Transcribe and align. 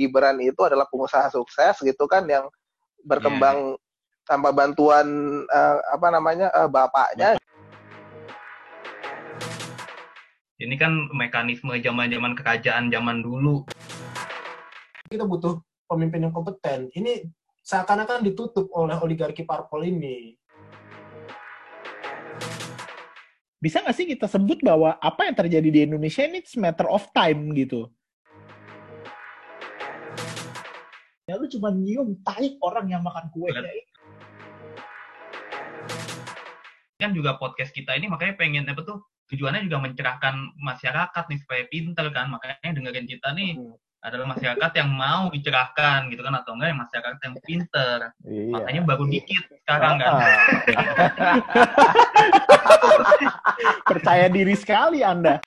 Gibran 0.00 0.40
itu 0.40 0.56
adalah 0.64 0.88
pengusaha 0.88 1.28
sukses 1.28 1.76
gitu 1.84 2.08
kan 2.08 2.24
yang 2.24 2.48
berkembang 3.04 3.76
yeah. 3.76 4.24
tanpa 4.24 4.48
bantuan 4.48 5.04
uh, 5.44 5.76
apa 5.92 6.08
namanya 6.08 6.48
uh, 6.56 6.64
bapaknya. 6.64 7.36
Ini 10.60 10.76
kan 10.80 11.08
mekanisme 11.12 11.76
zaman-zaman 11.76 12.32
kerajaan 12.32 12.88
zaman 12.88 13.20
dulu. 13.20 13.64
Kita 15.08 15.28
butuh 15.28 15.60
pemimpin 15.84 16.28
yang 16.28 16.32
kompeten. 16.32 16.88
Ini 16.92 17.28
seakan-akan 17.64 18.24
ditutup 18.24 18.72
oleh 18.72 18.96
oligarki 18.96 19.44
parpol 19.44 19.84
ini. 19.84 20.36
Bisa 23.60 23.84
nggak 23.84 23.96
sih 23.96 24.08
kita 24.08 24.24
sebut 24.24 24.64
bahwa 24.64 24.96
apa 24.96 25.28
yang 25.28 25.36
terjadi 25.36 25.68
di 25.68 25.80
Indonesia 25.84 26.24
ini 26.24 26.40
matter 26.56 26.88
of 26.88 27.04
time 27.12 27.52
gitu? 27.52 27.92
Cuma 31.50 31.74
nyium 31.74 32.16
tai 32.22 32.56
orang 32.62 32.86
yang 32.88 33.02
makan 33.02 33.26
kue. 33.34 33.50
Ya. 33.50 33.60
Kan 37.00 37.16
juga 37.16 37.36
podcast 37.40 37.74
kita 37.74 37.96
ini 37.96 38.06
makanya 38.06 38.36
pengen 38.38 38.68
apa 38.68 38.84
tuh 38.84 39.02
tujuannya 39.30 39.70
juga 39.70 39.78
mencerahkan 39.86 40.34
masyarakat 40.58 41.24
nih 41.30 41.38
supaya 41.38 41.62
pinter 41.70 42.06
kan 42.10 42.26
makanya 42.34 42.74
dengerin 42.74 43.06
kita 43.06 43.30
nih 43.30 43.54
hmm. 43.54 43.78
adalah 44.02 44.26
masyarakat 44.34 44.70
yang 44.74 44.90
mau 44.90 45.30
dicerahkan 45.30 46.10
gitu 46.10 46.26
kan 46.26 46.34
atau 46.34 46.58
enggak 46.58 46.68
yang 46.74 46.80
masyarakat 46.82 47.20
yang 47.22 47.36
pinter 47.46 47.96
iya. 48.26 48.50
makanya 48.50 48.82
baru 48.82 49.04
dikit 49.06 49.44
sekarang 49.62 50.02
kan 50.02 50.12
ah. 50.18 50.34
percaya 53.94 54.26
diri 54.26 54.54
sekali 54.58 55.06
anda 55.06 55.38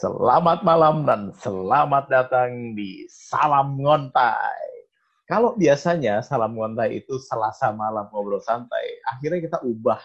Selamat 0.00 0.64
malam 0.64 1.04
dan 1.04 1.28
selamat 1.36 2.08
datang 2.08 2.72
di 2.72 3.04
Salam 3.12 3.76
Ngontai. 3.76 4.88
Kalau 5.28 5.52
biasanya 5.60 6.24
Salam 6.24 6.56
Ngontai 6.56 7.04
itu 7.04 7.20
Selasa 7.20 7.68
malam 7.76 8.08
ngobrol 8.08 8.40
santai, 8.40 8.96
akhirnya 9.04 9.44
kita 9.44 9.58
ubah 9.60 10.00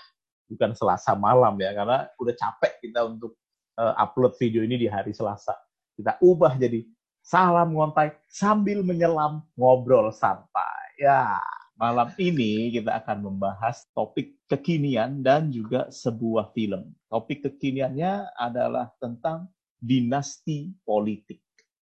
bukan 0.52 0.76
Selasa 0.76 1.16
malam 1.16 1.56
ya, 1.64 1.72
karena 1.72 2.12
udah 2.20 2.36
capek 2.36 2.84
kita 2.84 3.08
untuk 3.08 3.40
uh, 3.80 3.96
upload 3.96 4.36
video 4.36 4.68
ini 4.68 4.76
di 4.76 4.92
hari 4.92 5.16
Selasa. 5.16 5.56
Kita 5.96 6.20
ubah 6.20 6.60
jadi 6.60 6.84
Salam 7.24 7.72
Ngontai 7.72 8.20
sambil 8.28 8.84
menyelam 8.84 9.48
ngobrol 9.56 10.12
santai. 10.12 10.92
Ya, 11.00 11.40
malam 11.80 12.12
ini 12.20 12.68
kita 12.76 13.00
akan 13.00 13.32
membahas 13.32 13.88
topik 13.96 14.44
kekinian 14.52 15.24
dan 15.24 15.56
juga 15.56 15.88
sebuah 15.88 16.52
film. 16.52 16.92
Topik 17.08 17.48
kekiniannya 17.48 18.36
adalah 18.36 18.92
tentang 19.00 19.55
dinasti 19.80 20.74
politik. 20.84 21.42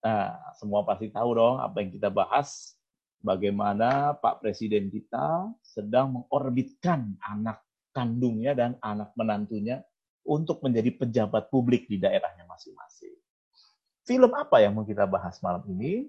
Nah, 0.05 0.37
semua 0.57 0.85
pasti 0.85 1.09
tahu 1.09 1.29
dong 1.33 1.57
apa 1.57 1.81
yang 1.81 1.89
kita 1.89 2.13
bahas, 2.13 2.77
bagaimana 3.25 4.13
Pak 4.21 4.45
Presiden 4.45 4.93
kita 4.93 5.49
sedang 5.65 6.21
mengorbitkan 6.21 7.17
anak 7.25 7.65
kandungnya 7.89 8.53
dan 8.53 8.77
anak 8.85 9.15
menantunya 9.17 9.81
untuk 10.25 10.61
menjadi 10.61 10.93
pejabat 10.93 11.49
publik 11.49 11.89
di 11.89 11.97
daerahnya 11.97 12.45
masing-masing. 12.45 13.17
Film 14.05 14.29
apa 14.37 14.61
yang 14.61 14.77
mau 14.77 14.85
kita 14.85 15.09
bahas 15.09 15.41
malam 15.41 15.65
ini? 15.73 16.05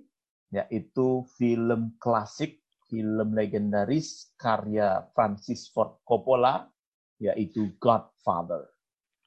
Yaitu 0.52 1.24
film 1.40 1.96
klasik, 1.96 2.60
film 2.92 3.32
legendaris 3.32 4.36
karya 4.36 5.08
Francis 5.16 5.72
Ford 5.72 5.96
Coppola, 6.04 6.68
yaitu 7.16 7.72
Godfather. 7.80 8.68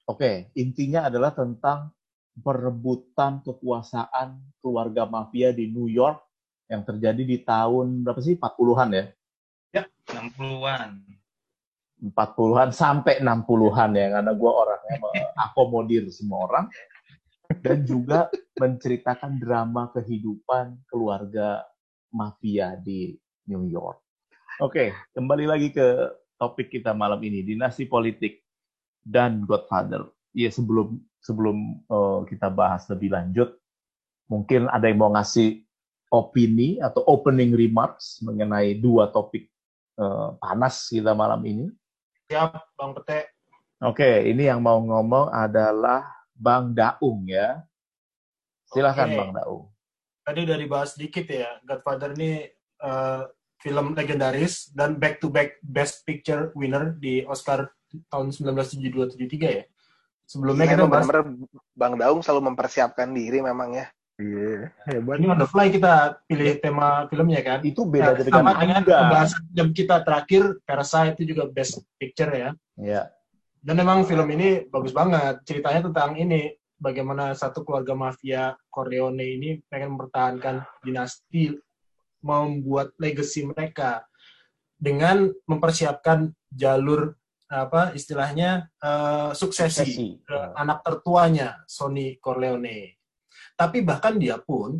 Oke, 0.05 0.53
intinya 0.57 1.09
adalah 1.09 1.33
tentang 1.33 1.93
perebutan 2.39 3.43
kekuasaan 3.45 4.39
keluarga 4.63 5.05
mafia 5.05 5.53
di 5.53 5.69
New 5.69 5.87
York 5.87 6.19
yang 6.69 6.85
terjadi 6.85 7.23
di 7.25 7.37
tahun 7.41 8.05
berapa 8.05 8.21
sih? 8.21 8.37
40-an 8.37 8.89
ya? 8.93 9.05
Ya, 9.73 9.83
60-an. 10.09 11.05
40-an 11.99 12.69
sampai 12.71 13.19
60-an 13.19 13.91
ya, 13.97 14.07
karena 14.19 14.31
gue 14.31 14.51
orangnya 14.51 14.95
mengakomodir 15.03 16.07
semua 16.13 16.47
orang. 16.47 16.65
Dan 17.49 17.81
juga 17.81 18.29
menceritakan 18.61 19.41
drama 19.41 19.89
kehidupan 19.89 20.85
keluarga 20.85 21.65
mafia 22.13 22.77
di 22.77 23.17
New 23.49 23.65
York. 23.65 23.97
Oke, 24.61 24.93
kembali 25.17 25.49
lagi 25.49 25.73
ke 25.73 26.13
topik 26.37 26.69
kita 26.69 26.93
malam 26.93 27.17
ini, 27.25 27.41
dinasti 27.41 27.89
politik 27.89 28.45
dan 29.01 29.43
Godfather. 29.49 30.13
Ya 30.29 30.53
sebelum 30.53 31.01
sebelum 31.19 31.83
uh, 31.91 32.23
kita 32.25 32.47
bahas 32.51 32.87
lebih 32.87 33.11
lanjut, 33.13 33.55
mungkin 34.31 34.67
ada 34.71 34.87
yang 34.87 34.99
mau 34.99 35.11
ngasih 35.13 35.61
opini 36.09 36.81
atau 36.81 37.05
opening 37.05 37.53
remarks 37.53 38.19
mengenai 38.25 38.77
dua 38.81 39.13
topik 39.13 39.45
uh, 40.01 40.33
panas 40.41 40.89
kita 40.89 41.13
malam 41.13 41.41
ini. 41.45 41.65
Siap, 42.29 42.77
Bang 42.77 42.97
Pete. 42.97 43.33
Oke, 43.79 44.27
ini 44.27 44.49
yang 44.49 44.59
mau 44.59 44.81
ngomong 44.81 45.31
adalah 45.31 46.03
Bang 46.35 46.75
Daung 46.75 47.25
ya. 47.29 47.63
Silahkan 48.69 49.07
Oke. 49.07 49.17
Bang 49.17 49.31
Daung. 49.33 49.65
Tadi 50.25 50.39
udah 50.45 50.57
dibahas 50.61 50.89
sedikit 50.93 51.25
ya, 51.25 51.57
Godfather 51.65 52.13
ini 52.13 52.45
uh, 52.85 53.25
film 53.59 53.97
legendaris 53.97 54.71
dan 54.71 54.95
back-to-back 54.95 55.57
Best 55.65 56.05
Picture 56.05 56.53
winner 56.53 56.95
di 56.95 57.25
Oscar 57.25 57.71
tahun 58.13 58.29
1972-73 58.31 59.57
ya. 59.57 59.65
Sebelumnya 60.29 60.69
iya, 60.69 60.73
kita 60.77 60.85
bahas 60.85 61.09
benar 61.09 61.25
Bang 61.73 61.97
Daung 61.97 62.21
selalu 62.21 62.53
mempersiapkan 62.53 63.09
diri 63.09 63.41
memang 63.41 63.73
ya. 63.73 63.89
Iya, 64.21 64.69
hebat. 64.85 65.17
Ini 65.17 65.31
on 65.31 65.41
the 65.41 65.49
fly 65.49 65.73
kita 65.73 66.21
pilih 66.29 66.61
tema 66.61 67.09
filmnya 67.09 67.41
kan. 67.41 67.65
Itu 67.65 67.89
beda 67.89 68.13
nah, 68.13 68.29
sama 68.29 68.53
dengan 68.61 68.85
pembahasan 68.85 69.41
jam 69.55 69.73
kita 69.73 70.05
terakhir, 70.05 70.61
Parasite 70.69 71.17
itu 71.17 71.33
juga 71.33 71.49
best 71.49 71.81
picture 71.97 72.29
ya. 72.29 72.49
Iya. 72.77 73.09
Dan 73.63 73.81
memang 73.81 74.05
film 74.05 74.29
ini 74.29 74.69
bagus 74.69 74.93
banget. 74.93 75.41
Ceritanya 75.49 75.89
tentang 75.89 76.19
ini, 76.19 76.51
bagaimana 76.77 77.33
satu 77.33 77.65
keluarga 77.65 77.97
mafia 77.97 78.53
Corleone 78.69 79.23
ini 79.23 79.49
pengen 79.65 79.97
mempertahankan 79.97 80.67
dinasti, 80.83 81.57
membuat 82.21 82.93
legacy 83.01 83.47
mereka 83.47 84.03
dengan 84.75 85.31
mempersiapkan 85.47 86.31
jalur 86.51 87.15
apa 87.49 87.97
istilahnya 87.97 88.69
uh, 88.77 89.33
suksesi, 89.33 89.81
suksesi. 89.81 90.07
ke 90.21 90.37
uh. 90.37 90.53
anak 90.53 90.85
tertuanya 90.85 91.65
Sony 91.65 92.21
Corleone. 92.21 93.01
Tapi 93.57 93.81
bahkan 93.81 94.15
dia 94.21 94.37
pun 94.37 94.79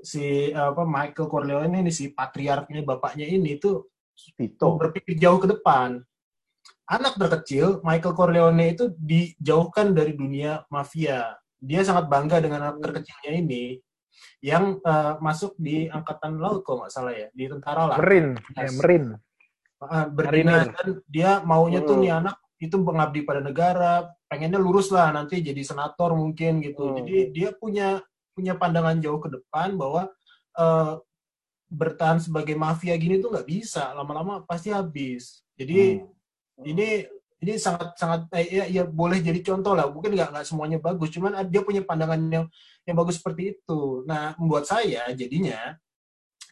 si 0.00 0.48
apa 0.50 0.82
Michael 0.88 1.28
Corleone 1.28 1.84
ini 1.84 1.92
si 1.92 2.10
patriarknya 2.16 2.82
bapaknya 2.82 3.28
ini 3.28 3.60
tuh 3.60 3.92
Vito. 4.34 4.74
berpikir 4.80 5.14
jauh 5.20 5.38
ke 5.38 5.46
depan. 5.46 6.00
Anak 6.88 7.20
terkecil 7.20 7.84
Michael 7.84 8.16
Corleone 8.16 8.72
itu 8.72 8.90
dijauhkan 8.96 9.92
dari 9.92 10.16
dunia 10.16 10.64
mafia. 10.72 11.36
Dia 11.60 11.84
sangat 11.84 12.08
bangga 12.08 12.40
dengan 12.40 12.64
anak 12.64 12.80
terkecilnya 12.80 13.44
ini 13.44 13.76
yang 14.40 14.80
uh, 14.82 15.20
masuk 15.20 15.54
di 15.58 15.86
angkatan 15.90 16.40
laut 16.40 16.64
kok 16.64 16.80
nggak 16.80 16.90
salah 16.90 17.12
ya 17.12 17.28
di 17.30 17.44
tentara 17.46 17.94
lah. 17.94 17.96
Merin, 18.00 18.34
ya, 18.56 18.70
Merin 18.80 19.04
berdina 20.10 20.66
kan 20.74 20.98
dia 21.06 21.38
maunya 21.46 21.80
hmm. 21.82 21.88
tuh 21.88 21.96
nih 22.02 22.12
anak 22.18 22.36
itu 22.58 22.74
pengabdi 22.74 23.22
pada 23.22 23.38
negara 23.38 24.10
pengennya 24.26 24.58
lurus 24.58 24.90
lah 24.90 25.14
nanti 25.14 25.38
jadi 25.38 25.62
senator 25.62 26.18
mungkin 26.18 26.58
gitu 26.58 26.90
hmm. 26.90 26.94
jadi 27.02 27.14
dia 27.30 27.48
punya 27.54 28.02
punya 28.34 28.58
pandangan 28.58 28.98
jauh 28.98 29.22
ke 29.22 29.30
depan 29.30 29.78
bahwa 29.78 30.10
uh, 30.58 30.98
bertahan 31.70 32.18
sebagai 32.18 32.58
mafia 32.58 32.98
gini 32.98 33.22
tuh 33.22 33.30
nggak 33.30 33.46
bisa 33.46 33.94
lama-lama 33.94 34.42
pasti 34.42 34.74
habis 34.74 35.46
jadi 35.54 36.02
hmm. 36.02 36.66
ini 36.66 36.88
ini 37.38 37.54
sangat 37.54 37.94
sangat 37.94 38.26
eh, 38.34 38.50
ya, 38.50 38.64
ya 38.66 38.82
boleh 38.82 39.22
jadi 39.22 39.38
contoh 39.46 39.78
lah 39.78 39.86
mungkin 39.86 40.18
nggak 40.18 40.34
nggak 40.34 40.46
semuanya 40.46 40.82
bagus 40.82 41.14
cuman 41.14 41.38
dia 41.46 41.62
punya 41.62 41.86
pandangan 41.86 42.18
yang 42.26 42.44
yang 42.82 42.96
bagus 42.98 43.22
seperti 43.22 43.54
itu 43.54 44.02
nah 44.02 44.34
membuat 44.34 44.66
saya 44.66 45.06
jadinya 45.14 45.78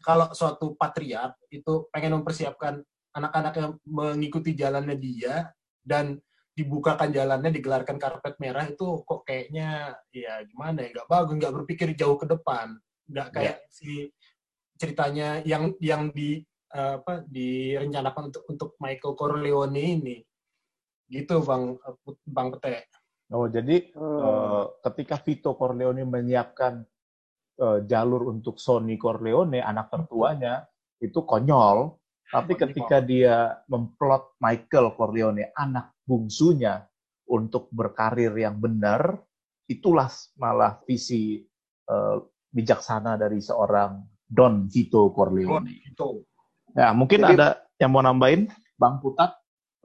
kalau 0.06 0.30
suatu 0.30 0.78
patriark 0.78 1.34
itu 1.50 1.90
pengen 1.90 2.22
mempersiapkan 2.22 2.86
anak-anak 3.16 3.54
yang 3.56 3.72
mengikuti 3.88 4.52
jalannya 4.52 4.96
dia 5.00 5.48
dan 5.80 6.20
dibukakan 6.56 7.12
jalannya, 7.12 7.52
digelarkan 7.52 8.00
karpet 8.00 8.40
merah 8.40 8.64
itu 8.64 9.04
kok 9.04 9.28
kayaknya 9.28 9.92
ya 10.08 10.40
gimana 10.48 10.84
ya 10.84 10.88
nggak 10.96 11.08
bagus, 11.08 11.34
nggak 11.36 11.54
berpikir 11.62 11.88
jauh 11.96 12.16
ke 12.16 12.24
depan, 12.28 12.76
nggak 13.12 13.28
kayak 13.32 13.56
yeah. 13.60 13.72
si 13.72 14.08
ceritanya 14.76 15.44
yang 15.44 15.76
yang 15.80 16.12
di 16.16 16.40
uh, 16.72 17.00
apa 17.00 17.24
direncanakan 17.28 18.32
untuk 18.32 18.44
untuk 18.48 18.70
Michael 18.80 19.16
Corleone 19.16 19.84
ini, 20.00 20.16
gitu 21.12 21.44
bang 21.44 21.76
bang 22.24 22.48
Pete. 22.56 22.96
Oh 23.36 23.52
jadi 23.52 23.92
hmm. 23.92 24.00
uh, 24.00 24.64
ketika 24.80 25.20
Vito 25.20 25.52
Corleone 25.60 26.08
menyiapkan 26.08 26.80
uh, 27.60 27.78
jalur 27.84 28.32
untuk 28.32 28.56
Sony 28.56 28.96
Corleone 28.96 29.60
anak 29.60 29.92
tertuanya 29.92 30.64
itu 31.04 31.20
konyol 31.20 32.00
Tapi 32.26 32.58
ketika 32.58 32.98
dia 32.98 33.62
memplot 33.70 34.34
Michael 34.42 34.94
Corleone, 34.98 35.54
anak 35.54 35.94
bungsunya, 36.02 36.82
untuk 37.26 37.66
berkarir 37.74 38.30
yang 38.38 38.58
benar, 38.58 39.18
itulah 39.66 40.06
malah 40.38 40.78
visi 40.86 41.42
uh, 41.90 42.22
bijaksana 42.54 43.18
dari 43.18 43.42
seorang 43.42 43.98
Don 44.26 44.70
Vito 44.70 45.10
Corleone. 45.10 45.66
Vito. 45.66 46.26
Ya, 46.74 46.94
mungkin 46.94 47.26
jadi, 47.26 47.34
ada 47.34 47.48
yang 47.82 47.90
mau 47.94 48.02
nambahin, 48.02 48.46
Bang 48.78 49.02
Putat? 49.02 49.34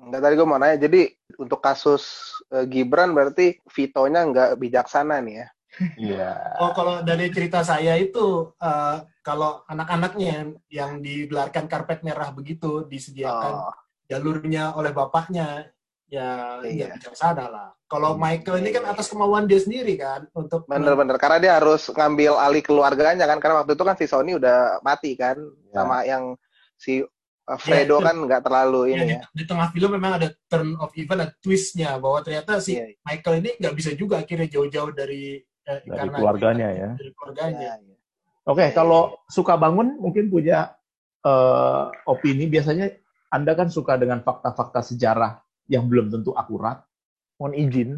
Enggak, 0.02 0.22
tadi 0.26 0.34
gue 0.34 0.48
mau 0.50 0.58
nanya, 0.58 0.78
jadi 0.82 1.14
untuk 1.38 1.62
kasus 1.62 2.34
uh, 2.54 2.66
Gibran 2.66 3.14
berarti 3.14 3.62
Vito-nya 3.70 4.26
nggak 4.26 4.58
bijaksana 4.58 5.22
nih 5.22 5.46
ya? 5.46 5.48
Iya. 5.96 6.60
Oh, 6.60 6.76
kalau 6.76 7.00
dari 7.00 7.32
cerita 7.32 7.64
saya 7.64 7.96
itu, 7.96 8.52
uh, 8.60 8.98
kalau 9.24 9.64
anak-anaknya 9.72 10.52
yang, 10.68 11.00
digelarkan 11.00 11.72
karpet 11.72 12.04
merah 12.04 12.34
begitu, 12.36 12.84
disediakan 12.92 13.72
oh. 13.72 13.76
jalurnya 14.12 14.76
oleh 14.76 14.92
bapaknya, 14.92 15.72
ya 16.12 16.60
iya. 16.68 16.92
ya 16.92 16.96
bijaksana 17.00 17.46
lah. 17.48 17.70
Kalau 17.88 18.20
iya. 18.20 18.20
Michael 18.20 18.60
ini 18.60 18.70
kan 18.76 18.84
atas 18.84 19.08
kemauan 19.08 19.48
dia 19.48 19.64
sendiri 19.64 19.96
kan 19.96 20.28
untuk 20.36 20.68
bener-bener 20.68 21.16
karena 21.16 21.40
dia 21.40 21.54
harus 21.56 21.88
ngambil 21.88 22.36
alih 22.36 22.64
keluarganya 22.64 23.24
kan 23.24 23.40
karena 23.40 23.64
waktu 23.64 23.80
itu 23.80 23.84
kan 23.88 23.96
si 23.96 24.06
Sony 24.12 24.36
udah 24.36 24.84
mati 24.84 25.16
kan 25.16 25.40
ya. 25.40 25.74
sama 25.80 26.04
yang 26.04 26.36
si 26.76 27.00
uh, 27.00 27.60
Fredo 27.60 28.04
ya, 28.04 28.12
kan 28.12 28.16
nggak 28.28 28.44
terlalu 28.44 28.92
ya, 28.92 28.94
ini 29.00 29.16
ya. 29.16 29.24
Di, 29.32 29.40
di 29.40 29.44
tengah 29.48 29.68
film 29.72 29.92
memang 29.96 30.20
ada 30.20 30.28
turn 30.52 30.76
of 30.84 30.92
event, 31.00 31.20
ada 31.24 31.32
twistnya 31.40 31.96
bahwa 31.96 32.20
ternyata 32.20 32.60
si 32.60 32.76
ya. 32.76 32.92
Michael 33.08 33.40
ini 33.40 33.50
nggak 33.64 33.76
bisa 33.80 33.92
juga 33.96 34.20
akhirnya 34.20 34.52
jauh-jauh 34.52 34.92
dari 34.92 35.40
eh, 35.68 35.80
dari 35.86 36.10
keluarganya 36.10 36.68
ya. 36.72 36.90
Dari 36.96 37.12
keluarganya. 37.14 37.60
Ya, 37.60 37.76
ya. 37.78 37.96
Oke, 38.42 38.58
okay, 38.58 38.68
ya, 38.74 38.78
kalau 38.78 39.22
suka 39.30 39.54
bangun 39.54 40.02
mungkin 40.02 40.34
punya 40.34 40.74
uh, 41.22 41.94
opini 42.10 42.50
biasanya 42.50 42.90
anda 43.30 43.54
kan 43.54 43.70
suka 43.70 43.96
dengan 44.02 44.26
fakta-fakta 44.26 44.82
sejarah 44.82 45.40
yang 45.70 45.86
belum 45.86 46.10
tentu 46.10 46.34
akurat. 46.34 46.82
Mohon 47.38 47.54
izin 47.58 47.92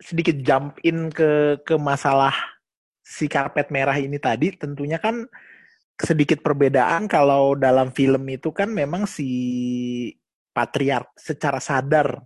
sedikit 0.00 0.40
jump 0.40 0.80
in 0.80 1.12
ke 1.12 1.60
ke 1.60 1.76
masalah 1.76 2.32
si 3.04 3.28
karpet 3.28 3.68
merah 3.68 3.96
ini 4.00 4.16
tadi 4.16 4.56
tentunya 4.56 4.96
kan 4.96 5.28
sedikit 6.00 6.40
perbedaan 6.40 7.04
kalau 7.06 7.52
dalam 7.52 7.92
film 7.92 8.24
itu 8.32 8.48
kan 8.50 8.72
memang 8.72 9.04
si 9.04 9.28
patriark 10.56 11.12
secara 11.20 11.60
sadar 11.60 12.24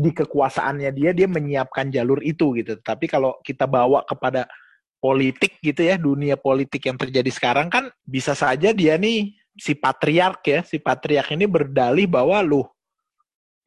di 0.00 0.10
kekuasaannya 0.16 0.90
dia 0.96 1.12
dia 1.12 1.28
menyiapkan 1.28 1.92
jalur 1.92 2.24
itu 2.24 2.56
gitu. 2.56 2.80
Tapi 2.80 3.04
kalau 3.04 3.36
kita 3.44 3.68
bawa 3.68 4.00
kepada 4.08 4.48
politik 4.96 5.60
gitu 5.60 5.84
ya, 5.84 6.00
dunia 6.00 6.40
politik 6.40 6.88
yang 6.88 6.96
terjadi 6.96 7.28
sekarang 7.28 7.68
kan 7.68 7.92
bisa 8.08 8.32
saja 8.32 8.72
dia 8.72 8.96
nih 8.96 9.36
si 9.60 9.76
patriark 9.76 10.40
ya, 10.48 10.64
si 10.64 10.80
patriark 10.80 11.36
ini 11.36 11.44
berdalih 11.44 12.08
bahwa 12.08 12.40
lu 12.40 12.64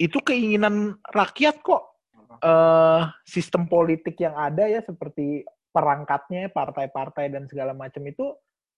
itu 0.02 0.18
keinginan 0.26 0.98
rakyat 1.14 1.62
kok 1.62 1.94
uh, 2.42 3.14
sistem 3.30 3.70
politik 3.70 4.18
yang 4.18 4.34
ada 4.34 4.66
ya 4.66 4.82
seperti 4.82 5.46
perangkatnya 5.70 6.50
partai-partai 6.50 7.30
dan 7.30 7.46
segala 7.46 7.78
macam 7.78 8.02
itu 8.10 8.34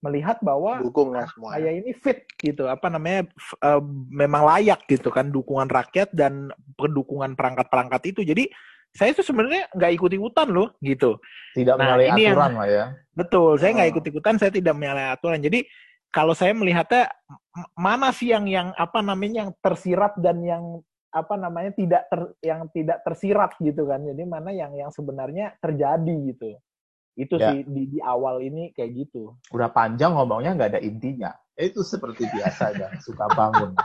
melihat 0.06 0.38
bahwa 0.46 0.78
dukung 0.86 1.18
ya. 1.18 1.25
saya 1.25 1.72
ini 1.74 1.92
fit 1.98 2.30
gitu 2.38 2.69
apa 2.69 2.94
namanya 2.94 3.25
uh, 3.66 3.81
memang 4.13 4.46
layak 4.46 4.86
gitu 4.86 5.10
kan 5.10 5.34
dukungan 5.34 5.66
rakyat 5.66 6.13
dan 6.13 6.54
pendukungan 6.78 7.34
perangkat-perangkat 7.34 8.13
itu. 8.13 8.22
Jadi 8.22 8.54
saya 8.94 9.12
itu 9.12 9.25
sebenarnya 9.25 9.68
nggak 9.74 9.92
ikut 9.98 10.12
ikutan 10.13 10.48
loh 10.54 10.69
gitu. 10.80 11.18
Tidak 11.57 11.75
nah, 11.75 11.98
menyalahi 11.98 12.10
aturan 12.13 12.52
yang, 12.54 12.62
lah 12.62 12.69
ya. 12.69 12.86
betul 13.12 13.57
saya 13.57 13.72
nggak 13.75 13.90
ikut 13.98 14.04
ikutan 14.13 14.36
saya 14.38 14.52
tidak 14.54 14.74
menyalahi 14.78 15.10
aturan. 15.12 15.40
Jadi 15.42 15.60
kalau 16.13 16.31
saya 16.31 16.54
melihatnya 16.56 17.12
mana 17.75 18.13
sih 18.16 18.31
yang 18.31 18.46
yang 18.48 18.72
apa 18.78 19.04
namanya 19.04 19.50
yang 19.50 19.52
tersirat 19.60 20.16
dan 20.22 20.40
yang 20.46 20.63
apa 21.12 21.36
namanya 21.40 21.72
tidak 21.75 22.04
ter, 22.12 22.22
yang 22.46 22.68
tidak 22.72 23.04
tersirat 23.04 23.52
gitu 23.60 23.84
kan. 23.90 24.00
Jadi 24.06 24.24
mana 24.24 24.54
yang 24.54 24.72
yang 24.78 24.94
sebenarnya 24.94 25.57
terjadi 25.60 26.16
gitu 26.31 26.56
itu 27.16 27.40
ya. 27.40 27.52
sih 27.52 27.64
di, 27.64 27.84
di 27.96 28.00
awal 28.04 28.44
ini 28.44 28.76
kayak 28.76 28.92
gitu. 29.08 29.36
Udah 29.56 29.72
panjang 29.72 30.14
ngomongnya 30.16 30.56
nggak 30.56 30.70
ada 30.76 30.82
intinya. 30.84 31.32
Itu 31.56 31.82
seperti 31.82 32.28
biasa 32.28 32.76
ya 32.76 32.88
suka 33.02 33.26
bangun. 33.34 33.74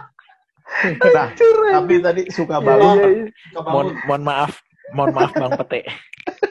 Nah 0.86 1.34
tapi 1.82 1.98
tadi 1.98 2.30
suka 2.30 2.62
iya, 2.62 2.66
bangun. 2.66 2.94
ya, 2.94 3.08
ya, 3.10 3.26
ya. 3.26 3.60
mohon 3.66 3.88
mohon 4.06 4.22
maaf. 4.22 4.52
Mohon 4.94 5.10
maaf 5.18 5.32
bang 5.34 5.52
pete. 5.58 5.80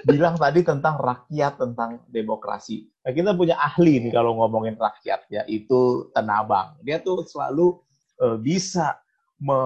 Bilang 0.04 0.36
tadi 0.36 0.60
tentang 0.60 1.00
rakyat 1.00 1.54
tentang 1.56 2.04
demokrasi. 2.12 2.84
Nah, 3.00 3.16
kita 3.16 3.32
punya 3.32 3.56
ahli 3.56 4.04
nih 4.04 4.12
kalau 4.12 4.36
ngomongin 4.36 4.76
rakyat 4.76 5.24
ya 5.32 5.48
itu 5.48 6.12
tenabang. 6.12 6.76
Dia 6.84 7.00
tuh 7.00 7.24
selalu 7.24 7.80
uh, 8.20 8.36
bisa 8.36 9.00
me 9.40 9.60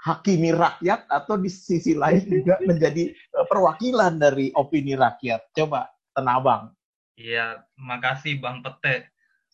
hakimi 0.00 0.54
rakyat 0.56 1.04
atau 1.10 1.36
di 1.36 1.50
sisi 1.52 1.92
lain 1.92 2.24
juga 2.24 2.56
menjadi 2.64 3.12
eh, 3.12 3.46
perwakilan 3.50 4.16
dari 4.16 4.48
opini 4.56 4.96
rakyat. 4.96 5.52
Coba 5.52 5.90
Tenabang. 6.16 6.74
Iya, 7.14 7.62
makasih 7.76 8.40
Bang 8.40 8.64
Pete. 8.64 9.10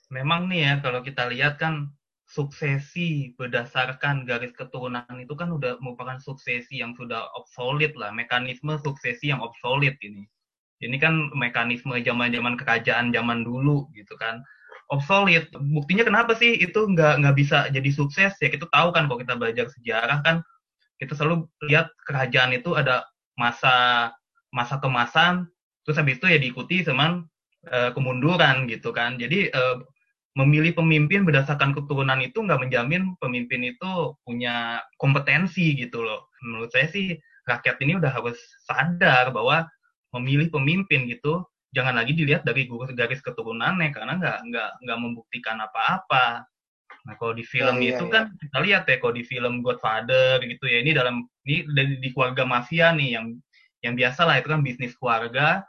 Memang 0.08 0.47
nih 0.47 0.61
ya 0.62 0.73
kalau 0.81 1.03
kita 1.03 1.26
lihat 1.26 1.58
kan 1.58 1.91
suksesi 2.26 3.35
berdasarkan 3.38 4.26
garis 4.26 4.50
keturunan 4.55 5.06
itu 5.19 5.35
kan 5.38 5.50
udah 5.50 5.79
merupakan 5.79 6.19
suksesi 6.19 6.82
yang 6.82 6.94
sudah 6.94 7.26
obsolete 7.38 7.94
lah, 7.99 8.11
mekanisme 8.11 8.75
suksesi 8.82 9.31
yang 9.31 9.43
obsolete 9.43 9.99
ini. 10.03 10.26
Ini 10.82 10.97
kan 11.00 11.32
mekanisme 11.32 11.97
zaman-zaman 12.03 12.55
kerajaan 12.61 13.11
zaman 13.14 13.43
dulu 13.47 13.88
gitu 13.97 14.14
kan 14.19 14.43
obsolete. 14.93 15.50
Buktinya 15.58 16.06
kenapa 16.06 16.38
sih 16.38 16.55
itu 16.58 16.87
nggak 16.87 17.23
nggak 17.25 17.37
bisa 17.38 17.67
jadi 17.73 17.91
sukses? 17.91 18.35
Ya 18.38 18.49
kita 18.50 18.70
tahu 18.70 18.94
kan 18.94 19.11
kalau 19.11 19.19
kita 19.19 19.35
belajar 19.38 19.67
sejarah 19.73 20.23
kan 20.23 20.43
kita 21.03 21.12
selalu 21.19 21.49
lihat 21.67 21.91
kerajaan 22.06 22.55
itu 22.56 22.75
ada 22.79 23.05
masa 23.37 24.11
masa 24.55 24.81
kemasan, 24.81 25.50
terus 25.86 26.02
habis 26.02 26.18
itu 26.18 26.26
ya 26.26 26.38
diikuti 26.42 26.82
sama 26.82 27.22
uh, 27.70 27.90
kemunduran 27.94 28.66
gitu 28.66 28.90
kan. 28.90 29.14
Jadi 29.16 29.54
uh, 29.54 29.80
memilih 30.36 30.76
pemimpin 30.76 31.24
berdasarkan 31.24 31.72
keturunan 31.72 32.20
itu 32.20 32.44
nggak 32.44 32.60
menjamin 32.60 33.16
pemimpin 33.22 33.72
itu 33.72 34.12
punya 34.26 34.82
kompetensi 35.00 35.72
gitu 35.78 36.04
loh. 36.04 36.28
Menurut 36.44 36.74
saya 36.74 36.90
sih 36.90 37.16
rakyat 37.46 37.80
ini 37.80 37.96
udah 37.96 38.12
harus 38.12 38.36
sadar 38.66 39.32
bahwa 39.32 39.64
memilih 40.12 40.50
pemimpin 40.52 41.08
gitu 41.08 41.46
jangan 41.72 41.96
lagi 42.00 42.12
dilihat 42.16 42.44
dari 42.44 42.68
garis 42.92 43.20
keturunannya 43.24 43.92
karena 43.92 44.18
nggak 44.20 44.38
nggak 44.50 44.70
nggak 44.84 44.98
membuktikan 44.98 45.56
apa-apa. 45.62 46.44
Nah 47.06 47.14
kalau 47.16 47.32
di 47.32 47.46
film 47.46 47.78
oh, 47.78 47.82
itu 47.82 48.05
iya. 48.08 48.12
kan 48.12 48.24
kita 48.36 48.58
lihat 48.60 48.82
ya 48.90 48.96
kalau 48.98 49.14
di 49.14 49.24
film 49.24 49.62
Godfather 49.62 50.43
gitu 50.43 50.64
ya 50.66 50.82
ini 50.82 50.90
dalam 50.93 51.24
ini 51.46 51.64
di, 51.70 51.82
di 52.02 52.08
keluarga 52.10 52.43
mafia 52.43 52.90
nih 52.93 53.20
yang 53.20 53.26
yang 53.84 53.94
biasa 53.94 54.26
lah 54.26 54.36
itu 54.43 54.48
kan 54.50 54.60
bisnis 54.64 54.96
keluarga 54.98 55.62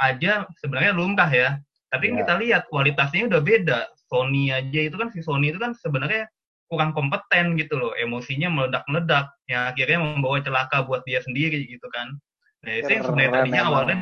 aja 0.00 0.48
sebenarnya 0.58 0.92
lumrah 0.96 1.30
ya. 1.30 1.60
Tapi 1.90 2.10
yeah. 2.10 2.16
kita 2.22 2.32
lihat 2.40 2.62
kualitasnya 2.72 3.28
udah 3.30 3.42
beda. 3.42 3.80
Sony 4.10 4.50
aja 4.50 4.80
itu 4.90 4.96
kan 4.98 5.12
si 5.14 5.22
Sony 5.22 5.54
itu 5.54 5.58
kan 5.62 5.76
sebenarnya 5.76 6.26
kurang 6.70 6.94
kompeten 6.94 7.58
gitu 7.58 7.78
loh, 7.78 7.90
emosinya 7.98 8.46
meledak-meledak 8.46 9.26
yang 9.50 9.74
akhirnya 9.74 9.98
membawa 9.98 10.38
celaka 10.38 10.86
buat 10.86 11.02
dia 11.02 11.18
sendiri 11.22 11.66
gitu 11.66 11.86
kan. 11.90 12.14
Nah 12.62 12.72
itu 12.78 12.90
yang 12.94 13.04
sebenarnya 13.06 13.30
tadinya 13.42 13.62
awalnya 13.66 13.96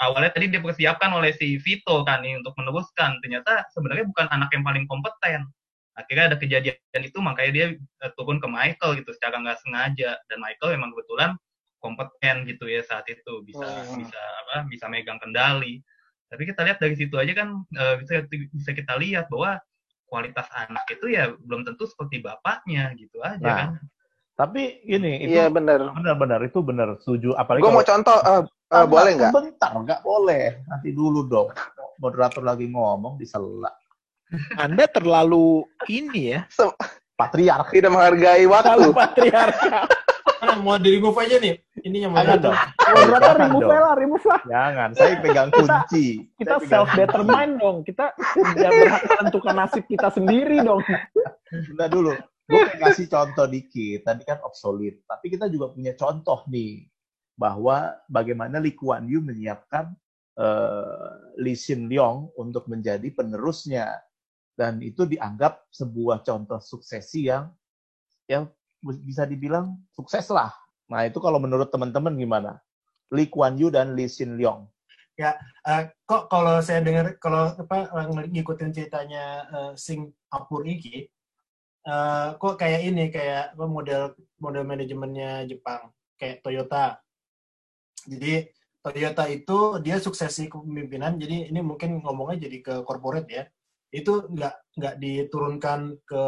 awalnya 0.00 0.30
tadi 0.32 0.46
dipersiapkan 0.48 1.10
oleh 1.12 1.30
si 1.36 1.60
Vito 1.60 2.02
kan 2.08 2.24
nih 2.24 2.40
untuk 2.40 2.56
meneruskan 2.56 3.20
ternyata 3.20 3.68
sebenarnya 3.76 4.08
bukan 4.08 4.26
anak 4.32 4.48
yang 4.56 4.64
paling 4.64 4.84
kompeten 4.88 5.44
akhirnya 5.94 6.32
ada 6.32 6.36
kejadian 6.40 7.02
itu 7.04 7.18
makanya 7.20 7.50
dia 7.52 7.66
uh, 8.00 8.10
turun 8.16 8.40
ke 8.40 8.48
Michael 8.48 9.04
gitu 9.04 9.12
secara 9.12 9.36
nggak 9.44 9.60
sengaja 9.60 10.16
dan 10.32 10.38
Michael 10.40 10.80
memang 10.80 10.96
kebetulan 10.96 11.30
kompeten 11.80 12.44
gitu 12.46 12.68
ya 12.68 12.84
saat 12.84 13.08
itu 13.08 13.42
bisa 13.42 13.64
oh. 13.64 13.96
bisa 13.96 14.20
apa 14.46 14.68
bisa 14.68 14.86
megang 14.86 15.18
kendali 15.18 15.80
tapi 16.30 16.46
kita 16.46 16.62
lihat 16.62 16.78
dari 16.78 16.94
situ 16.94 17.16
aja 17.18 17.32
kan 17.34 17.64
uh, 17.74 17.94
bisa 17.98 18.22
bisa 18.30 18.70
kita 18.76 18.94
lihat 19.00 19.26
bahwa 19.32 19.58
kualitas 20.06 20.46
anak 20.54 20.86
itu 20.92 21.10
ya 21.10 21.34
belum 21.42 21.66
tentu 21.66 21.88
seperti 21.88 22.22
bapaknya 22.22 22.94
gitu 22.94 23.18
aja 23.24 23.42
nah, 23.42 23.56
kan 23.56 23.68
tapi 24.38 24.84
ini 24.86 25.26
itu 25.26 25.36
iya 25.36 25.50
benar 25.50 25.92
benar-benar 25.96 26.40
itu 26.46 26.60
benar 26.62 26.96
setuju 27.02 27.34
apalagi 27.34 27.64
gue 27.64 27.72
mau 27.74 27.84
contoh 27.84 28.18
uh, 28.22 28.44
Uh, 28.70 28.86
boleh 28.86 29.18
nggak? 29.18 29.34
Bentar, 29.34 29.74
nggak 29.82 30.00
boleh. 30.06 30.62
Nanti 30.70 30.94
dulu 30.94 31.26
dong. 31.26 31.50
Moderator 31.98 32.38
lagi 32.38 32.70
ngomong 32.70 33.18
disela. 33.18 33.74
Anda 34.54 34.86
terlalu 34.86 35.66
ini 35.90 36.38
ya. 36.38 36.46
Patriark. 37.18 37.74
Tidak 37.74 37.90
menghargai 37.90 38.46
waktu. 38.46 38.70
Terlalu 38.70 38.90
patriark. 38.94 39.58
Nah, 40.40 40.56
mau 40.60 40.76
di 40.80 40.96
remove 40.96 41.18
aja 41.20 41.36
nih. 41.36 41.54
Ininya 41.84 42.08
moderator. 42.12 42.52
Moderator 42.80 43.36
remove 43.44 43.68
lah, 43.68 43.94
remove 43.96 44.26
lah. 44.26 44.40
Jangan, 44.48 44.88
saya 44.96 45.14
pegang 45.20 45.50
kunci. 45.52 46.28
Kita 46.40 46.56
self 46.64 46.88
determine 46.96 47.60
dong. 47.60 47.84
Kita 47.84 48.16
tidak 48.16 48.70
berhak 48.72 49.02
menentukan 49.04 49.54
nasib 49.56 49.84
kita 49.84 50.08
sendiri 50.12 50.64
dong. 50.64 50.80
Sudah 51.68 51.88
dulu. 51.92 52.12
Gue 52.50 52.66
kasih 52.82 53.06
contoh 53.06 53.46
dikit. 53.46 54.08
Tadi 54.08 54.22
kan 54.24 54.40
obsolete. 54.42 55.04
Tapi 55.06 55.26
kita 55.30 55.46
juga 55.52 55.70
punya 55.70 55.92
contoh 55.94 56.42
nih 56.48 56.88
bahwa 57.38 57.96
bagaimana 58.10 58.60
Lee 58.60 58.76
Kuan 58.76 59.08
Yew 59.08 59.24
menyiapkan 59.24 59.92
uh, 60.36 61.36
Lee 61.40 61.56
Hsien 61.56 61.88
Loong 61.88 62.36
untuk 62.36 62.68
menjadi 62.68 63.08
penerusnya 63.12 63.96
dan 64.60 64.76
itu 64.84 65.08
dianggap 65.08 65.64
sebuah 65.72 66.20
contoh 66.20 66.60
suksesi 66.60 67.32
yang 67.32 67.48
yang 68.28 68.44
bisa 68.80 69.28
dibilang 69.28 69.76
sukses 69.92 70.26
lah. 70.32 70.50
Nah 70.90 71.06
itu 71.06 71.20
kalau 71.22 71.38
menurut 71.38 71.68
teman-teman 71.68 72.16
gimana? 72.16 72.58
Lee 73.10 73.30
Kuan 73.30 73.58
Yew 73.58 73.70
dan 73.70 73.94
Lee 73.94 74.08
Hsien 74.08 74.38
Loong. 74.38 74.66
Ya, 75.18 75.36
uh, 75.68 75.84
kok 76.08 76.32
kalau 76.32 76.64
saya 76.64 76.80
dengar 76.80 77.12
kalau 77.20 77.52
apa 77.52 77.92
ngikutin 78.30 78.72
ceritanya 78.72 79.44
uh, 79.52 79.72
Singapura 79.76 80.64
ini, 80.64 81.04
uh, 81.84 82.38
kok 82.40 82.56
kayak 82.56 82.80
ini 82.88 83.12
kayak 83.12 83.52
apa, 83.52 83.66
model 83.68 84.16
model 84.40 84.64
manajemennya 84.64 85.44
Jepang 85.44 85.92
kayak 86.16 86.40
Toyota. 86.40 86.96
Jadi 88.08 88.48
Toyota 88.80 89.28
itu 89.28 89.58
dia 89.84 90.00
suksesi 90.00 90.48
kepemimpinan, 90.48 91.20
jadi 91.20 91.52
ini 91.52 91.60
mungkin 91.60 92.00
ngomongnya 92.00 92.48
jadi 92.48 92.58
ke 92.64 92.74
corporate 92.88 93.28
ya 93.28 93.44
itu 93.90 94.22
nggak 94.30 94.54
nggak 94.78 94.94
diturunkan 95.02 95.80
ke 96.06 96.22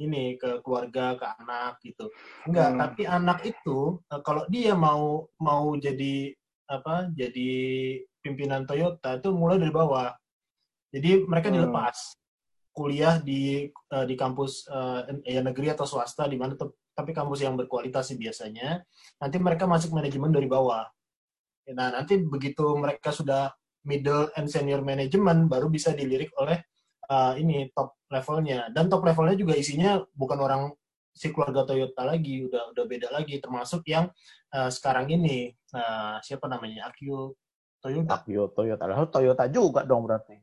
ini 0.00 0.40
ke 0.40 0.64
keluarga 0.64 1.14
ke 1.14 1.26
anak 1.44 1.78
gitu. 1.84 2.08
Nggak 2.48 2.68
hmm. 2.72 2.78
tapi 2.80 3.02
anak 3.04 3.38
itu 3.44 4.00
eh, 4.08 4.20
kalau 4.24 4.48
dia 4.48 4.72
mau 4.72 5.28
mau 5.38 5.76
jadi 5.76 6.32
apa 6.70 7.10
jadi 7.12 7.50
pimpinan 8.24 8.64
Toyota 8.64 9.20
itu 9.20 9.28
mulai 9.36 9.60
dari 9.60 9.72
bawah. 9.72 10.10
Jadi 10.90 11.28
mereka 11.28 11.52
hmm. 11.52 11.56
dilepas. 11.60 12.16
Kuliah 12.70 13.18
di 13.18 13.66
uh, 13.66 14.06
di 14.06 14.14
kampus 14.14 14.70
uh, 14.70 15.02
ya 15.26 15.42
negeri 15.42 15.74
atau 15.74 15.84
swasta 15.84 16.30
di 16.30 16.38
mana 16.38 16.54
tapi 16.94 17.10
kampus 17.10 17.42
yang 17.42 17.58
berkualitas 17.58 18.14
sih 18.14 18.16
biasanya. 18.16 18.80
Nanti 19.18 19.36
mereka 19.42 19.66
masuk 19.66 19.90
manajemen 19.90 20.30
dari 20.30 20.46
bawah. 20.46 20.86
Nah 21.74 21.88
nanti 21.90 22.22
begitu 22.22 22.62
mereka 22.78 23.10
sudah 23.10 23.50
middle 23.84 24.30
and 24.38 24.46
senior 24.46 24.86
management 24.86 25.50
baru 25.50 25.66
bisa 25.66 25.90
dilirik 25.92 26.30
oleh 26.38 26.62
uh, 27.10 27.34
ini 27.34 27.68
top 27.74 27.99
levelnya. 28.10 28.68
Dan 28.74 28.90
top 28.90 29.06
levelnya 29.06 29.38
juga 29.38 29.54
isinya 29.54 30.02
bukan 30.12 30.38
orang 30.42 30.62
si 31.10 31.30
keluarga 31.34 31.66
Toyota 31.66 32.06
lagi 32.06 32.46
udah 32.46 32.70
udah 32.74 32.84
beda 32.86 33.08
lagi 33.10 33.38
termasuk 33.38 33.86
yang 33.86 34.10
uh, 34.54 34.70
sekarang 34.70 35.08
ini. 35.10 35.54
Uh, 35.70 36.18
siapa 36.20 36.50
namanya? 36.50 36.90
Akio 36.90 37.38
Toyota. 37.78 38.20
Akio 38.20 38.50
Toyota. 38.50 38.84
Lalu 38.90 39.06
Toyota 39.08 39.44
juga 39.46 39.86
dong 39.86 40.04
berarti. 40.04 40.36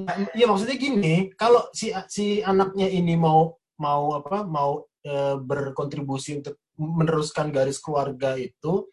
Nah, 0.00 0.16
iya 0.38 0.46
maksudnya 0.46 0.78
gini 0.78 1.34
kalau 1.34 1.66
si 1.74 1.90
si 2.06 2.38
anaknya 2.40 2.86
ini 2.86 3.18
mau 3.18 3.58
mau 3.82 4.14
apa 4.14 4.46
mau 4.46 4.86
uh, 4.86 5.36
berkontribusi 5.42 6.38
untuk 6.38 6.62
meneruskan 6.78 7.50
garis 7.52 7.82
keluarga 7.82 8.38
itu 8.38 8.86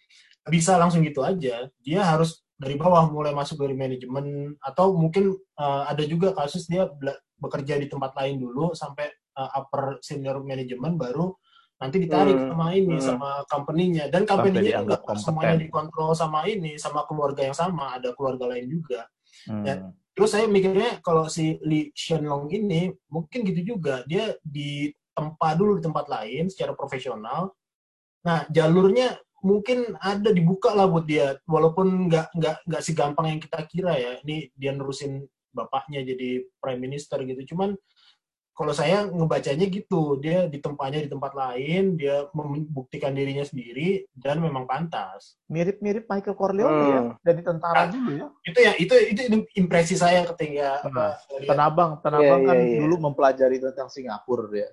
bisa 0.50 0.75
langsung 0.75 1.05
gitu 1.05 1.21
aja. 1.21 1.69
Dia 1.83 2.01
harus 2.01 2.41
dari 2.57 2.74
bawah 2.74 3.05
mulai 3.13 3.38
masuk 3.38 3.62
dari 3.62 3.77
manajemen 3.77 4.57
atau 4.57 4.97
mungkin 4.97 5.38
uh, 5.62 5.86
ada 5.86 6.01
juga 6.09 6.33
kasus 6.33 6.65
dia 6.65 6.89
bekerja 7.38 7.77
di 7.77 7.88
tempat 7.88 8.17
lain 8.17 8.41
dulu 8.41 8.74
sampai 8.74 9.08
uh, 9.38 9.50
upper 9.63 10.01
senior 10.01 10.41
manajemen 10.41 10.98
baru 10.98 11.34
nanti 11.77 12.01
ditarik 12.01 12.34
hmm. 12.34 12.50
sama 12.50 12.67
ini 12.74 12.96
hmm. 12.98 13.06
sama 13.06 13.29
company-nya 13.46 14.06
dan 14.10 14.25
company-nya 14.25 14.82
juga 14.82 14.98
semuanya 15.13 15.58
dikontrol 15.62 16.12
sama 16.17 16.50
ini 16.50 16.74
sama 16.82 17.06
keluarga 17.06 17.46
yang 17.46 17.58
sama 17.58 18.01
ada 18.01 18.17
keluarga 18.17 18.50
lain 18.50 18.65
juga 18.65 19.06
hmm. 19.46 19.63
dan 19.63 19.77
terus 20.17 20.34
saya 20.34 20.50
mikirnya 20.50 20.98
kalau 21.06 21.29
si 21.29 21.62
Lee 21.62 21.94
Long 22.25 22.50
ini 22.50 22.89
mungkin 23.13 23.46
gitu 23.46 23.77
juga 23.77 24.01
dia 24.10 24.34
ditempa 24.41 25.53
dulu 25.53 25.77
di 25.77 25.86
tempat 25.86 26.10
lain 26.10 26.50
secara 26.50 26.74
profesional 26.74 27.53
nah 28.25 28.50
jalurnya 28.50 29.13
mungkin 29.46 29.94
ada 30.01 30.34
dibuka 30.34 30.74
lah 30.74 30.89
buat 30.89 31.06
dia 31.06 31.38
walaupun 31.46 32.10
nggak 32.10 32.34
nggak 32.34 32.58
nggak 32.65 32.82
segampang 32.82 33.38
yang 33.38 33.41
kita 33.41 33.60
kira 33.70 33.94
ya 33.94 34.12
ini 34.25 34.50
dia 34.58 34.74
nerusin 34.74 35.29
bapaknya 35.54 36.04
jadi 36.04 36.46
prime 36.60 36.82
minister 36.82 37.22
gitu 37.24 37.56
cuman 37.56 37.75
kalau 38.58 38.74
saya 38.74 39.06
ngebacanya 39.06 39.70
gitu 39.70 40.18
dia 40.18 40.50
ditempatnya 40.50 41.06
di 41.06 41.10
tempat 41.13 41.38
lain 41.38 41.94
dia 41.94 42.25
membuktikan 42.34 43.13
dirinya 43.13 43.46
sendiri 43.46 44.10
dan 44.18 44.42
memang 44.42 44.66
pantas 44.66 45.38
mirip-mirip 45.46 46.10
Michael 46.10 46.34
Corleone 46.34 46.74
ya, 46.74 46.82
hmm. 46.82 46.89
ya 46.89 47.01
dari 47.22 47.42
tentara 47.46 47.86
nah, 47.86 47.94
dulu 47.94 48.12
ya 48.18 48.27
itu 48.50 48.60
ya 48.66 48.74
itu 48.82 48.94
itu 49.13 49.22
impresi 49.62 49.94
saya 49.94 50.25
ketika 50.34 50.82
nah, 50.89 51.13
tenabang 51.46 52.01
tenabang 52.01 52.42
yeah, 52.42 52.50
kan 52.50 52.58
yeah, 52.58 52.70
yeah. 52.74 52.80
dulu 52.82 52.96
mempelajari 52.98 53.62
tentang 53.62 53.94
Singapura 53.94 54.50
ya 54.58 54.70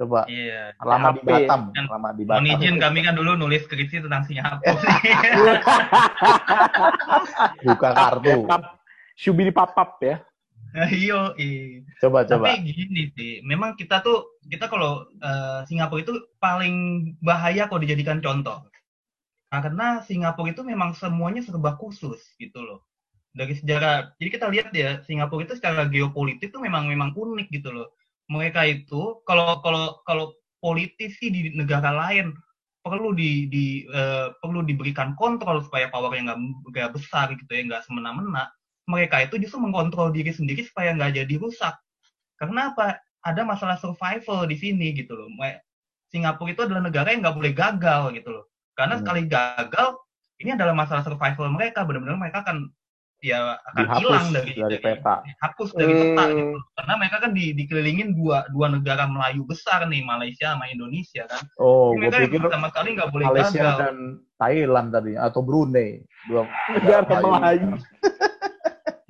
Coba. 0.00 0.24
Iya. 0.32 0.72
Lama 0.80 1.12
di 1.12 1.20
Batam. 1.20 1.76
Kan, 1.76 1.84
lama 1.84 2.16
di 2.16 2.24
Batam. 2.24 2.48
izin 2.48 2.80
kami 2.80 3.04
kan 3.04 3.12
dulu 3.12 3.36
nulis 3.36 3.68
skripsi 3.68 4.00
tentang 4.00 4.24
Singapura. 4.24 4.72
Buka 7.68 7.88
kartu. 7.92 8.48
Shubidi 9.20 9.52
papap 9.52 10.00
ya. 10.00 10.16
Iyo, 11.02 11.36
Coba 12.00 12.24
coba. 12.24 12.56
Tapi 12.56 12.72
gini 12.72 13.12
sih, 13.12 13.44
memang 13.44 13.76
kita 13.76 14.00
tuh 14.00 14.40
kita 14.48 14.70
kalau 14.72 15.04
uh, 15.20 15.60
Singapura 15.68 16.00
itu 16.00 16.14
paling 16.40 16.76
bahaya 17.20 17.68
kalau 17.68 17.84
dijadikan 17.84 18.24
contoh. 18.24 18.64
Karena 19.52 20.00
Singapura 20.06 20.54
itu 20.54 20.62
memang 20.64 20.96
semuanya 20.96 21.44
serba 21.44 21.76
khusus 21.76 22.22
gitu 22.40 22.64
loh. 22.64 22.86
Dari 23.36 23.52
sejarah, 23.60 24.16
jadi 24.16 24.30
kita 24.30 24.46
lihat 24.48 24.68
ya 24.72 24.90
Singapura 25.04 25.44
itu 25.44 25.54
secara 25.58 25.84
geopolitik 25.90 26.48
tuh 26.54 26.62
memang 26.64 26.88
memang 26.88 27.12
unik 27.12 27.48
gitu 27.52 27.70
loh 27.76 27.92
mereka 28.30 28.62
itu 28.62 29.18
kalau 29.26 29.58
kalau 29.60 29.98
kalau 30.06 30.26
politisi 30.62 31.34
di 31.34 31.50
negara 31.50 31.90
lain 31.90 32.30
perlu 32.80 33.12
di, 33.12 33.50
di 33.50 33.84
uh, 33.90 34.32
perlu 34.40 34.64
diberikan 34.64 35.12
kontrol 35.18 35.60
supaya 35.60 35.90
powernya 35.92 36.38
nggak 36.70 36.96
besar 36.96 37.34
gitu 37.36 37.50
ya 37.50 37.66
nggak 37.66 37.84
semena-mena 37.84 38.48
mereka 38.90 39.22
itu 39.22 39.38
justru 39.38 39.62
mengontrol 39.62 40.10
diri 40.10 40.34
sendiri 40.34 40.66
supaya 40.66 40.90
nggak 40.98 41.22
jadi 41.22 41.34
rusak 41.38 41.74
karena 42.42 42.74
apa 42.74 42.98
ada 43.22 43.46
masalah 43.46 43.78
survival 43.78 44.50
di 44.50 44.58
sini 44.58 44.90
gitu 44.98 45.14
loh 45.14 45.30
Singapura 46.10 46.50
itu 46.50 46.62
adalah 46.66 46.82
negara 46.82 47.14
yang 47.14 47.22
nggak 47.22 47.38
boleh 47.38 47.52
gagal 47.54 48.10
gitu 48.18 48.28
loh 48.34 48.44
karena 48.74 48.98
hmm. 48.98 49.02
sekali 49.06 49.22
gagal 49.30 49.88
ini 50.42 50.50
adalah 50.58 50.74
masalah 50.74 51.06
survival 51.06 51.46
mereka 51.54 51.86
benar-benar 51.86 52.18
mereka 52.18 52.42
akan 52.42 52.74
ya 53.20 53.60
akan 53.72 53.86
hilang 54.00 54.26
dari, 54.32 54.52
dari 54.56 54.78
peta. 54.80 55.20
Hapus 55.44 55.76
dari 55.76 55.92
peta 55.92 56.24
hmm. 56.24 56.36
gitu. 56.36 56.58
Karena 56.76 56.92
mereka 56.96 57.16
kan 57.20 57.30
di, 57.36 57.52
dikelilingin 57.52 58.16
dua 58.16 58.48
dua 58.50 58.72
negara 58.72 59.04
Melayu 59.06 59.44
besar 59.44 59.84
nih, 59.86 60.02
Malaysia 60.02 60.56
sama 60.56 60.66
Indonesia 60.72 61.28
kan. 61.28 61.44
Oh, 61.60 61.92
gue 61.94 62.08
pikir 62.08 62.40
sama 62.48 62.72
sekali 62.72 62.96
nggak 62.96 63.10
boleh 63.12 63.26
Malaysia 63.28 63.60
gagal. 63.60 63.78
dan 63.78 63.96
Thailand 64.40 64.88
tadi 64.90 65.12
atau 65.20 65.40
Brunei, 65.44 66.00
dua 66.26 66.48
negara 66.72 67.20
Melayu. 67.20 67.70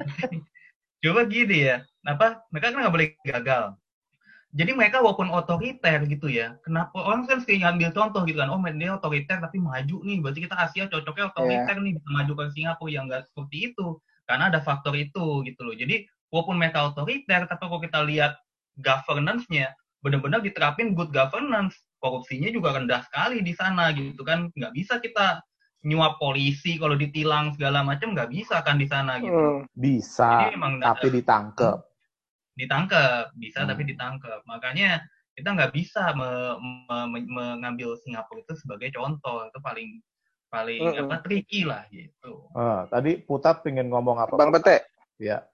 Coba 1.04 1.24
gini 1.24 1.64
ya, 1.64 1.80
apa 2.04 2.44
mereka 2.52 2.72
kan 2.72 2.80
nggak 2.84 2.94
boleh 2.94 3.08
gagal. 3.24 3.64
Jadi 4.50 4.74
mereka 4.74 4.98
walaupun 4.98 5.30
otoriter 5.30 6.02
gitu 6.10 6.26
ya, 6.26 6.58
kenapa 6.66 6.98
orang 6.98 7.22
kan 7.30 7.38
sering 7.38 7.62
ngambil 7.62 7.94
contoh 7.94 8.26
gitu 8.26 8.42
kan, 8.42 8.50
oh 8.50 8.58
dia 8.58 8.98
otoriter 8.98 9.38
tapi 9.38 9.62
maju 9.62 9.96
nih, 10.02 10.18
berarti 10.18 10.40
kita 10.42 10.58
Asia 10.58 10.90
cocoknya 10.90 11.30
otoriter 11.30 11.76
yeah. 11.78 11.84
nih 11.86 11.92
bisa 11.94 12.08
maju 12.10 12.32
ke 12.34 12.44
Singapura 12.58 12.90
yang 12.90 13.04
nggak 13.06 13.30
seperti 13.30 13.56
itu, 13.70 13.86
karena 14.26 14.50
ada 14.50 14.58
faktor 14.58 14.98
itu 14.98 15.46
gitu 15.46 15.60
loh. 15.62 15.74
Jadi 15.78 16.02
walaupun 16.34 16.58
mereka 16.58 16.90
otoriter, 16.90 17.46
tapi 17.46 17.62
kalau 17.62 17.78
kita 17.78 18.02
lihat 18.02 18.32
governance-nya, 18.82 19.70
benar-benar 20.02 20.42
diterapin 20.42 20.98
good 20.98 21.14
governance, 21.14 21.78
korupsinya 22.02 22.50
juga 22.50 22.74
rendah 22.74 23.06
sekali 23.06 23.46
di 23.46 23.54
sana 23.54 23.94
gitu 23.94 24.26
kan, 24.26 24.50
nggak 24.58 24.72
bisa 24.74 24.98
kita 24.98 25.38
nyuap 25.80 26.20
polisi 26.20 26.76
kalau 26.76 26.92
ditilang 26.92 27.56
segala 27.56 27.80
macam 27.80 28.12
nggak 28.12 28.28
bisa 28.28 28.60
kan 28.60 28.76
di 28.76 28.84
sana 28.84 29.16
gitu. 29.20 29.32
Hmm, 29.32 29.64
bisa, 29.72 30.52
tapi 30.80 31.08
ditangkap 31.08 31.90
ditangkap 32.60 33.32
bisa 33.40 33.64
hmm. 33.64 33.68
tapi 33.72 33.82
ditangkap 33.88 34.40
makanya 34.44 35.00
kita 35.32 35.56
nggak 35.56 35.72
bisa 35.72 36.12
me, 36.12 36.28
me, 36.60 36.98
me, 37.08 37.18
mengambil 37.24 37.96
Singapura 38.04 38.44
itu 38.44 38.54
sebagai 38.60 38.92
contoh 38.92 39.48
itu 39.48 39.58
paling 39.64 39.90
paling 40.52 40.82
hmm. 40.82 41.02
apa 41.06 41.16
tricky 41.24 41.64
lah 41.64 41.86
gitu. 41.88 42.50
Ah, 42.52 42.84
tadi 42.90 43.22
Putat 43.22 43.62
pengen 43.64 43.88
ngomong 43.88 44.18
apa? 44.18 44.34
Bang 44.36 44.52
Pete. 44.52 44.84
Ya. 45.16 45.46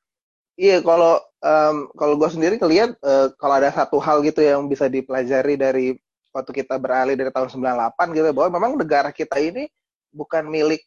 Iya 0.56 0.80
kalau 0.80 1.20
um, 1.44 1.92
kalau 2.00 2.16
gue 2.16 2.30
sendiri 2.32 2.56
ngeliat 2.56 2.96
uh, 3.04 3.28
kalau 3.36 3.60
ada 3.60 3.68
satu 3.68 4.00
hal 4.00 4.24
gitu 4.24 4.40
yang 4.40 4.64
bisa 4.72 4.88
dipelajari 4.88 5.54
dari 5.60 5.86
waktu 6.32 6.64
kita 6.64 6.80
beralih 6.80 7.12
dari 7.12 7.28
tahun 7.28 7.52
98 7.52 8.16
gitu 8.16 8.28
bahwa 8.32 8.48
memang 8.56 8.72
negara 8.80 9.12
kita 9.12 9.36
ini 9.36 9.68
bukan 10.12 10.46
milik 10.46 10.82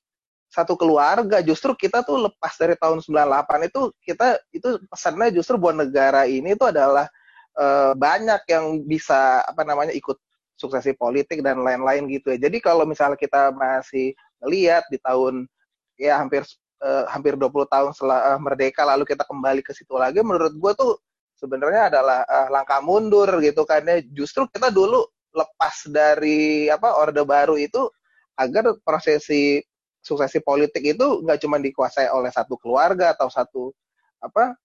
satu 0.49 0.73
keluarga 0.73 1.45
justru 1.45 1.77
kita 1.77 2.01
tuh 2.01 2.25
lepas 2.25 2.57
dari 2.57 2.73
tahun 2.73 3.05
98 3.05 3.69
itu 3.69 3.81
kita 4.01 4.27
itu 4.49 4.69
pesannya 4.89 5.29
justru 5.29 5.61
buat 5.61 5.77
negara 5.77 6.25
ini 6.25 6.57
itu 6.57 6.65
adalah 6.65 7.05
uh, 7.53 7.93
banyak 7.93 8.41
yang 8.49 8.81
bisa 8.81 9.45
apa 9.45 9.61
namanya 9.61 9.93
ikut 9.93 10.17
suksesi 10.59 10.91
politik 10.97 11.39
dan 11.39 11.63
lain-lain 11.63 12.09
gitu 12.11 12.35
ya. 12.35 12.49
Jadi 12.49 12.59
kalau 12.59 12.83
misalnya 12.83 13.15
kita 13.15 13.55
masih 13.55 14.11
melihat 14.43 14.83
di 14.91 14.99
tahun 14.99 15.47
ya 15.95 16.19
hampir 16.19 16.43
uh, 16.83 17.07
hampir 17.07 17.39
20 17.39 17.47
tahun 17.69 17.91
setelah 17.95 18.35
uh, 18.35 18.39
merdeka 18.41 18.83
lalu 18.83 19.07
kita 19.07 19.23
kembali 19.23 19.63
ke 19.63 19.71
situ 19.71 19.95
lagi 19.95 20.19
menurut 20.19 20.51
gue 20.51 20.71
tuh 20.75 20.99
sebenarnya 21.39 21.87
adalah 21.87 22.27
uh, 22.27 22.47
langkah 22.51 22.83
mundur 22.83 23.29
gitu 23.39 23.63
kan 23.63 23.85
ya. 23.87 24.03
Justru 24.11 24.49
kita 24.51 24.67
dulu 24.67 25.07
lepas 25.31 25.87
dari 25.87 26.67
apa 26.67 26.97
orde 26.99 27.21
baru 27.23 27.55
itu 27.55 27.87
agar 28.39 28.79
prosesi 28.81 29.59
suksesi 29.99 30.39
politik 30.39 30.95
itu 30.95 31.19
nggak 31.27 31.43
cuma 31.43 31.59
dikuasai 31.59 32.07
oleh 32.07 32.31
satu 32.31 32.55
keluarga 32.55 33.11
atau 33.11 33.27
satu 33.27 33.75
apa 34.23 34.55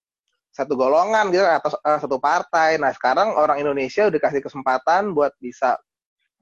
satu 0.54 0.78
golongan 0.78 1.34
gitu 1.34 1.42
atau 1.42 1.74
uh, 1.82 1.98
satu 1.98 2.22
partai. 2.22 2.78
Nah 2.78 2.94
sekarang 2.94 3.34
orang 3.34 3.58
Indonesia 3.58 4.06
udah 4.06 4.20
kasih 4.22 4.38
kesempatan 4.38 5.10
buat 5.10 5.34
bisa 5.42 5.74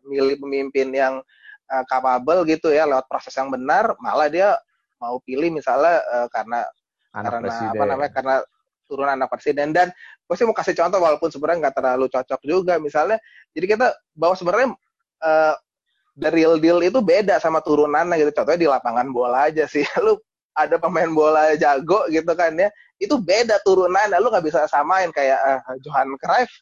milih 0.04 0.36
pemimpin 0.36 0.92
yang 0.92 1.24
uh, 1.72 1.84
capable 1.88 2.44
gitu 2.44 2.68
ya 2.68 2.84
lewat 2.84 3.08
proses 3.08 3.32
yang 3.32 3.48
benar, 3.48 3.96
malah 4.04 4.28
dia 4.28 4.52
mau 5.00 5.16
pilih 5.24 5.48
misalnya 5.48 6.04
uh, 6.12 6.28
karena 6.28 6.60
Anak 7.12 7.28
karena 7.28 7.48
presiden. 7.48 7.72
apa 7.76 7.84
namanya 7.84 8.10
karena 8.12 8.36
turunan 8.88 9.12
anak 9.16 9.28
presiden 9.32 9.68
dan 9.72 9.88
gue 10.24 10.34
sih 10.36 10.44
mau 10.48 10.56
kasih 10.56 10.76
contoh 10.76 11.00
walaupun 11.00 11.28
sebenarnya 11.28 11.68
nggak 11.68 11.76
terlalu 11.76 12.06
cocok 12.08 12.40
juga 12.44 12.74
misalnya 12.80 13.20
jadi 13.52 13.66
kita 13.76 13.86
bahwa 14.16 14.34
sebenarnya 14.36 14.68
uh, 15.20 15.54
the 16.16 16.28
real 16.32 16.60
deal 16.60 16.78
itu 16.84 17.00
beda 17.00 17.40
sama 17.40 17.64
turunannya 17.64 18.20
gitu. 18.20 18.30
Contohnya 18.36 18.60
di 18.60 18.68
lapangan 18.68 19.08
bola 19.10 19.48
aja 19.48 19.64
sih. 19.64 19.84
Lu 20.04 20.18
ada 20.52 20.76
pemain 20.76 21.08
bola 21.08 21.56
jago 21.56 22.04
gitu 22.12 22.32
kan 22.36 22.52
ya. 22.56 22.68
Itu 23.00 23.18
beda 23.18 23.60
turunannya. 23.64 24.18
Lu 24.20 24.28
nggak 24.28 24.44
bisa 24.44 24.68
samain 24.68 25.08
kayak 25.10 25.40
uh, 25.40 25.76
Johan 25.80 26.12
Cruyff. 26.20 26.52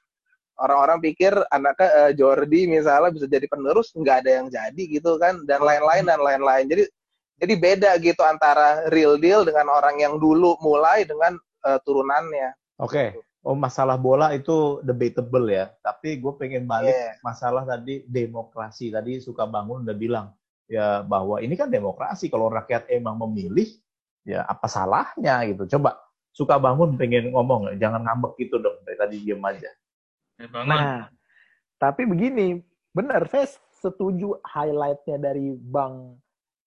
Orang-orang 0.61 1.01
pikir 1.01 1.33
anaknya 1.49 1.89
uh, 1.97 2.13
Jordi 2.13 2.69
misalnya 2.69 3.09
bisa 3.17 3.25
jadi 3.25 3.49
penerus 3.49 3.97
nggak 3.97 4.17
ada 4.27 4.31
yang 4.43 4.47
jadi 4.53 4.83
gitu 4.87 5.17
kan. 5.19 5.43
Dan 5.49 5.65
lain-lain 5.65 6.05
dan 6.07 6.21
lain-lain. 6.21 6.69
Jadi 6.71 6.85
jadi 7.41 7.55
beda 7.57 7.91
gitu 8.05 8.21
antara 8.21 8.85
real 8.93 9.17
deal 9.17 9.49
dengan 9.49 9.73
orang 9.73 9.97
yang 9.97 10.21
dulu 10.21 10.61
mulai 10.61 11.09
dengan 11.09 11.41
uh, 11.65 11.81
turunannya. 11.83 12.53
Oke. 12.77 13.17
Oh, 13.41 13.57
masalah 13.57 13.97
bola 13.97 14.37
itu 14.37 14.85
debatable 14.85 15.49
ya. 15.49 15.73
Tapi 15.81 16.21
gue 16.21 16.33
pengen 16.37 16.69
balik 16.69 16.93
Yeah. 16.93 17.17
masalah 17.25 17.65
tadi 17.65 18.05
demokrasi. 18.05 18.93
Tadi 18.93 19.17
suka 19.25 19.49
bangun 19.49 19.89
udah 19.89 19.97
bilang 19.97 20.27
ya 20.69 21.01
bahwa 21.01 21.41
ini 21.41 21.57
kan 21.57 21.73
demokrasi. 21.73 22.29
Kalau 22.29 22.53
rakyat 22.53 22.93
emang 22.93 23.17
memilih, 23.17 23.69
ya 24.29 24.45
apa 24.45 24.69
salahnya 24.69 25.41
gitu. 25.49 25.65
Coba 25.79 25.97
suka 26.37 26.61
bangun 26.61 27.01
pengen 27.01 27.33
ngomong, 27.33 27.81
jangan 27.81 28.05
ngambek 28.05 28.37
gitu 28.45 28.61
dong. 28.61 28.77
Dari 28.85 28.97
tadi 29.01 29.17
diem 29.25 29.41
aja. 29.41 29.71
Ya, 30.37 30.47
bangun. 30.53 30.69
Nah, 30.77 31.01
tapi 31.81 32.05
begini, 32.05 32.61
benar 32.93 33.25
saya 33.33 33.49
setuju 33.81 34.37
highlightnya 34.45 35.17
dari 35.17 35.57
Bang 35.57 36.21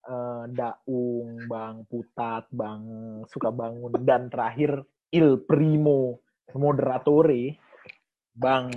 eh, 0.10 0.44
Daung, 0.50 1.46
Bang 1.46 1.86
Putat, 1.86 2.50
Bang 2.50 2.82
Sukabangun, 3.30 3.94
dan 4.01 4.34
terakhir 4.34 4.82
Il 5.13 5.38
Primo 5.46 6.18
Moderatore, 6.52 7.56
Bang 8.36 8.68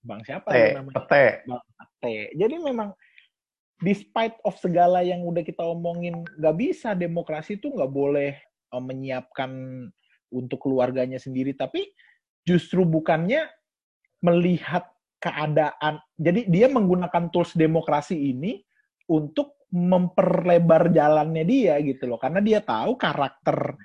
Bang 0.00 0.20
siapa 0.24 0.56
ya 0.56 0.80
namanya? 0.80 0.96
pete. 1.04 1.26
Bang 1.44 1.64
Ate. 1.76 2.32
Jadi 2.32 2.56
memang 2.56 2.96
despite 3.80 4.36
of 4.44 4.56
segala 4.56 5.04
yang 5.04 5.24
udah 5.24 5.44
kita 5.44 5.60
omongin, 5.60 6.24
nggak 6.24 6.56
bisa 6.56 6.96
demokrasi 6.96 7.60
itu 7.60 7.68
nggak 7.72 7.92
boleh 7.92 8.32
eh, 8.40 8.82
menyiapkan 8.82 9.50
untuk 10.30 10.62
keluarganya 10.62 11.20
sendiri, 11.20 11.52
tapi 11.52 11.90
justru 12.46 12.86
bukannya 12.88 13.44
melihat 14.24 14.88
keadaan. 15.20 16.00
Jadi 16.16 16.48
dia 16.48 16.70
menggunakan 16.72 17.28
tools 17.28 17.52
demokrasi 17.52 18.16
ini 18.16 18.62
untuk 19.10 19.60
memperlebar 19.70 20.90
jalannya 20.90 21.44
dia 21.44 21.76
gitu 21.84 22.08
loh, 22.08 22.18
karena 22.18 22.40
dia 22.40 22.64
tahu 22.64 22.96
karakter 22.96 23.76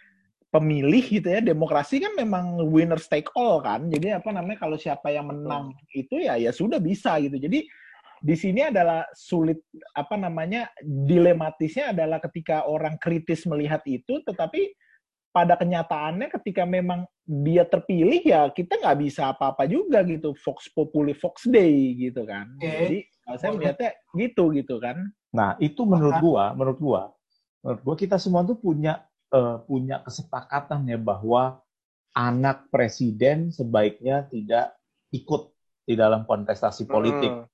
pemilih 0.55 1.03
gitu 1.03 1.27
ya 1.27 1.43
demokrasi 1.43 1.99
kan 1.99 2.15
memang 2.15 2.63
winner 2.71 2.95
take 3.03 3.27
all 3.35 3.59
kan. 3.59 3.91
Jadi 3.91 4.15
apa 4.15 4.31
namanya 4.31 4.63
kalau 4.63 4.79
siapa 4.79 5.11
yang 5.11 5.27
menang 5.27 5.75
itu 5.91 6.23
ya 6.23 6.39
ya 6.39 6.55
sudah 6.55 6.79
bisa 6.79 7.19
gitu. 7.19 7.35
Jadi 7.35 7.67
di 8.23 8.35
sini 8.39 8.63
adalah 8.63 9.03
sulit 9.11 9.59
apa 9.91 10.15
namanya 10.15 10.71
dilematisnya 10.79 11.91
adalah 11.91 12.23
ketika 12.23 12.63
orang 12.63 12.95
kritis 12.95 13.43
melihat 13.43 13.83
itu 13.83 14.23
tetapi 14.23 14.71
pada 15.35 15.59
kenyataannya 15.59 16.31
ketika 16.39 16.63
memang 16.63 17.03
dia 17.27 17.67
terpilih 17.67 18.23
ya 18.23 18.47
kita 18.47 18.79
nggak 18.79 18.97
bisa 19.03 19.35
apa-apa 19.35 19.67
juga 19.67 19.99
gitu 20.07 20.31
Fox 20.39 20.71
Populi 20.71 21.11
Fox 21.11 21.43
Day 21.51 21.99
gitu 21.99 22.23
kan. 22.23 22.55
Jadi 22.63 23.03
kalau 23.27 23.37
saya 23.43 23.51
melihatnya 23.59 23.91
gitu 24.15 24.55
gitu 24.55 24.79
kan. 24.79 25.03
Nah, 25.35 25.59
itu 25.59 25.83
menurut 25.83 26.15
gua, 26.23 26.55
menurut 26.55 26.79
gua, 26.79 27.01
menurut 27.59 27.81
gua 27.83 27.95
kita 27.99 28.15
semua 28.15 28.47
tuh 28.47 28.55
punya 28.55 29.03
eh, 29.31 29.57
punya 29.65 30.01
kesepakatan 30.05 30.85
ya 30.89 30.99
bahwa 30.99 31.61
anak 32.15 32.71
presiden 32.71 33.51
sebaiknya 33.51 34.27
tidak 34.31 34.75
ikut 35.11 35.51
di 35.85 35.93
dalam 35.93 36.25
kontestasi 36.25 36.89
politik. 36.89 37.31
Hmm. 37.31 37.47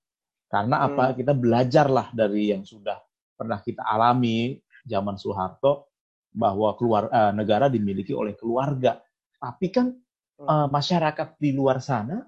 Karena 0.52 0.84
apa? 0.84 1.16
Kita 1.16 1.32
belajarlah 1.32 2.12
dari 2.12 2.52
yang 2.52 2.64
sudah 2.68 3.00
pernah 3.36 3.60
kita 3.64 3.82
alami 3.82 4.60
zaman 4.84 5.16
Soeharto 5.16 5.92
bahwa 6.32 6.76
keluar 6.80 7.12
eh, 7.12 7.34
negara 7.36 7.68
dimiliki 7.68 8.12
oleh 8.16 8.36
keluarga. 8.36 9.00
Tapi 9.36 9.68
kan 9.72 9.92
eh, 10.40 10.68
masyarakat 10.70 11.40
di 11.40 11.52
luar 11.56 11.80
sana 11.80 12.22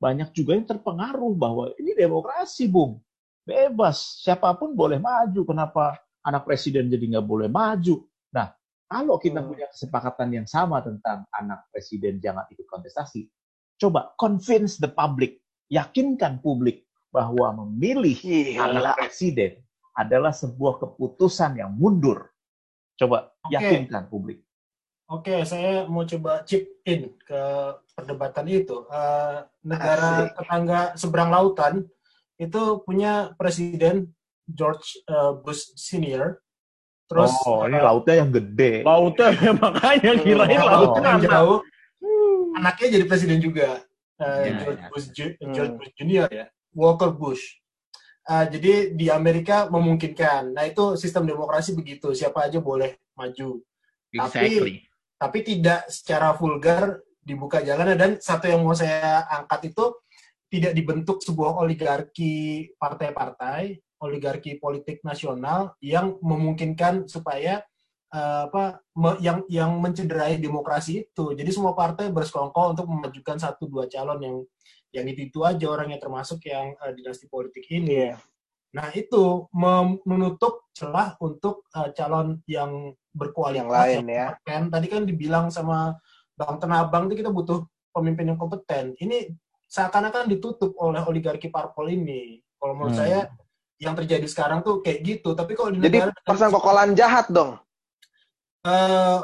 banyak 0.00 0.32
juga 0.32 0.56
yang 0.56 0.64
terpengaruh 0.64 1.32
bahwa 1.36 1.64
ini 1.76 1.92
demokrasi, 1.92 2.64
Bung. 2.72 2.96
Bebas, 3.44 4.24
siapa 4.24 4.56
pun 4.56 4.72
boleh 4.72 4.96
maju. 4.96 5.44
Kenapa 5.44 6.00
anak 6.24 6.48
presiden 6.48 6.88
jadi 6.88 7.16
nggak 7.16 7.26
boleh 7.28 7.48
maju? 7.52 8.08
Kalau 8.90 9.22
kita 9.22 9.38
punya 9.46 9.70
kesepakatan 9.70 10.34
yang 10.34 10.46
sama 10.50 10.82
tentang 10.82 11.22
anak 11.30 11.70
presiden 11.70 12.18
jangan 12.18 12.42
ikut 12.50 12.66
kontestasi, 12.66 13.30
coba 13.78 14.10
convince 14.18 14.82
the 14.82 14.90
public, 14.90 15.38
yakinkan 15.70 16.42
publik 16.42 16.90
bahwa 17.14 17.54
memilih 17.62 18.18
Gila. 18.18 18.66
anak 18.66 18.98
presiden 18.98 19.62
adalah 19.94 20.34
sebuah 20.34 20.82
keputusan 20.82 21.62
yang 21.62 21.70
mundur. 21.70 22.34
Coba 22.98 23.30
Oke. 23.46 23.54
yakinkan 23.54 24.10
publik. 24.10 24.42
Oke, 25.10 25.42
saya 25.42 25.90
mau 25.90 26.06
coba 26.06 26.46
chip 26.46 26.82
in 26.86 27.14
ke 27.22 27.42
perdebatan 27.94 28.46
itu. 28.46 28.86
Eh, 28.90 29.38
negara 29.66 30.26
Asik. 30.26 30.30
tetangga 30.38 30.80
seberang 30.94 31.30
lautan 31.34 31.74
itu 32.38 32.62
punya 32.86 33.34
presiden 33.34 34.14
George 34.46 35.02
eh, 35.06 35.34
Bush 35.42 35.74
Senior. 35.74 36.38
Terus 37.10 37.32
oh, 37.42 37.66
ini 37.66 37.78
lautnya 37.82 38.14
yang 38.22 38.30
gede. 38.30 38.86
lautnya 38.86 39.28
makanya 39.66 40.12
kirain 40.22 40.54
yang 40.54 40.62
laut 40.70 40.90
yang 40.94 41.04
kan 41.04 41.18
jauh, 41.26 41.58
anaknya 42.54 42.86
jadi 42.94 43.04
presiden 43.10 43.38
juga. 43.42 43.82
Eh, 44.20 44.52
Ya, 44.52 44.52
George, 44.62 44.80
ya. 44.84 44.88
Bush, 44.92 45.06
Hmm. 45.10 45.52
George 45.56 45.74
Bush 45.80 45.92
Junior 45.98 46.28
ya, 46.30 46.46
Walker 46.70 47.10
Bush. 47.10 47.42
Eh, 48.30 48.44
jadi 48.52 48.72
di 48.94 49.10
Amerika 49.10 49.66
memungkinkan. 49.66 50.54
Nah 50.54 50.64
itu 50.70 50.94
sistem 50.94 51.26
demokrasi 51.26 51.74
begitu, 51.74 52.14
siapa 52.14 52.46
aja 52.46 52.62
boleh 52.62 52.94
maju. 53.18 53.58
exactly 54.10 54.90
tapi 55.20 55.44
tidak 55.44 55.84
secara 55.92 56.32
vulgar 56.32 56.96
dibuka 57.20 57.60
jalannya 57.60 57.96
dan 58.00 58.10
satu 58.16 58.48
yang 58.48 58.64
mau 58.64 58.72
saya 58.72 59.28
angkat 59.28 59.76
itu 59.76 59.84
tidak 60.48 60.72
dibentuk 60.72 61.20
sebuah 61.20 61.60
oligarki 61.60 62.72
partai-partai, 62.80 63.76
oligarki 64.00 64.56
politik 64.56 65.04
nasional 65.04 65.76
yang 65.84 66.16
memungkinkan 66.24 67.06
supaya 67.06 67.62
eh, 68.10 68.42
apa 68.48 68.80
me- 68.96 69.20
yang 69.20 69.44
yang 69.46 69.70
mencederai 69.78 70.40
demokrasi 70.40 71.06
itu. 71.06 71.36
Jadi 71.36 71.50
semua 71.52 71.76
partai 71.76 72.08
bersekongkol 72.10 72.74
untuk 72.74 72.88
memajukan 72.88 73.36
satu 73.38 73.68
dua 73.68 73.86
calon 73.86 74.18
yang 74.18 74.36
yang 74.90 75.06
itu 75.06 75.30
itu 75.30 75.38
aja 75.46 75.70
orangnya 75.70 76.00
termasuk 76.02 76.42
yang 76.48 76.74
eh, 76.80 76.92
dinasti 76.96 77.30
politik 77.30 77.62
ini. 77.70 78.10
Iya. 78.10 78.18
Nah 78.70 78.86
itu 78.94 79.50
menutup 80.06 80.66
celah 80.74 81.14
untuk 81.20 81.68
eh, 81.76 81.90
calon 81.94 82.40
yang 82.48 82.96
berkualitas. 83.10 83.66
Yang 83.66 83.70
lain, 83.70 84.04
ya. 84.06 84.26
kompeten. 84.34 84.62
Tadi 84.70 84.86
kan 84.86 85.02
dibilang 85.06 85.46
sama 85.50 85.98
Bang 86.34 86.56
Tenabang 86.56 87.10
itu 87.10 87.20
kita 87.20 87.30
butuh 87.30 87.66
pemimpin 87.90 88.32
yang 88.32 88.38
kompeten. 88.38 88.94
Ini 88.96 89.34
seakan-akan 89.70 90.30
ditutup 90.30 90.74
oleh 90.78 91.02
oligarki 91.06 91.50
parpol 91.50 91.90
ini. 91.90 92.42
Kalau 92.58 92.74
menurut 92.74 92.94
Hmm. 92.94 93.02
saya 93.02 93.20
yang 93.80 93.96
terjadi 93.96 94.28
sekarang 94.28 94.60
tuh 94.60 94.84
kayak 94.84 95.00
gitu. 95.02 95.32
Tapi 95.32 95.56
kalau 95.56 95.72
di 95.72 95.80
Jadi 95.80 95.98
negara 96.04 96.12
persengkokolan 96.22 96.92
jahat 96.92 97.32
dong. 97.32 97.56
eh, 98.60 99.18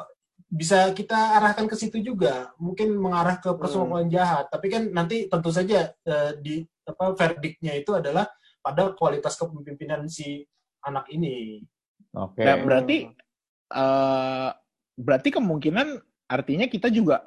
bisa 0.49 0.97
kita 0.97 1.37
arahkan 1.37 1.69
ke 1.69 1.77
situ 1.77 2.01
juga. 2.01 2.57
Mungkin 2.57 2.97
mengarah 2.97 3.37
ke 3.37 3.53
Hmm. 3.53 3.61
persekongkolan 3.61 4.09
jahat. 4.09 4.49
Tapi 4.49 4.67
kan 4.73 4.83
nanti 4.89 5.29
tentu 5.29 5.53
saja 5.53 5.93
eh, 5.93 6.31
di 6.41 6.65
apa 6.89 7.13
verdiknya 7.13 7.77
itu 7.77 7.93
adalah 7.93 8.25
pada 8.65 8.97
kualitas 8.97 9.37
kepemimpinan 9.37 10.09
si 10.09 10.41
anak 10.81 11.05
ini. 11.13 11.61
Oke. 12.17 12.41
Nah, 12.41 12.57
berarti 12.65 12.97
eh 13.67 14.51
berarti 14.97 15.29
kemungkinan 15.29 16.01
artinya 16.33 16.65
kita 16.65 16.89
juga 16.89 17.27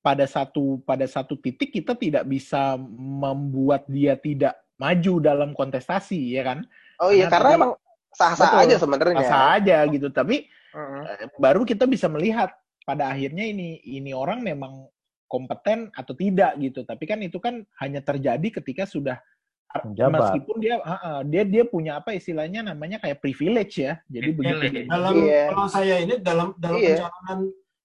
pada 0.00 0.22
satu 0.24 0.78
pada 0.86 1.04
satu 1.04 1.34
titik 1.34 1.74
kita 1.74 1.98
tidak 1.98 2.24
bisa 2.24 2.78
membuat 2.94 3.88
dia 3.90 4.14
tidak 4.14 4.54
maju 4.80 5.14
dalam 5.20 5.52
kontestasi 5.52 6.32
ya 6.32 6.42
kan 6.42 6.58
Oh 7.00 7.08
iya, 7.08 7.28
Karena 7.28 7.36
karena 7.52 7.56
emang 7.56 7.72
sah-sah 8.12 8.50
Betul. 8.52 8.62
aja 8.68 8.76
sebenarnya. 8.76 9.16
Asa 9.24 9.38
aja 9.56 9.78
gitu 9.88 10.08
tapi 10.12 10.48
Mm-mm. 10.72 11.02
eh, 11.08 11.26
baru 11.36 11.64
kita 11.64 11.84
bisa 11.84 12.08
melihat 12.08 12.52
pada 12.84 13.08
akhirnya 13.12 13.44
ini 13.44 13.80
ini 13.84 14.12
orang 14.12 14.40
memang 14.40 14.84
kompeten 15.24 15.88
atau 15.94 16.12
tidak 16.12 16.58
gitu 16.58 16.82
tapi 16.82 17.04
kan 17.06 17.20
itu 17.22 17.38
kan 17.38 17.62
hanya 17.78 18.02
terjadi 18.02 18.60
ketika 18.60 18.82
sudah 18.84 19.16
Menjabat. 19.70 20.34
meskipun 20.34 20.56
dia 20.58 20.82
ah, 20.82 20.98
ah, 20.98 21.20
dia 21.22 21.46
dia 21.46 21.62
punya 21.62 22.02
apa 22.02 22.10
istilahnya 22.10 22.66
namanya 22.66 22.98
kayak 22.98 23.22
privilege 23.22 23.78
ya 23.78 24.02
jadi 24.10 24.34
begitu 24.34 24.58
Privilege. 24.58 24.88
Dalam 24.90 25.14
Iya. 25.14 25.42
kalau 25.54 25.66
saya 25.70 25.94
ini 26.02 26.14
dalam 26.18 26.48
dalam 26.58 26.78
Iya. 26.82 26.88
pencalonan 26.98 27.38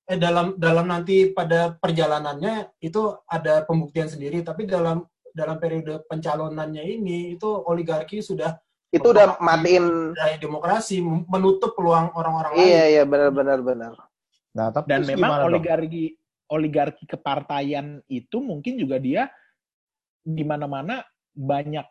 eh 0.05 0.17
dalam 0.17 0.47
dalam 0.57 0.85
nanti 0.89 1.15
pada 1.29 1.77
perjalanannya 1.77 2.73
itu 2.81 3.01
ada 3.29 3.61
pembuktian 3.69 4.09
sendiri 4.09 4.41
tapi 4.41 4.65
dalam 4.65 5.05
dalam 5.35 5.59
periode 5.59 5.99
pencalonannya 6.07 6.79
ini 6.81 7.35
itu 7.35 7.45
oligarki 7.45 8.23
sudah 8.23 8.55
itu 8.89 9.03
udah 9.03 9.35
matiin 9.43 10.15
dari 10.15 10.39
demokrasi 10.39 11.03
menutup 11.03 11.75
peluang 11.75 12.15
orang-orang 12.15 12.55
iya 12.55 12.63
lain. 12.87 12.93
iya 12.95 13.03
benar 13.03 13.29
benar 13.35 13.59
benar 13.59 13.93
Nah, 14.55 14.71
tapi 14.71 14.87
Dan 14.87 15.03
memang 15.03 15.19
gimana 15.19 15.35
dong? 15.43 15.47
oligarki 15.51 16.03
oligarki 16.47 17.03
kepartaian 17.03 17.99
itu 18.07 18.39
mungkin 18.39 18.79
juga 18.79 18.95
dia 19.03 19.27
di 20.23 20.47
mana-mana 20.47 21.03
banyak 21.35 21.83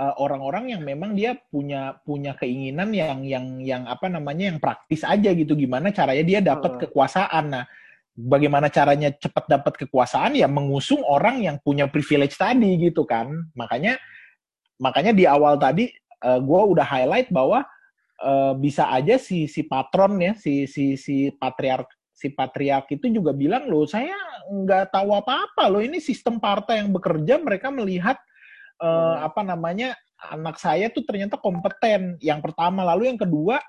uh, 0.00 0.14
orang-orang 0.16 0.72
yang 0.72 0.80
memang 0.80 1.12
dia 1.12 1.36
punya 1.52 2.00
punya 2.00 2.32
keinginan 2.32 2.88
yang 2.96 3.20
yang 3.20 3.60
yang 3.60 3.82
apa 3.84 4.08
namanya 4.08 4.48
yang 4.48 4.56
praktis 4.56 5.04
aja 5.04 5.28
gitu 5.36 5.52
gimana 5.52 5.92
caranya 5.92 6.24
dia 6.24 6.40
dapat 6.40 6.80
Hmm. 6.80 6.80
kekuasaan. 6.88 7.44
Nah, 7.52 7.64
bagaimana 8.16 8.72
caranya 8.72 9.12
cepat 9.12 9.44
dapat 9.46 9.76
kekuasaan 9.86 10.40
ya 10.40 10.48
mengusung 10.48 11.04
orang 11.04 11.44
yang 11.44 11.56
punya 11.60 11.86
privilege 11.86 12.34
tadi 12.40 12.80
gitu 12.80 13.04
kan. 13.04 13.28
Makanya 13.52 14.00
makanya 14.80 15.12
di 15.12 15.28
awal 15.28 15.60
tadi 15.60 15.92
uh, 16.24 16.40
gue 16.40 16.60
udah 16.72 16.84
highlight 16.84 17.28
bahwa 17.28 17.64
uh, 18.24 18.56
bisa 18.56 18.88
aja 18.88 19.20
si 19.20 19.44
si 19.46 19.64
patron 19.64 20.16
ya 20.20 20.32
si 20.36 20.64
si 20.64 20.96
si 20.96 21.28
patriark 21.36 21.88
si 22.16 22.32
patriark 22.32 22.88
itu 22.96 23.12
juga 23.12 23.36
bilang 23.36 23.68
loh 23.68 23.84
saya 23.84 24.16
nggak 24.48 24.88
tahu 24.88 25.12
apa-apa 25.12 25.68
loh 25.68 25.84
ini 25.84 26.00
sistem 26.00 26.40
partai 26.40 26.80
yang 26.80 26.88
bekerja 26.88 27.36
mereka 27.36 27.68
melihat 27.68 28.16
eh, 28.80 28.88
Hmm. 28.88 29.28
apa 29.28 29.40
namanya 29.44 29.96
anak 30.32 30.56
saya 30.56 30.88
tuh 30.88 31.04
ternyata 31.04 31.36
kompeten 31.36 32.16
yang 32.24 32.40
pertama 32.40 32.84
lalu 32.88 33.12
yang 33.12 33.20
kedua 33.20 33.60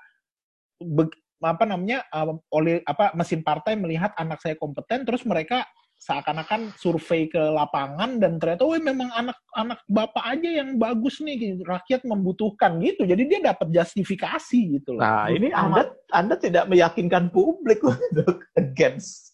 be- 0.80 1.12
apa 1.42 1.64
namanya 1.64 2.02
eh, 2.10 2.34
oleh 2.54 2.82
apa 2.82 3.14
mesin 3.14 3.42
partai 3.46 3.78
melihat 3.78 4.10
anak 4.18 4.42
saya 4.42 4.58
kompeten 4.58 5.06
terus 5.06 5.22
mereka 5.22 5.62
seakan-akan 5.98 6.78
survei 6.78 7.26
ke 7.26 7.42
lapangan 7.42 8.22
dan 8.22 8.38
ternyata 8.38 8.62
oh 8.62 8.78
memang 8.78 9.10
anak-anak 9.18 9.82
bapak 9.90 10.24
aja 10.30 10.62
yang 10.62 10.78
bagus 10.78 11.18
nih 11.18 11.34
gitu. 11.58 11.66
rakyat 11.66 12.06
membutuhkan 12.06 12.78
gitu 12.78 13.02
jadi 13.02 13.22
dia 13.26 13.40
dapat 13.50 13.66
justifikasi 13.74 14.78
gitu 14.78 14.94
loh 14.94 15.02
Nah, 15.02 15.26
ini 15.26 15.50
Anda 15.50 15.90
Anda 16.14 16.38
tidak 16.38 16.70
meyakinkan 16.70 17.34
publik 17.34 17.82
untuk 17.90 18.46
against 18.54 19.28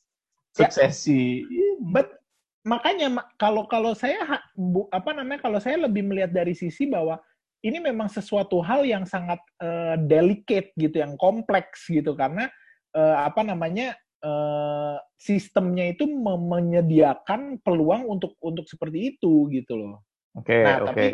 Ya. 0.54 0.70
suksesi. 0.70 1.42
But 1.82 2.14
makanya 2.62 3.10
ma- 3.10 3.26
kalau 3.34 3.66
kalau 3.66 3.90
saya 3.90 4.22
bu, 4.54 4.86
apa 4.94 5.10
namanya 5.10 5.42
kalau 5.42 5.58
saya 5.58 5.82
lebih 5.82 6.06
melihat 6.06 6.30
dari 6.30 6.54
sisi 6.54 6.86
bahwa 6.86 7.18
ini 7.64 7.80
memang 7.80 8.12
sesuatu 8.12 8.60
hal 8.60 8.84
yang 8.84 9.08
sangat 9.08 9.40
eh, 9.64 9.96
delicate 10.04 10.76
gitu, 10.76 11.00
yang 11.00 11.16
kompleks 11.16 11.88
gitu 11.88 12.12
karena 12.12 12.52
eh, 12.92 13.16
apa 13.24 13.40
namanya 13.40 13.96
eh, 14.20 14.96
sistemnya 15.16 15.88
itu 15.96 16.04
menyediakan 16.28 17.64
peluang 17.64 18.04
untuk 18.04 18.36
untuk 18.44 18.68
seperti 18.68 19.16
itu 19.16 19.48
gitu 19.48 19.80
loh. 19.80 20.04
Oke, 20.36 20.60
Nah, 20.60 20.84
oke. 20.84 20.92
tapi 20.92 21.06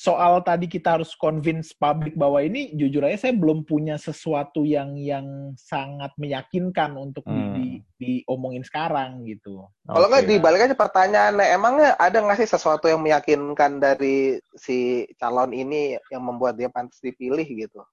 soal 0.00 0.40
tadi 0.40 0.64
kita 0.64 0.96
harus 0.96 1.12
convince 1.12 1.76
publik 1.76 2.16
bahwa 2.16 2.40
ini 2.40 2.72
jujur 2.72 3.04
aja 3.04 3.28
saya 3.28 3.36
belum 3.36 3.68
punya 3.68 4.00
sesuatu 4.00 4.64
yang 4.64 4.96
yang 4.96 5.52
sangat 5.60 6.08
meyakinkan 6.16 6.96
untuk 6.96 7.20
di, 7.28 7.36
Hmm. 7.36 7.52
di- 7.52 7.80
diomongin 8.00 8.64
sekarang 8.64 9.28
gitu. 9.28 9.68
Kalau 9.84 10.08
nggak 10.08 10.24
Oke. 10.24 10.30
dibalik 10.32 10.64
aja 10.64 10.72
pertanyaannya, 10.72 11.46
emangnya 11.52 11.90
ada 12.00 12.16
nggak 12.16 12.40
sih 12.40 12.48
sesuatu 12.48 12.88
yang 12.88 13.04
meyakinkan 13.04 13.76
dari 13.76 14.40
si 14.56 15.04
calon 15.20 15.52
ini 15.52 16.00
yang 16.08 16.24
membuat 16.24 16.56
dia 16.56 16.72
pantas 16.72 16.96
dipilih 17.04 17.44
gitu? 17.44 17.84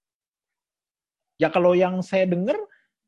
Ya 1.35 1.51
kalau 1.51 1.75
yang 1.75 1.99
saya 1.99 2.23
dengar 2.23 2.55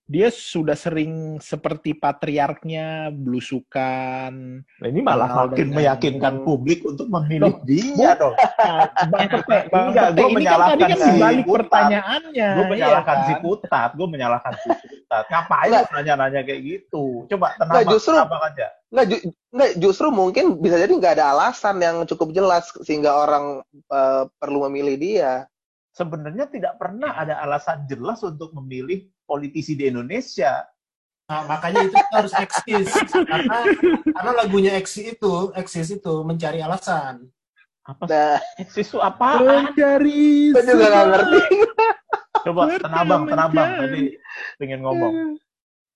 dia 0.10 0.34
sudah 0.34 0.74
sering 0.74 1.38
seperti 1.38 1.94
patriarknya 1.94 3.14
belusukan. 3.14 4.66
Nah, 4.66 4.88
ini 4.90 5.06
malah 5.06 5.46
makin 5.46 5.70
meyakinkan 5.70 6.42
publik 6.42 6.82
untuk 6.82 7.06
memilih 7.14 7.54
Loh, 7.54 7.62
dia 7.62 8.18
dong. 8.18 8.34
Nah, 8.60 8.90
Bang 9.08 9.30
Pepe, 9.30 9.58
Bang 9.70 9.94
Enggak, 9.94 10.10
ini 10.10 10.18
kan 10.18 10.18
tadi 10.18 10.34
menyalahkan 10.36 10.78
kan 10.82 10.98
si 10.98 11.10
dibalik 11.14 11.46
Putat. 11.46 11.56
pertanyaannya. 11.62 12.50
Gue 12.58 12.66
menyalahkan 12.74 13.16
iya 13.16 13.24
si 13.24 13.34
kan? 13.34 13.42
Putat, 13.46 13.90
gue 13.94 14.08
menyalahkan 14.10 14.54
si 14.58 14.68
Putat. 14.74 15.24
Ngapain 15.30 15.72
nanya-nanya 15.94 16.42
kayak 16.42 16.62
gitu? 16.66 17.06
Coba 17.30 17.48
tenang, 17.54 17.70
Nggak, 17.70 17.84
Bang, 17.86 17.94
justru- 17.94 18.18
tenang 18.18 18.44
aja. 18.50 18.68
Nggak, 18.90 19.06
ju- 19.06 19.24
nggak, 19.54 19.72
justru 19.78 20.08
mungkin 20.10 20.46
bisa 20.58 20.76
jadi 20.82 20.90
nggak 20.90 21.14
ada 21.22 21.26
alasan 21.38 21.76
yang 21.78 22.02
cukup 22.10 22.34
jelas 22.34 22.66
sehingga 22.82 23.14
orang 23.14 23.62
eh, 23.70 24.24
perlu 24.42 24.66
memilih 24.66 24.98
dia. 24.98 25.34
Sebenarnya 25.94 26.50
tidak 26.50 26.82
pernah 26.82 27.14
ada 27.14 27.38
alasan 27.46 27.86
jelas 27.86 28.26
untuk 28.26 28.50
memilih 28.58 29.06
politisi 29.30 29.78
di 29.78 29.86
Indonesia. 29.94 30.66
Nah, 31.30 31.46
makanya 31.46 31.86
itu 31.86 31.94
harus 32.10 32.34
eksis 32.34 32.90
karena 33.14 33.62
karena 34.02 34.32
lagunya 34.34 34.74
eksis 34.74 35.14
itu 35.14 35.54
eksis 35.54 35.94
itu 35.94 36.26
mencari 36.26 36.66
alasan. 36.66 37.30
Apa? 37.90 38.06
Nah, 38.06 38.38
Eksis 38.62 38.94
itu 38.94 39.00
apa? 39.02 39.42
Mencari 39.42 40.54
gue 40.54 40.62
juga 40.62 40.86
nggak 40.90 41.06
ngerti. 41.10 41.42
Coba 42.46 42.62
Ngerti 42.70 42.84
tenang 42.86 43.06
bang, 43.06 43.10
yang 43.10 43.30
tenang 43.30 43.50
bang. 43.50 43.70
mencari. 43.70 43.90
Tadi 43.90 44.04
pengen 44.62 44.80
ngomong. 44.86 45.14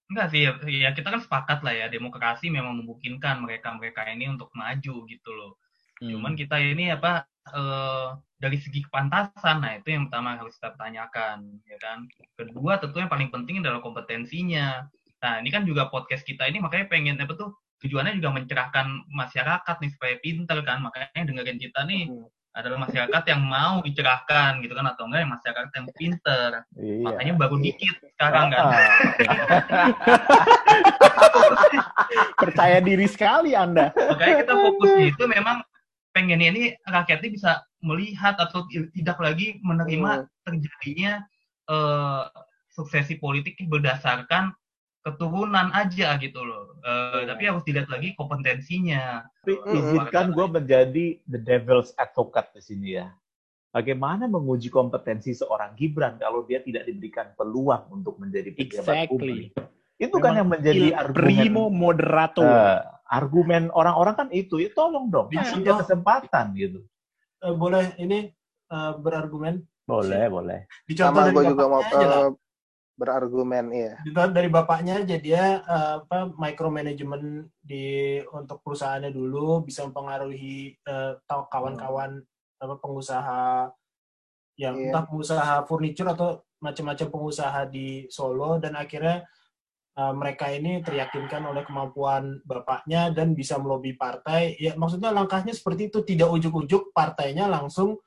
Enggak 0.10 0.28
sih, 0.30 0.41
ya, 0.46 0.52
ya 0.69 0.89
kita 0.93 1.10
kan 1.10 1.22
sepakat 1.22 1.60
lah 1.65 1.74
ya, 1.74 1.86
demokrasi 1.89 2.50
memang 2.50 2.78
memungkinkan 2.82 3.46
mereka-mereka 3.46 4.06
ini 4.10 4.30
untuk 4.30 4.50
maju 4.54 4.96
gitu 5.10 5.30
loh. 5.34 5.58
Hmm. 6.02 6.10
Cuman 6.17 6.34
kita 6.34 6.58
ini 6.62 6.93
apa 6.93 7.26
eh, 7.52 8.08
dari 8.40 8.58
segi 8.60 8.84
kepantasan, 8.84 9.64
nah 9.64 9.72
itu 9.80 9.92
yang 9.96 10.12
pertama 10.12 10.36
harus 10.36 10.56
kita 10.60 10.76
tanyakan, 10.76 11.64
ya 11.64 11.78
kan. 11.80 12.04
Kedua 12.36 12.76
tentu 12.80 13.00
yang 13.00 13.12
paling 13.12 13.32
penting 13.32 13.64
adalah 13.64 13.80
kompetensinya. 13.80 14.84
Nah 15.24 15.34
ini 15.40 15.50
kan 15.52 15.64
juga 15.64 15.88
podcast 15.88 16.28
kita 16.28 16.48
ini 16.52 16.60
makanya 16.60 16.92
pengen 16.92 17.16
apa 17.24 17.32
tuh 17.40 17.56
tujuannya 17.80 18.20
juga 18.20 18.36
mencerahkan 18.36 19.08
masyarakat 19.12 19.76
nih 19.80 19.92
supaya 19.96 20.16
pinter 20.20 20.60
kan, 20.68 20.84
makanya 20.84 21.24
dengerin 21.24 21.60
kita 21.60 21.88
nih 21.88 22.12
adalah 22.54 22.86
masyarakat 22.86 23.24
yang 23.34 23.42
mau 23.42 23.82
dicerahkan 23.82 24.62
gitu 24.62 24.78
kan 24.78 24.86
atau 24.86 25.10
enggak 25.10 25.26
yang 25.26 25.34
masyarakat 25.34 25.72
yang 25.74 25.88
pinter. 25.98 26.50
Iya. 26.78 27.02
Makanya 27.02 27.34
baru 27.34 27.56
dikit 27.58 27.96
sekarang 28.14 28.54
kan. 28.54 28.66
Ah, 28.70 28.78
Percaya 32.44 32.78
diri 32.78 33.10
sekali 33.10 33.58
Anda. 33.58 33.90
makanya 33.98 34.46
kita 34.46 34.54
fokusnya 34.54 35.06
itu 35.10 35.24
memang 35.26 35.66
pengennya 36.13 36.49
ini 36.54 36.63
rakyatnya 36.86 37.30
bisa 37.34 37.52
melihat 37.84 38.38
atau 38.39 38.63
tidak 38.69 39.17
lagi 39.19 39.60
menerima 39.65 40.30
terjadinya 40.47 41.26
eh, 41.67 42.23
suksesi 42.71 43.19
politik 43.19 43.60
berdasarkan 43.67 44.54
keturunan 45.04 45.67
aja 45.76 46.15
gitu 46.21 46.39
loh. 46.41 46.80
Eh, 46.80 47.28
Iya. 47.28 47.36
Tapi 47.36 47.43
harus 47.49 47.63
dilihat 47.67 47.89
lagi 47.91 48.15
kompetensinya. 48.15 49.28
Tapi 49.43 49.60
izinkan 49.76 50.32
gue 50.32 50.47
menjadi 50.47 51.06
the 51.28 51.39
devil's 51.39 51.91
advocate 51.99 52.56
di 52.56 52.62
sini 52.63 52.89
ya. 53.04 53.12
Bagaimana 53.73 54.30
menguji 54.30 54.69
kompetensi 54.69 55.34
seorang 55.34 55.73
Gibran 55.73 56.21
kalau 56.21 56.45
dia 56.45 56.62
tidak 56.62 56.86
diberikan 56.86 57.34
peluang 57.34 57.89
untuk 57.89 58.21
menjadi 58.21 58.54
pejabat 58.54 59.10
Exactly. 59.10 59.10
publik? 59.10 59.43
Itu 59.97 60.17
kan 60.21 60.38
yang 60.38 60.49
menjadi 60.54 60.93
argumen 60.93 61.17
primo 61.17 61.63
moderator. 61.73 62.45
Eh, 62.45 62.82
argumen 63.13 63.69
orang-orang 63.69 64.15
kan 64.17 64.28
itu, 64.34 64.58
ya 64.58 64.73
tolong 64.73 65.13
dong, 65.13 65.30
Iya, 65.30 65.45
kasih 65.45 65.62
dia 65.62 65.73
kesempatan 65.78 66.45
gitu. 66.58 66.80
Eh, 67.45 67.54
boleh 67.54 67.93
ini 68.02 68.34
eh, 68.67 68.93
berargumen 68.97 69.62
Boleh, 69.86 70.26
boleh. 70.32 70.60
dicontoh 70.89 71.21
Sama 71.21 71.28
dari 71.30 71.36
gue 71.38 71.43
juga 71.54 71.65
mau 71.69 71.84
aja 71.86 72.08
eh, 72.26 72.30
berargumen, 72.93 73.65
iya. 73.69 73.93
Dicontoh 74.02 74.34
dari 74.34 74.49
bapaknya 74.49 75.06
aja 75.06 75.15
dia 75.21 75.43
eh, 75.62 75.93
apa 76.02 76.34
micromanagement 76.34 77.26
di 77.62 77.86
untuk 78.34 78.65
perusahaannya 78.65 79.13
dulu 79.13 79.62
bisa 79.62 79.86
mempengaruhi 79.86 80.80
tau- 81.28 81.45
kawan-kawan 81.52 82.17
apa 82.58 82.76
pengusaha 82.80 83.69
yang 84.56 84.78
Iya. 84.78 84.86
entah 84.93 85.04
pengusaha 85.10 85.54
furniture 85.65 86.10
atau 86.13 86.41
macam-macam 86.63 87.08
pengusaha 87.12 87.67
di 87.67 88.08
Solo 88.08 88.56
dan 88.56 88.80
akhirnya 88.80 89.28
eh, 89.94 90.14
mereka 90.14 90.50
ini 90.50 90.82
teryakinkan 90.82 91.46
oleh 91.46 91.64
kemampuan 91.64 92.42
bapaknya 92.44 93.10
dan 93.10 93.32
bisa 93.32 93.58
melobi 93.58 93.94
partai 93.94 94.58
ya 94.58 94.74
maksudnya 94.74 95.10
langkahnya 95.10 95.52
seperti 95.52 95.88
itu 95.88 96.02
tidak 96.02 96.30
ujuk-ujuk 96.32 96.90
partainya 96.92 97.46
langsung 97.46 98.02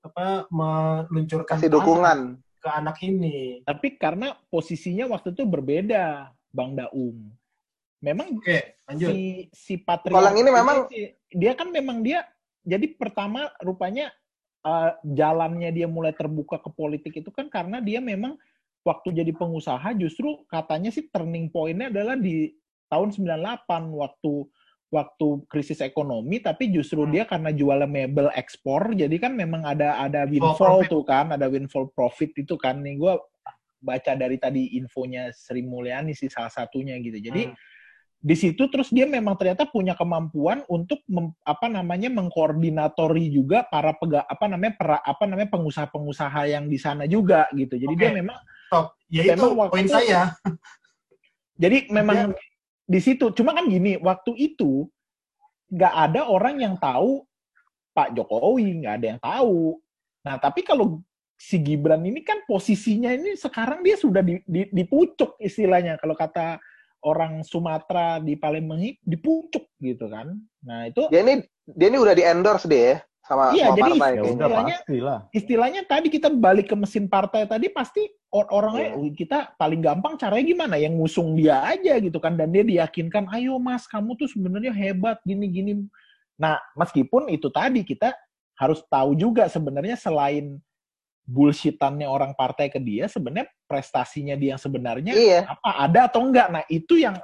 apa 0.00 0.48
meluncurkan 0.48 1.60
Kasih 1.60 1.70
dukungan. 1.70 2.18
ke 2.56 2.68
anak 2.68 2.96
ini 3.00 3.60
Tapi 3.62 3.96
karena 3.96 4.32
posisinya 4.48 5.08
waktu 5.08 5.32
itu 5.32 5.44
berbeda, 5.44 6.28
Bang 6.50 6.72
Daum. 6.72 7.32
Memang 8.00 8.32
oke 8.32 8.80
lanjut 8.84 9.08
si 9.12 9.20
si 9.52 9.74
patriark 9.76 10.16
Kalau 10.16 10.28
yang 10.32 10.40
ini 10.40 10.50
memang- 10.50 10.88
si- 10.88 11.12
dia 11.30 11.52
kan 11.52 11.68
memang 11.68 12.00
dia 12.00 12.24
jadi 12.60 12.84
pertama 12.96 13.48
rupanya 13.60 14.08
eh, 14.60 14.90
jalannya 15.04 15.68
dia 15.68 15.84
mulai 15.84 16.12
terbuka 16.12 16.56
ke 16.56 16.68
politik 16.68 17.16
itu 17.16 17.28
kan 17.28 17.48
karena 17.48 17.80
dia 17.80 18.00
memang 18.00 18.36
waktu 18.82 19.08
jadi 19.12 19.32
pengusaha 19.36 19.92
justru 19.98 20.44
katanya 20.48 20.88
sih 20.88 21.08
turning 21.12 21.52
point-nya 21.52 21.92
adalah 21.92 22.16
di 22.16 22.52
tahun 22.88 23.12
98 23.12 23.68
waktu 23.92 24.34
waktu 24.90 25.26
krisis 25.46 25.78
ekonomi 25.84 26.42
tapi 26.42 26.74
justru 26.74 27.06
Hmm. 27.06 27.12
dia 27.14 27.24
karena 27.28 27.54
jualan 27.54 27.86
mebel 27.86 28.26
ekspor 28.34 28.90
jadi 28.96 29.16
kan 29.22 29.38
memang 29.38 29.62
ada 29.62 30.02
ada 30.02 30.26
Windfall 30.26 30.82
tuh 30.90 31.06
kan 31.06 31.30
ada 31.30 31.46
windfall 31.46 31.92
profit 31.94 32.34
itu 32.34 32.58
kan 32.58 32.82
nih 32.82 32.98
gua 32.98 33.14
baca 33.80 34.12
dari 34.14 34.36
tadi 34.36 34.76
infonya 34.76 35.32
Sri 35.32 35.64
Mulyani 35.64 36.12
sih 36.12 36.28
salah 36.28 36.52
satunya 36.52 37.00
gitu. 37.00 37.16
Jadi 37.16 37.48
hmm. 37.48 37.56
di 38.20 38.36
situ 38.36 38.68
terus 38.68 38.92
dia 38.92 39.08
memang 39.08 39.34
ternyata 39.40 39.64
punya 39.64 39.96
kemampuan 39.96 40.62
untuk 40.68 41.00
mem, 41.08 41.32
apa 41.40 41.66
namanya 41.72 42.12
mengkoordinatori 42.12 43.32
juga 43.32 43.64
para 43.64 43.96
pega, 43.96 44.28
apa 44.28 44.44
namanya 44.46 44.76
pra, 44.76 44.96
apa 45.00 45.24
namanya 45.24 45.48
pengusaha-pengusaha 45.48 46.52
yang 46.52 46.68
di 46.68 46.76
sana 46.76 47.08
juga 47.08 47.48
gitu. 47.56 47.80
Jadi 47.80 47.94
okay. 47.96 48.02
dia 48.04 48.10
memang 48.12 48.36
Top. 48.70 48.94
Ya 49.10 49.34
itu 49.34 49.46
poin 49.58 49.86
saya. 49.90 50.38
Jadi 51.62 51.90
memang 51.92 52.32
dia, 52.32 52.40
di 52.86 53.00
situ 53.02 53.34
cuma 53.36 53.52
kan 53.52 53.68
gini, 53.68 53.98
waktu 54.00 54.32
itu 54.38 54.88
nggak 55.68 55.94
ada 56.08 56.30
orang 56.30 56.56
yang 56.62 56.74
tahu 56.80 57.26
Pak 57.92 58.16
Jokowi, 58.16 58.86
nggak 58.86 58.94
ada 59.02 59.06
yang 59.12 59.20
tahu. 59.20 59.76
Nah, 60.24 60.38
tapi 60.40 60.64
kalau 60.64 61.02
si 61.40 61.56
Gibran 61.60 62.04
ini 62.04 62.20
kan 62.20 62.44
posisinya 62.44 63.10
ini 63.10 63.32
sekarang 63.32 63.80
dia 63.80 63.96
sudah 63.96 64.20
di, 64.20 64.40
di, 64.44 64.68
di 64.68 64.84
pucuk 64.84 65.40
istilahnya 65.40 65.96
kalau 65.96 66.12
kata 66.12 66.60
orang 67.00 67.40
Sumatera 67.40 68.20
di 68.20 68.36
Palembang 68.36 68.80
di 68.84 69.16
pucuk 69.16 69.64
gitu 69.80 70.12
kan. 70.12 70.36
Nah 70.68 70.92
itu 70.92 71.08
dia 71.08 71.24
ini 71.24 71.40
dia 71.64 71.88
ini 71.88 71.96
udah 71.96 72.12
di 72.12 72.24
endorse 72.28 72.68
deh 72.68 72.82
ya 72.92 72.96
sama 73.30 73.54
iya, 73.54 73.70
sama 73.70 73.78
jadi 73.78 73.90
partai. 73.94 74.10
Ya, 74.10 74.22
istilahnya, 74.26 74.76
istilahnya 75.30 75.82
tadi 75.86 76.08
kita 76.10 76.28
balik 76.34 76.66
ke 76.66 76.74
mesin 76.74 77.06
partai 77.06 77.46
tadi 77.46 77.70
pasti 77.70 78.02
or 78.34 78.50
orangnya 78.50 78.98
yeah. 78.98 79.14
kita 79.14 79.38
paling 79.54 79.78
gampang 79.78 80.18
caranya 80.18 80.44
gimana 80.50 80.74
yang 80.74 80.98
ngusung 80.98 81.38
dia 81.38 81.62
aja 81.62 82.02
gitu 82.02 82.18
kan 82.18 82.34
dan 82.34 82.50
dia 82.50 82.66
diyakinkan 82.66 83.30
ayo 83.38 83.62
mas 83.62 83.86
kamu 83.86 84.18
tuh 84.18 84.26
sebenarnya 84.26 84.74
hebat 84.74 85.22
gini 85.22 85.46
gini. 85.46 85.72
Nah 86.34 86.58
meskipun 86.74 87.30
itu 87.30 87.46
tadi 87.54 87.86
kita 87.86 88.10
harus 88.58 88.82
tahu 88.90 89.14
juga 89.14 89.46
sebenarnya 89.46 89.94
selain 89.94 90.58
bullshitannya 91.30 92.10
orang 92.10 92.34
partai 92.34 92.66
ke 92.66 92.82
dia 92.82 93.06
sebenarnya 93.06 93.46
prestasinya 93.70 94.34
dia 94.34 94.58
yang 94.58 94.60
sebenarnya 94.60 95.12
iya. 95.14 95.40
apa 95.46 95.70
ada 95.86 96.10
atau 96.10 96.26
enggak 96.26 96.48
nah 96.50 96.64
itu 96.66 96.98
yang 96.98 97.14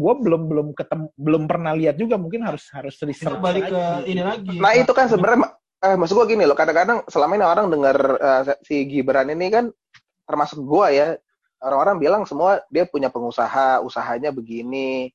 gue 0.00 0.14
belum 0.24 0.42
belum 0.48 0.68
ketemu 0.72 1.06
belum 1.20 1.42
pernah 1.44 1.76
lihat 1.76 2.00
juga 2.00 2.16
mungkin 2.16 2.48
harus 2.48 2.72
harus 2.72 2.96
research 3.04 3.36
balik 3.36 3.68
ke 3.68 3.82
ini 4.08 4.24
lagi. 4.24 4.56
Nah 4.56 4.72
itu 4.72 4.88
kan 4.96 5.12
sebenarnya 5.12 5.52
eh, 5.84 5.96
maksud 6.00 6.16
gue 6.16 6.26
gini 6.32 6.48
loh 6.48 6.56
kadang-kadang 6.56 7.04
selama 7.12 7.36
ini 7.36 7.44
orang 7.44 7.66
dengar 7.68 7.96
uh, 8.16 8.42
si 8.64 8.88
Gibran 8.88 9.28
ini 9.28 9.52
kan 9.52 9.68
termasuk 10.24 10.64
gue 10.64 10.86
ya. 10.96 11.08
Orang-orang 11.60 12.00
bilang 12.00 12.22
semua 12.24 12.64
dia 12.72 12.88
punya 12.88 13.12
pengusaha 13.12 13.84
usahanya 13.84 14.32
begini 14.32 15.12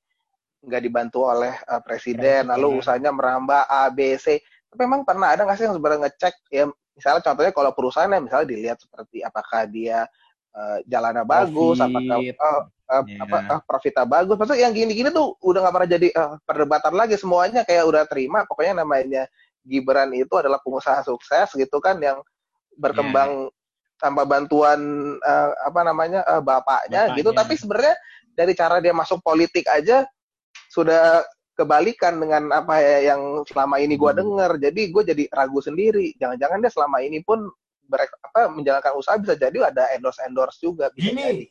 nggak 0.62 0.82
dibantu 0.86 1.26
oleh 1.26 1.58
uh, 1.65 1.82
presiden, 1.82 2.45
presiden. 2.45 2.54
lalu 2.54 2.67
usahanya 2.86 3.10
merambah 3.10 3.65
A 3.65 3.89
B 3.89 4.13
C. 4.21 4.38
Tapi 4.69 4.86
memang 4.86 5.02
pernah 5.02 5.34
ada 5.34 5.41
nggak 5.41 5.58
sih 5.58 5.65
yang 5.65 5.74
sebenarnya 5.74 6.06
ngecek 6.06 6.36
ya 6.54 6.69
misalnya 6.95 7.21
contohnya 7.26 7.52
kalau 7.52 7.71
perusahaannya 7.76 8.19
misalnya 8.24 8.48
dilihat 8.48 8.78
seperti 8.80 9.19
apakah 9.19 9.67
dia 9.67 10.06
uh, 10.54 10.78
jalannya 10.88 11.26
bagus, 11.28 11.82
apakah 11.82 12.17
uh, 12.24 12.62
uh, 12.89 13.04
yeah. 13.06 13.24
apa 13.24 13.38
uh, 13.50 13.62
profitnya 13.65 14.06
bagus. 14.06 14.36
Maksudnya 14.38 14.67
yang 14.67 14.74
gini-gini 14.74 15.10
tuh 15.10 15.36
udah 15.41 15.60
nggak 15.65 15.76
pernah 15.76 15.89
jadi 15.89 16.08
uh, 16.13 16.34
perdebatan 16.45 16.93
lagi 16.93 17.15
semuanya 17.17 17.62
kayak 17.65 17.84
udah 17.86 18.04
terima. 18.10 18.43
Pokoknya 18.45 18.86
namanya 18.86 19.24
Gibran 19.65 20.13
itu 20.13 20.34
adalah 20.38 20.62
pengusaha 20.62 21.02
sukses 21.02 21.50
gitu 21.58 21.78
kan 21.82 21.98
yang 21.98 22.21
berkembang 22.78 23.50
yeah. 23.50 23.98
tanpa 23.98 24.28
bantuan 24.28 24.80
uh, 25.24 25.52
apa 25.65 25.82
namanya 25.82 26.21
uh, 26.28 26.41
bapaknya, 26.43 27.10
bapaknya 27.10 27.17
gitu. 27.17 27.30
Tapi 27.34 27.54
sebenarnya 27.58 27.95
dari 28.36 28.54
cara 28.54 28.78
dia 28.84 28.93
masuk 28.93 29.24
politik 29.24 29.65
aja 29.71 30.06
sudah 30.69 31.24
kebalikan 31.56 32.19
dengan 32.19 32.52
apa 32.52 32.84
ya 32.84 33.15
yang 33.15 33.48
selama 33.48 33.80
ini 33.80 33.95
gue 33.95 34.12
hmm. 34.12 34.19
dengar 34.19 34.52
jadi 34.60 34.82
gue 34.91 35.04
jadi 35.08 35.24
ragu 35.32 35.63
sendiri 35.63 36.12
jangan-jangan 36.19 36.60
dia 36.60 36.71
selama 36.71 37.00
ini 37.00 37.24
pun 37.24 37.48
ber, 37.88 38.04
apa 38.04 38.52
menjalankan 38.52 38.93
usaha 39.00 39.15
bisa 39.15 39.39
jadi 39.39 39.71
ada 39.71 39.88
endorse 39.95 40.19
endorse 40.28 40.60
juga 40.60 40.91
bisa 40.91 41.15
Gini, 41.15 41.24
jadi. 41.24 41.45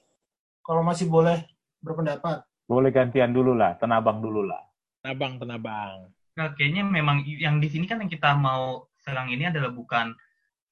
Kalau 0.64 0.82
masih 0.82 1.06
boleh 1.06 1.44
berpendapat 1.84 2.42
boleh 2.64 2.90
gantian 2.90 3.36
dulu 3.36 3.52
lah 3.52 3.76
tenabang 3.76 4.24
dulu 4.24 4.48
lah 4.48 4.64
tenabang 5.04 5.36
tenabang 5.36 6.08
nah, 6.34 6.48
kayaknya 6.56 6.82
memang 6.82 7.22
yang 7.28 7.60
di 7.60 7.68
sini 7.68 7.84
kan 7.84 8.00
yang 8.00 8.10
kita 8.10 8.32
mau 8.34 8.88
serang 9.04 9.28
ini 9.28 9.52
adalah 9.52 9.70
bukan 9.70 10.16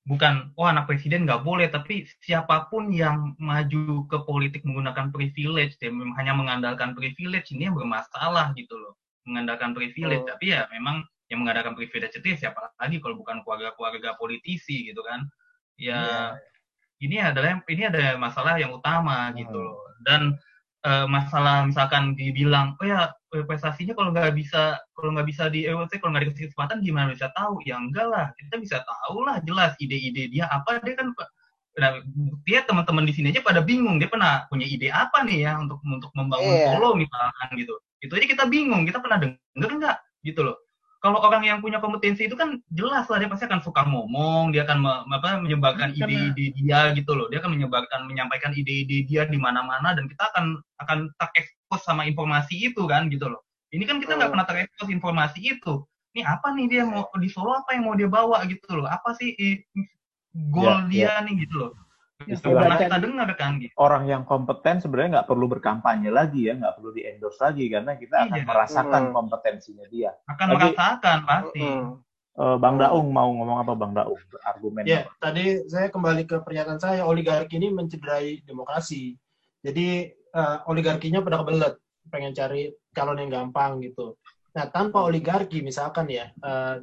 bukan 0.02 0.50
oh 0.58 0.66
anak 0.66 0.90
presiden 0.90 1.28
nggak 1.28 1.46
boleh 1.46 1.70
tapi 1.70 2.08
siapa 2.24 2.66
pun 2.66 2.90
yang 2.90 3.38
maju 3.38 4.08
ke 4.10 4.18
politik 4.26 4.66
menggunakan 4.66 5.14
privilege 5.14 5.78
dan 5.78 5.94
hanya 6.18 6.34
mengandalkan 6.34 6.96
privilege 6.96 7.54
ini 7.54 7.70
yang 7.70 7.78
bermasalah 7.78 8.50
gitu 8.58 8.74
loh 8.74 8.98
mengandalkan 9.26 9.72
privilege, 9.74 10.24
oh. 10.26 10.28
tapi 10.34 10.54
ya 10.54 10.66
memang 10.70 11.06
yang 11.30 11.42
mengandalkan 11.42 11.78
privilege 11.78 12.18
itu 12.18 12.26
ya 12.34 12.48
siapa 12.48 12.74
lagi 12.76 13.00
kalau 13.00 13.16
bukan 13.16 13.40
keluarga-keluarga 13.46 14.18
politisi 14.18 14.90
gitu 14.90 15.00
kan. 15.06 15.24
Ya 15.80 15.96
yeah. 15.96 16.26
Ini 17.02 17.18
adalah 17.18 17.58
ini 17.66 17.82
ada 17.90 18.14
masalah 18.16 18.56
yang 18.62 18.70
utama 18.70 19.30
hmm. 19.30 19.34
gitu 19.42 19.58
loh. 19.58 19.82
Dan 20.06 20.38
uh, 20.86 21.06
masalah 21.06 21.66
misalkan 21.66 22.14
dibilang 22.18 22.74
oh 22.78 22.86
ya 22.86 23.10
eh, 23.34 23.44
prestasinya 23.46 23.94
kalau 23.94 24.10
nggak 24.14 24.34
bisa 24.34 24.78
kalau 24.94 25.14
nggak 25.14 25.28
bisa 25.30 25.48
di 25.48 25.66
EWC 25.66 26.02
kalau 26.02 26.10
nggak 26.14 26.24
dikasih 26.30 26.46
kesempatan 26.50 26.82
gimana 26.82 27.14
bisa 27.14 27.30
tahu 27.34 27.62
ya 27.64 27.78
enggak 27.78 28.06
lah 28.10 28.26
kita 28.38 28.54
bisa 28.58 28.76
tahu 28.82 29.24
lah 29.24 29.38
jelas 29.46 29.72
ide-ide 29.78 30.28
dia 30.30 30.50
apa 30.50 30.82
dia 30.82 30.94
kan 30.98 31.14
nah, 31.78 31.92
dia 32.44 32.60
teman-teman 32.66 33.04
di 33.06 33.12
sini 33.14 33.30
aja 33.30 33.40
pada 33.40 33.62
bingung 33.62 33.96
dia 34.02 34.10
pernah 34.10 34.44
punya 34.50 34.66
ide 34.66 34.90
apa 34.90 35.22
nih 35.24 35.46
ya 35.48 35.58
untuk 35.58 35.78
untuk 35.86 36.10
membangun 36.18 36.50
yeah. 36.52 36.74
Solo 36.76 36.98
misalkan 36.98 37.48
gitu 37.56 37.74
itu 38.02 38.12
aja 38.18 38.26
kita 38.26 38.44
bingung 38.50 38.82
kita 38.82 38.98
pernah 38.98 39.18
denger 39.22 39.70
nggak 39.78 39.98
gitu 40.26 40.42
loh 40.42 40.56
kalau 41.02 41.18
orang 41.18 41.42
yang 41.42 41.58
punya 41.58 41.82
kompetensi 41.82 42.30
itu 42.30 42.38
kan 42.38 42.62
jelas 42.70 43.10
lah 43.10 43.18
dia 43.18 43.26
pasti 43.26 43.50
akan 43.50 43.58
suka 43.58 43.82
ngomong 43.90 44.54
dia 44.54 44.62
akan 44.62 44.78
me, 44.78 44.92
apa, 45.10 45.42
menyebarkan 45.42 45.90
ide-ide 45.98 46.54
dia 46.54 46.94
gitu 46.94 47.18
loh. 47.18 47.26
Dia 47.26 47.42
akan 47.42 47.58
menyebarkan 47.58 48.06
menyampaikan 48.06 48.54
ide-ide 48.54 49.02
dia 49.10 49.26
di 49.26 49.34
mana-mana 49.34 49.98
dan 49.98 50.06
kita 50.06 50.30
akan 50.30 50.62
akan 50.78 51.10
terekspos 51.18 51.82
sama 51.82 52.06
informasi 52.06 52.70
itu 52.70 52.86
kan 52.86 53.10
gitu 53.10 53.26
loh. 53.26 53.42
Ini 53.74 53.82
kan 53.82 53.98
kita 53.98 54.14
nggak 54.14 54.30
oh. 54.30 54.32
pernah 54.38 54.46
terekspos 54.46 54.88
informasi 54.94 55.42
itu. 55.42 55.82
Ini 56.14 56.22
apa 56.22 56.54
nih 56.54 56.66
dia 56.70 56.82
mau 56.86 57.10
di 57.18 57.26
Solo 57.26 57.58
apa 57.58 57.74
yang 57.74 57.90
mau 57.90 57.98
dia 57.98 58.06
bawa 58.06 58.46
gitu 58.46 58.78
loh? 58.78 58.86
Apa 58.86 59.18
sih 59.18 59.34
goal 60.54 60.86
ya, 60.86 60.88
dia 60.88 61.10
ya. 61.18 61.24
nih 61.26 61.34
gitu 61.44 61.66
loh 61.66 61.72
Istilahnya 62.28 62.78
kita 62.78 62.98
dengar 62.98 63.28
kan 63.34 63.58
gitu. 63.58 63.72
Orang 63.78 64.06
yang 64.06 64.22
kompeten 64.22 64.78
sebenarnya 64.78 65.20
nggak 65.20 65.28
perlu 65.28 65.46
berkampanye 65.50 66.10
lagi 66.10 66.50
ya, 66.50 66.58
nggak 66.58 66.74
perlu 66.78 66.90
di 66.94 67.02
endorse 67.06 67.40
lagi 67.40 67.64
karena 67.70 67.92
kita 67.98 68.16
akan 68.28 68.40
iya. 68.42 68.48
merasakan 68.48 69.02
hmm. 69.08 69.14
kompetensinya 69.14 69.86
dia. 69.88 70.10
Akan 70.28 70.46
lagi, 70.52 70.72
merasakan 70.72 71.18
pasti. 71.26 71.66
Uh, 72.32 72.56
Bang 72.56 72.80
Daung 72.80 73.12
mau 73.12 73.28
ngomong 73.28 73.60
apa 73.60 73.72
Bang 73.76 73.92
Daung? 73.92 74.16
Argumen. 74.48 74.88
Ya, 74.88 75.04
apa? 75.04 75.30
tadi 75.30 75.68
saya 75.68 75.92
kembali 75.92 76.24
ke 76.24 76.40
pernyataan 76.40 76.80
saya 76.80 77.04
oligarki 77.04 77.60
ini 77.60 77.68
mencederai 77.68 78.40
demokrasi. 78.48 79.20
Jadi 79.60 80.08
uh, 80.32 80.64
oligarkinya 80.66 81.20
pada 81.20 81.44
kebelet, 81.44 81.76
pengen 82.08 82.32
cari 82.32 82.72
calon 82.96 83.20
yang 83.20 83.30
gampang 83.30 83.84
gitu. 83.84 84.16
Nah, 84.52 84.68
tanpa 84.68 85.04
oligarki 85.04 85.60
misalkan 85.60 86.08
ya, 86.08 86.28
uh, 86.44 86.80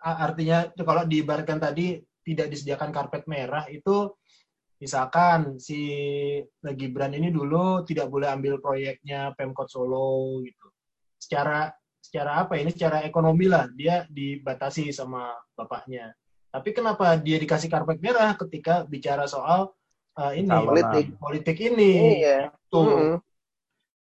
artinya 0.00 0.68
kalau 0.76 1.02
diibaratkan 1.08 1.58
tadi 1.58 2.00
tidak 2.26 2.50
disediakan 2.50 2.90
karpet 2.90 3.24
merah 3.30 3.64
itu 3.70 4.12
misalkan 4.76 5.56
si 5.56 5.80
Gibran 6.60 7.16
ini 7.16 7.32
dulu 7.32 7.84
tidak 7.88 8.12
boleh 8.12 8.28
ambil 8.28 8.60
proyeknya 8.60 9.32
Pemkot 9.36 9.68
Solo 9.72 10.40
gitu. 10.44 10.66
Secara 11.16 11.72
secara 12.00 12.46
apa 12.46 12.54
ini 12.60 12.70
secara 12.70 13.02
ekonomi 13.02 13.50
lah 13.50 13.66
dia 13.72 14.04
dibatasi 14.12 14.92
sama 14.92 15.32
bapaknya. 15.56 16.12
Tapi 16.52 16.72
kenapa 16.72 17.16
dia 17.18 17.36
dikasih 17.40 17.68
karpet 17.68 18.00
merah 18.00 18.32
ketika 18.36 18.84
bicara 18.86 19.28
soal 19.28 19.74
uh, 20.16 20.32
ini 20.32 20.48
politik 20.48 21.06
politik 21.18 21.56
ini? 21.60 22.22
Iya. 22.22 22.52
Tuh. 22.68 22.84
Mm 22.84 22.96
-hmm. 22.96 23.16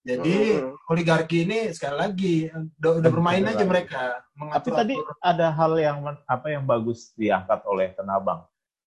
Jadi 0.03 0.59
hmm. 0.59 0.91
oligarki 0.91 1.47
ini 1.47 1.71
sekali 1.71 1.95
lagi 1.95 2.37
udah, 2.51 2.93
udah 2.99 3.11
bermain 3.15 3.47
aja 3.47 3.63
mereka. 3.63 4.19
Tapi 4.35 4.69
tadi 4.75 4.95
ada 5.23 5.55
hal 5.55 5.79
yang 5.79 6.03
apa 6.27 6.51
yang 6.51 6.67
bagus 6.67 7.15
diangkat 7.15 7.63
oleh 7.71 7.95
Tenabang 7.95 8.43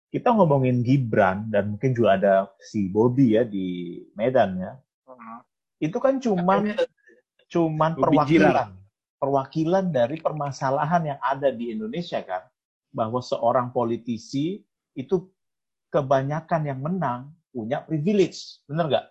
kita 0.09 0.33
ngomongin 0.33 0.81
Gibran 0.81 1.53
dan 1.53 1.77
mungkin 1.77 1.93
juga 1.93 2.17
ada 2.17 2.33
si 2.57 2.89
Bobby 2.89 3.37
ya 3.37 3.45
di 3.45 4.01
Medan 4.17 4.57
ya. 4.57 4.73
Hmm. 5.05 5.45
Itu 5.77 6.01
kan 6.01 6.17
cuman 6.17 6.73
cuman 7.49 7.91
perwakilan 7.97 8.77
perwakilan 9.19 9.91
dari 9.91 10.17
permasalahan 10.17 11.13
yang 11.13 11.19
ada 11.21 11.51
di 11.51 11.75
Indonesia 11.75 12.23
kan 12.23 12.47
bahwa 12.89 13.21
seorang 13.21 13.69
politisi 13.69 14.63
itu 14.97 15.29
kebanyakan 15.93 16.61
yang 16.65 16.79
menang 16.81 17.29
punya 17.53 17.83
privilege, 17.83 18.63
benar 18.65 18.85
nggak? 18.89 19.07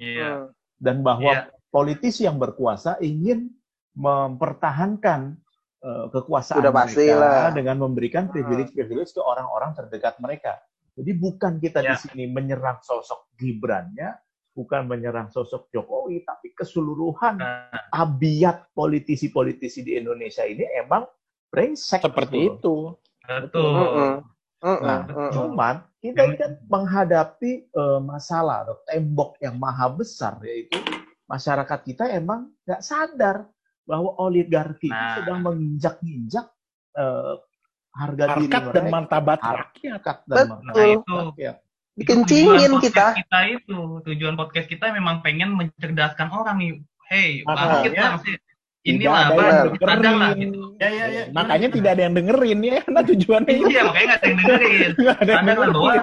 Iya. 0.00 0.20
Yeah. 0.20 0.38
Dan 0.80 1.02
bahwa 1.04 1.32
yeah. 1.32 1.44
politisi 1.68 2.24
yang 2.24 2.38
berkuasa 2.38 2.96
ingin 3.02 3.52
mempertahankan 3.96 5.38
uh, 5.84 6.06
kekuasaan 6.08 6.64
Udah 6.64 6.72
pasti 6.72 7.12
mereka 7.12 7.20
lah. 7.20 7.52
dengan 7.52 7.76
memberikan 7.84 8.32
privilege-privilege 8.32 9.12
ke 9.12 9.20
orang-orang 9.20 9.76
terdekat 9.76 10.16
mereka. 10.18 10.56
Jadi 10.96 11.10
bukan 11.12 11.60
kita 11.60 11.84
ya. 11.84 11.94
di 11.94 11.94
sini 12.00 12.24
menyerang 12.30 12.80
sosok 12.80 13.36
Gibrannya, 13.36 14.14
bukan 14.56 14.88
menyerang 14.88 15.28
sosok 15.28 15.68
Jokowi, 15.74 16.22
tapi 16.22 16.54
keseluruhan 16.54 17.36
nah. 17.36 17.90
abiat 17.92 18.72
politisi-politisi 18.72 19.84
di 19.84 19.98
Indonesia 19.98 20.46
ini 20.46 20.64
emang 20.78 21.04
brengsek. 21.50 22.00
Seperti 22.00 22.48
itu. 22.48 22.94
Betul. 23.26 24.22
Nah, 24.64 25.04
cuman 25.28 25.84
kita 26.00 26.24
ini 26.24 26.36
kan 26.40 26.52
menghadapi 26.72 27.68
uh, 27.76 28.00
masalah 28.00 28.64
atau 28.64 28.80
tembok 28.88 29.36
yang 29.44 29.60
maha 29.60 29.92
besar 29.92 30.40
yaitu 30.40 30.80
masyarakat 31.28 31.80
kita 31.84 32.08
emang 32.12 32.48
nggak 32.64 32.80
sadar 32.80 33.48
bahwa 33.84 34.16
oligarki 34.20 34.88
nah. 34.88 35.20
sedang 35.20 35.44
menginjak-injak 35.44 36.46
uh, 36.96 37.36
harga 37.94 38.24
harkat 38.26 38.38
diri 38.40 38.48
mereka, 38.50 38.74
dan 38.74 38.84
martabat 38.90 39.38
rakyat 39.40 40.16
dan 40.26 40.46
Betul. 40.50 40.88
itu 40.98 41.16
rakyat. 41.30 41.56
dikencingin 41.94 42.72
kita 42.82 43.06
kita 43.22 43.40
itu 43.54 43.78
tujuan 44.02 44.34
podcast 44.34 44.66
kita 44.66 44.90
memang 44.90 45.22
pengen 45.22 45.54
mencerdaskan 45.54 46.28
orang 46.34 46.56
nih 46.58 46.72
hey 47.06 47.46
bangkit 47.46 47.92
lah 47.94 48.18
inilah 48.84 49.32
apa 49.32 49.44
ada 49.96 50.10
lah 50.12 50.30
gitu. 50.36 50.76
Ya, 50.76 50.88
ya, 50.92 51.06
ya. 51.08 51.22
Makanya 51.32 51.68
tidak 51.72 51.90
ada 51.96 52.02
yang 52.04 52.14
dengerin 52.20 52.58
ya, 52.60 52.78
karena 52.84 53.00
tujuannya 53.00 53.52
Iya, 53.64 53.80
makanya 53.88 54.04
nggak 54.04 54.18
ada 54.20 54.26
yang 54.28 54.38
dengerin. 54.44 54.90
Sadar 55.00 55.56
bahwa 55.72 55.94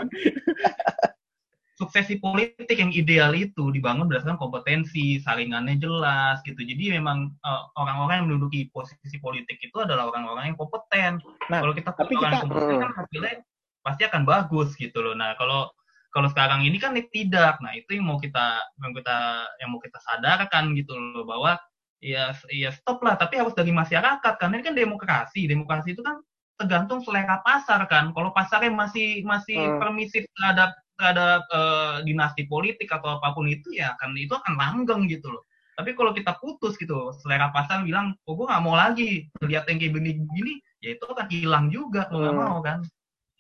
suksesi 1.82 2.22
politik 2.22 2.78
yang 2.78 2.94
ideal 2.94 3.34
itu 3.34 3.74
dibangun 3.74 4.06
berdasarkan 4.06 4.38
kompetensi, 4.38 5.17
saringannya 5.17 5.82
jelas 5.82 6.38
gitu. 6.46 6.62
Jadi 6.62 6.94
memang 6.94 7.34
uh, 7.41 7.74
orang-orang 7.82 8.22
yang 8.22 8.28
menduduki 8.30 8.70
posisi 8.70 9.17
politik 9.17 9.58
itu 9.58 9.74
adalah 9.82 10.13
orang-orang 10.13 10.54
yang 10.54 10.58
kompeten. 10.62 11.17
Nah, 11.50 11.65
kalau 11.65 11.74
kita 11.74 11.89
tapi 11.98 12.13
orang 12.13 12.38
kita, 12.38 12.41
kompeten 12.46 12.78
kan 12.78 12.91
hasilnya 12.94 13.34
pasti 13.82 14.02
akan 14.06 14.24
bagus 14.30 14.70
gitu 14.78 15.02
loh. 15.02 15.17
Nah, 15.17 15.34
kalau 15.41 15.74
kalau 16.13 16.30
sekarang 16.30 16.62
ini 16.62 16.78
kan 16.78 16.94
tidak. 17.10 17.58
Nah, 17.65 17.74
itu 17.74 17.98
yang 17.98 18.06
mau 18.06 18.22
kita 18.22 18.62
yang 18.78 18.94
kita 18.94 19.17
yang 19.58 19.70
mau 19.74 19.82
kita 19.82 19.98
sadarkan 20.06 20.78
gitu 20.78 20.94
loh 20.94 21.26
bahwa 21.26 21.58
ya 22.02 22.34
ya 22.50 22.74
stop 22.74 23.02
lah 23.06 23.13
tapi 23.13 23.38
harus 23.38 23.54
dari 23.54 23.70
masyarakat 23.70 24.34
karena 24.41 24.58
ini 24.58 24.65
kan 24.65 24.74
demokrasi 24.74 25.46
demokrasi 25.46 25.94
itu 25.94 26.02
kan 26.02 26.17
tergantung 26.58 27.06
selera 27.06 27.46
pasar 27.46 27.86
kan 27.86 28.10
kalau 28.17 28.34
pasarnya 28.34 28.74
masih 28.74 29.22
masih 29.22 29.58
hmm. 29.58 29.78
permisif 29.78 30.26
terhadap 30.34 30.74
terhadap 31.01 31.41
uh, 31.49 32.05
dinasti 32.05 32.45
politik 32.45 32.93
atau 32.93 33.17
apa 33.17 33.33
pun 33.33 33.49
itu 33.49 33.73
ya 33.73 33.97
kan 33.97 34.13
itu 34.13 34.37
akan 34.37 34.53
langgeng 34.53 35.09
gitu 35.09 35.33
loh 35.33 35.41
tapi 35.73 35.97
kalau 35.97 36.13
kita 36.13 36.37
putus 36.37 36.77
gitu 36.77 37.09
selera 37.17 37.49
pasar 37.49 37.81
bilang 37.81 38.13
oh 38.29 38.37
gue 38.37 38.45
nggak 38.45 38.61
mau 38.61 38.77
lagi 38.77 39.25
lihat 39.41 39.65
yang 39.65 39.81
kayak 39.81 39.93
begini-begini 39.97 40.53
ya 40.85 40.93
itu 40.93 41.03
akan 41.09 41.27
hilang 41.33 41.65
juga 41.73 42.05
hmm. 42.05 42.21
nggak 42.21 42.35
mau 42.37 42.57
kan 42.61 42.79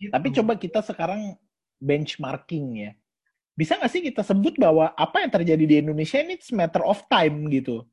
gitu. 0.01 0.09
tapi 0.09 0.27
coba 0.33 0.53
kita 0.57 0.79
sekarang 0.81 1.37
benchmarking 1.77 2.89
ya 2.89 2.91
bisa 3.53 3.77
nggak 3.77 3.91
sih 3.93 4.01
kita 4.01 4.25
sebut 4.25 4.57
bahwa 4.57 4.89
apa 4.97 5.21
yang 5.21 5.29
terjadi 5.29 5.63
di 5.69 5.75
Indonesia 5.85 6.17
ini 6.17 6.41
it's 6.41 6.49
matter 6.49 6.81
of 6.81 6.97
time 7.05 7.45
gitu 7.53 7.85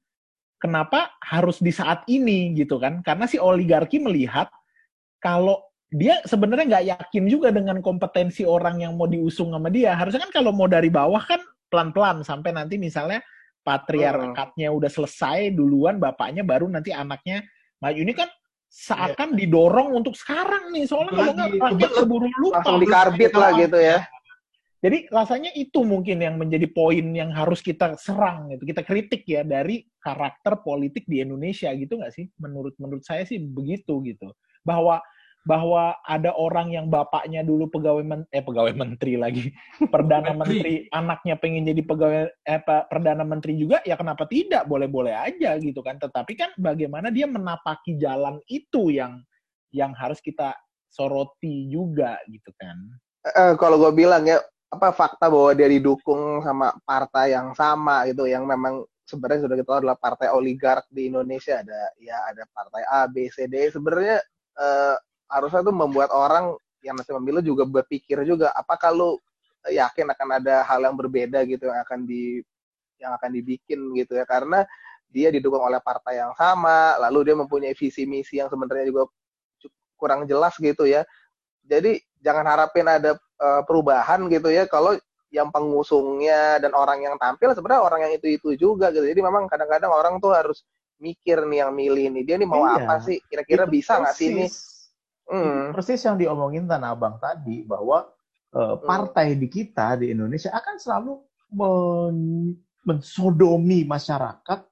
kenapa 0.58 1.14
harus 1.22 1.62
di 1.62 1.70
saat 1.70 2.04
ini 2.10 2.52
gitu 2.58 2.76
kan? 2.82 3.00
Karena 3.02 3.24
si 3.30 3.38
oligarki 3.38 4.02
melihat 4.02 4.50
kalau 5.22 5.62
dia 5.88 6.20
sebenarnya 6.28 6.66
nggak 6.68 6.86
yakin 6.92 7.24
juga 7.32 7.48
dengan 7.48 7.80
kompetensi 7.80 8.44
orang 8.44 8.84
yang 8.84 8.92
mau 8.94 9.08
diusung 9.08 9.56
sama 9.56 9.72
dia. 9.72 9.96
Harusnya 9.96 10.24
kan 10.28 10.32
kalau 10.32 10.52
mau 10.52 10.68
dari 10.68 10.92
bawah 10.92 11.20
kan 11.24 11.40
pelan-pelan 11.72 12.20
sampai 12.24 12.52
nanti 12.52 12.76
misalnya 12.76 13.24
patriarkatnya 13.64 14.68
udah 14.72 14.90
selesai 14.92 15.52
duluan, 15.52 15.96
bapaknya 15.96 16.44
baru 16.44 16.68
nanti 16.68 16.92
anaknya 16.92 17.44
maju. 17.80 17.98
Ini 18.04 18.12
kan 18.12 18.28
seakan 18.68 19.32
iya. 19.32 19.38
didorong 19.44 19.96
untuk 19.96 20.12
sekarang 20.12 20.76
nih 20.76 20.84
soalnya 20.84 21.16
kalau 21.16 21.32
nggak 21.32 21.50
rakyat 21.56 21.90
keburu 22.04 22.28
lupa 22.36 22.60
langsung 22.60 22.76
dikarbit 22.84 23.32
lah 23.32 23.50
gitu 23.56 23.78
ya 23.80 24.04
jadi 24.78 25.10
rasanya 25.10 25.50
itu 25.58 25.82
mungkin 25.82 26.22
yang 26.22 26.38
menjadi 26.38 26.70
poin 26.70 27.02
yang 27.10 27.34
harus 27.34 27.58
kita 27.58 27.98
serang 27.98 28.54
gitu, 28.54 28.62
kita 28.62 28.86
kritik 28.86 29.26
ya 29.26 29.42
dari 29.42 29.82
karakter 29.98 30.62
politik 30.62 31.02
di 31.10 31.18
Indonesia 31.18 31.66
gitu 31.74 31.98
nggak 31.98 32.14
sih? 32.14 32.30
Menurut 32.38 32.78
menurut 32.78 33.02
saya 33.02 33.26
sih 33.26 33.42
begitu 33.42 33.98
gitu. 34.06 34.30
Bahwa 34.62 35.02
bahwa 35.48 35.96
ada 36.04 36.36
orang 36.36 36.76
yang 36.76 36.92
bapaknya 36.92 37.40
dulu 37.40 37.72
pegawai 37.72 38.04
men 38.04 38.28
eh 38.28 38.44
pegawai 38.44 38.76
menteri 38.76 39.16
lagi. 39.16 39.48
Perdana 39.94 40.36
menteri. 40.36 40.92
anaknya 40.92 41.40
pengen 41.40 41.64
jadi 41.64 41.80
pegawai 41.88 42.28
eh 42.44 42.60
perdana 42.60 43.24
menteri 43.24 43.56
juga 43.56 43.80
ya 43.88 43.96
kenapa 43.96 44.28
tidak? 44.28 44.68
Boleh-boleh 44.68 45.16
aja 45.16 45.56
gitu 45.56 45.80
kan. 45.80 45.96
Tetapi 45.96 46.36
kan 46.36 46.52
bagaimana 46.60 47.08
dia 47.08 47.24
menapaki 47.24 47.96
jalan 47.96 48.36
itu 48.52 48.92
yang 48.92 49.24
yang 49.72 49.96
harus 49.96 50.20
kita 50.20 50.52
soroti 50.92 51.72
juga 51.72 52.20
gitu 52.28 52.52
kan. 52.60 52.76
Uh, 53.32 53.56
kalau 53.56 53.80
gue 53.80 54.04
bilang 54.04 54.28
ya 54.28 54.44
apa 54.68 54.92
fakta 54.92 55.32
bahwa 55.32 55.56
dia 55.56 55.68
didukung 55.72 56.44
sama 56.44 56.76
partai 56.84 57.32
yang 57.32 57.56
sama 57.56 58.04
gitu 58.04 58.28
yang 58.28 58.44
memang 58.44 58.84
sebenarnya 59.08 59.48
sudah 59.48 59.56
kita 59.56 59.68
tahu 59.72 59.80
adalah 59.80 59.96
partai 59.96 60.28
oligark 60.28 60.84
di 60.92 61.08
Indonesia. 61.08 61.64
Ada 61.64 61.96
ya 61.96 62.16
ada 62.28 62.44
partai 62.52 62.84
A 62.84 63.08
B 63.08 63.32
C 63.32 63.48
D. 63.48 63.72
Sebenarnya 63.72 64.20
eh, 64.60 64.96
harusnya 65.28 65.60
tuh 65.60 65.76
membuat 65.76 66.10
orang 66.10 66.56
yang 66.82 66.96
nanti 66.96 67.12
memilih 67.12 67.44
juga 67.44 67.64
berpikir 67.68 68.24
juga 68.24 68.50
apa 68.56 68.78
kalau 68.80 69.20
yakin 69.68 70.08
akan 70.14 70.28
ada 70.40 70.64
hal 70.64 70.80
yang 70.80 70.96
berbeda 70.96 71.42
gitu 71.44 71.68
yang 71.68 71.80
akan 71.84 72.08
di 72.08 72.40
yang 72.98 73.14
akan 73.14 73.30
dibikin 73.30 73.94
gitu 73.94 74.18
ya? 74.18 74.24
Karena 74.26 74.64
dia 75.08 75.32
didukung 75.32 75.62
oleh 75.64 75.80
partai 75.80 76.20
yang 76.20 76.36
sama 76.36 77.00
lalu 77.00 77.32
dia 77.32 77.36
mempunyai 77.36 77.72
visi 77.72 78.04
misi 78.04 78.40
yang 78.40 78.52
sebenarnya 78.52 78.88
juga 78.88 79.08
kurang 79.98 80.24
jelas 80.24 80.56
gitu 80.58 80.86
ya. 80.86 81.04
Jadi 81.68 82.00
jangan 82.22 82.44
harapin 82.48 82.86
ada 82.88 83.18
uh, 83.38 83.62
perubahan 83.66 84.26
gitu 84.32 84.48
ya. 84.48 84.64
Kalau 84.64 84.96
yang 85.28 85.52
pengusungnya 85.52 86.56
dan 86.56 86.72
orang 86.72 87.04
yang 87.04 87.14
tampil 87.20 87.52
sebenarnya 87.52 87.84
orang 87.84 88.00
yang 88.08 88.12
itu 88.16 88.32
itu 88.32 88.56
juga 88.56 88.88
gitu. 88.94 89.04
Jadi 89.04 89.20
memang 89.20 89.44
kadang-kadang 89.44 89.92
orang 89.92 90.16
tuh 90.22 90.32
harus 90.32 90.64
mikir 90.96 91.44
nih 91.44 91.66
yang 91.66 91.72
milih 91.76 92.06
nih. 92.14 92.22
Dia 92.24 92.36
nih 92.40 92.48
mau 92.48 92.64
iya. 92.64 92.86
apa 92.88 93.04
sih? 93.04 93.20
Kira-kira 93.28 93.68
bisa 93.68 94.00
nggak 94.00 94.16
sih 94.16 94.32
ini 94.32 94.46
hmm. 95.28 95.76
persis 95.76 96.00
yang 96.02 96.16
diomongin 96.16 96.64
tanah 96.64 96.96
abang 96.96 97.16
tadi 97.20 97.62
bahwa 97.62 98.08
uh, 98.56 98.76
partai 98.80 99.36
hmm. 99.36 99.40
di 99.44 99.48
kita 99.48 100.00
di 100.00 100.12
Indonesia 100.12 100.50
akan 100.52 100.74
selalu 100.80 101.12
men 101.52 102.18
mensodomi 102.88 103.84
masyarakat 103.84 104.64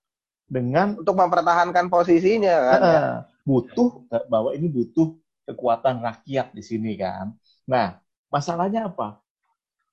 dengan 0.48 0.96
untuk 0.96 1.12
mempertahankan 1.12 1.92
posisinya 1.92 2.56
kan 2.72 2.80
uh, 2.80 2.88
ya? 2.88 3.00
butuh 3.44 3.90
bahwa 4.32 4.56
ini 4.56 4.72
butuh 4.72 5.12
kekuatan 5.44 6.00
rakyat 6.00 6.56
di 6.56 6.62
sini 6.64 6.96
kan 6.96 7.36
nah 7.68 8.00
Masalahnya 8.36 8.90
apa? 8.90 9.22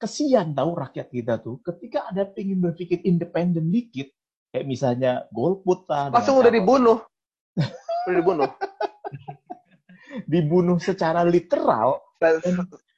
Kesian 0.02 0.52
tahu 0.52 0.76
rakyat 0.76 1.08
kita 1.08 1.40
tuh 1.40 1.64
ketika 1.64 2.12
ada 2.12 2.28
pengen 2.28 2.60
berpikir 2.60 3.00
independen 3.08 3.72
dikit, 3.72 4.12
kayak 4.52 4.68
misalnya 4.68 5.24
golput 5.32 5.88
lah. 5.88 6.12
Langsung 6.12 6.44
udah 6.44 6.52
dibunuh. 6.52 7.00
udah 8.10 8.16
dibunuh. 8.20 8.50
dibunuh 10.30 10.78
secara 10.78 11.26
literal 11.26 12.02
dan 12.22 12.40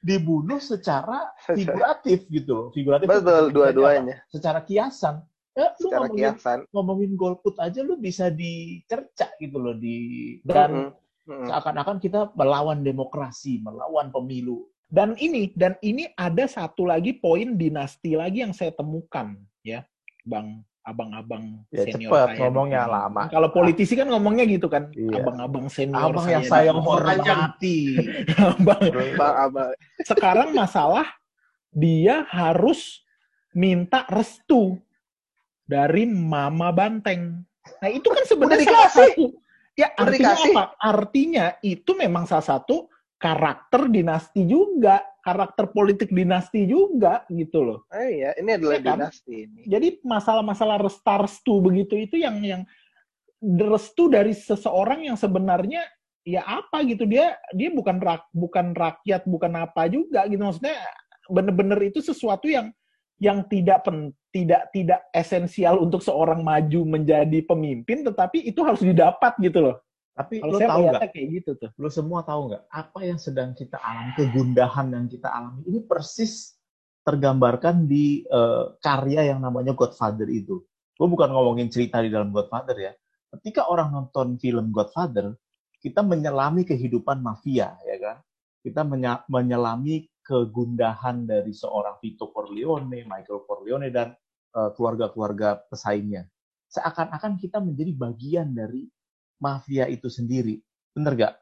dibunuh 0.04 0.62
secara 0.62 1.34
figuratif 1.42 2.28
gitu 2.30 2.70
Figuratif 2.70 3.10
Betul, 3.10 3.50
dua-duanya. 3.50 4.22
Secara 4.30 4.62
kiasan. 4.62 5.24
Ya, 5.56 5.72
lu 5.80 5.88
secara 5.88 6.06
ngomongin, 6.06 6.20
kiasan. 6.20 6.58
ngomongin 6.68 7.12
golput 7.16 7.56
aja 7.56 7.80
lu 7.80 7.96
bisa 7.96 8.28
dicerca 8.28 9.32
gitu 9.40 9.56
loh 9.56 9.72
di 9.72 10.36
dan 10.44 10.92
mm 10.92 11.32
-hmm. 11.32 11.46
seakan-akan 11.48 11.96
kita 11.96 12.28
melawan 12.36 12.84
demokrasi, 12.84 13.64
melawan 13.64 14.12
pemilu. 14.12 14.68
Dan 14.86 15.16
ini 15.18 15.50
dan 15.56 15.74
ini 15.82 16.06
ada 16.14 16.46
satu 16.46 16.86
lagi 16.86 17.16
poin 17.16 17.56
dinasti 17.56 18.14
lagi 18.14 18.44
yang 18.44 18.54
saya 18.54 18.70
temukan 18.76 19.34
ya, 19.64 19.82
Bang 20.22 20.62
abang-abang 20.86 21.66
ya, 21.74 21.82
senior 21.82 22.14
cepet, 22.14 22.28
saya. 22.30 22.38
ngomongnya 22.46 22.86
lama. 22.86 23.22
Kalau 23.26 23.50
politisi 23.50 23.98
kan 23.98 24.06
ngomongnya 24.06 24.46
gitu 24.46 24.70
kan, 24.70 24.86
iya. 24.94 25.18
abang-abang 25.18 25.66
senior 25.66 26.14
abang 26.14 26.22
saya 26.22 26.34
yang 26.38 26.44
saya 26.46 26.70
hormati. 26.70 27.98
abang, 28.54 28.82
abang, 28.94 29.34
abang. 29.50 29.70
Sekarang 30.06 30.54
masalah 30.54 31.10
dia 31.74 32.22
harus 32.30 33.02
minta 33.50 34.06
restu 34.06 34.78
dari 35.66 36.06
Mama 36.06 36.70
Banteng. 36.70 37.42
Nah 37.82 37.90
itu 37.90 38.06
kan 38.06 38.22
sebenarnya 38.22 38.70
salah 38.70 38.92
satu. 38.94 39.34
Ya 39.74 39.90
artinya 39.98 40.38
apa? 40.38 40.64
Artinya 40.78 41.46
itu 41.66 41.92
memang 41.98 42.30
salah 42.30 42.46
satu 42.46 42.86
karakter 43.18 43.90
dinasti 43.90 44.46
juga, 44.46 45.02
karakter 45.26 45.66
politik 45.74 46.14
dinasti 46.14 46.70
juga 46.70 47.26
gitu 47.26 47.66
loh. 47.66 47.78
Eh 47.90 48.22
iya, 48.22 48.30
ini 48.38 48.54
adalah 48.54 48.78
ya 48.78 48.82
kan? 48.86 48.98
dinasti 49.02 49.34
ini. 49.50 49.60
Jadi 49.66 49.88
masalah-masalah 50.06 50.78
restu 51.18 51.58
begitu 51.58 51.98
itu 51.98 52.22
yang 52.22 52.38
yang 52.46 52.62
restu 53.42 54.06
dari 54.06 54.30
seseorang 54.30 55.10
yang 55.10 55.18
sebenarnya 55.18 55.82
ya 56.22 56.42
apa 56.46 56.86
gitu 56.86 57.06
dia 57.06 57.34
dia 57.54 57.70
bukan 57.74 57.98
rak, 57.98 58.26
bukan 58.30 58.74
rakyat 58.74 59.22
bukan 59.26 59.52
apa 59.62 59.86
juga 59.86 60.26
gitu 60.26 60.42
maksudnya 60.42 60.74
bener-bener 61.30 61.78
itu 61.86 62.02
sesuatu 62.02 62.50
yang 62.50 62.70
yang 63.22 63.46
tidak 63.46 63.86
pen, 63.86 64.10
tidak 64.34 64.68
tidak 64.74 65.00
esensial 65.14 65.80
untuk 65.80 66.02
seorang 66.02 66.42
maju 66.42 66.98
menjadi 66.98 67.40
pemimpin 67.46 68.02
tetapi 68.02 68.42
itu 68.42 68.60
harus 68.66 68.82
didapat 68.82 69.38
gitu 69.38 69.70
loh 69.70 69.76
tapi 70.16 70.40
Kalau 70.40 70.56
lo 70.56 70.58
tahu 70.64 70.82
nggak? 70.88 71.12
Kayak 71.12 71.28
gitu 71.28 71.50
tuh. 71.60 71.70
Lo 71.76 71.92
semua 71.92 72.24
tahu 72.24 72.48
nggak 72.48 72.64
apa 72.72 72.98
yang 73.04 73.20
sedang 73.20 73.52
kita 73.52 73.76
alami, 73.76 74.16
kegundahan 74.16 74.88
yang 74.88 75.06
kita 75.12 75.28
alami 75.28 75.60
ini 75.68 75.84
persis 75.84 76.56
tergambarkan 77.04 77.84
di 77.84 78.24
uh, 78.32 78.80
karya 78.80 79.28
yang 79.28 79.44
namanya 79.44 79.76
Godfather 79.76 80.24
itu. 80.32 80.64
Gue 80.96 81.08
bukan 81.12 81.28
ngomongin 81.28 81.68
cerita 81.68 82.00
di 82.00 82.08
dalam 82.08 82.32
Godfather 82.32 82.74
ya. 82.80 82.92
Ketika 83.36 83.68
orang 83.68 83.92
nonton 83.92 84.40
film 84.40 84.72
Godfather, 84.72 85.36
kita 85.84 86.00
menyelami 86.00 86.64
kehidupan 86.64 87.20
mafia, 87.20 87.76
ya 87.84 87.96
kan? 88.00 88.16
Kita 88.64 88.82
menyelami 89.28 90.08
kegundahan 90.24 91.28
dari 91.28 91.52
seorang 91.52 92.00
Vito 92.00 92.32
Corleone, 92.32 93.04
Michael 93.04 93.44
Corleone 93.44 93.92
dan 93.92 94.16
uh, 94.56 94.72
keluarga-keluarga 94.72 95.62
pesaingnya. 95.68 96.26
Seakan-akan 96.72 97.38
kita 97.38 97.62
menjadi 97.62 97.92
bagian 97.94 98.50
dari 98.50 98.88
mafia 99.40 99.86
itu 99.88 100.08
sendiri. 100.08 100.60
Bener 100.96 101.12
gak? 101.16 101.34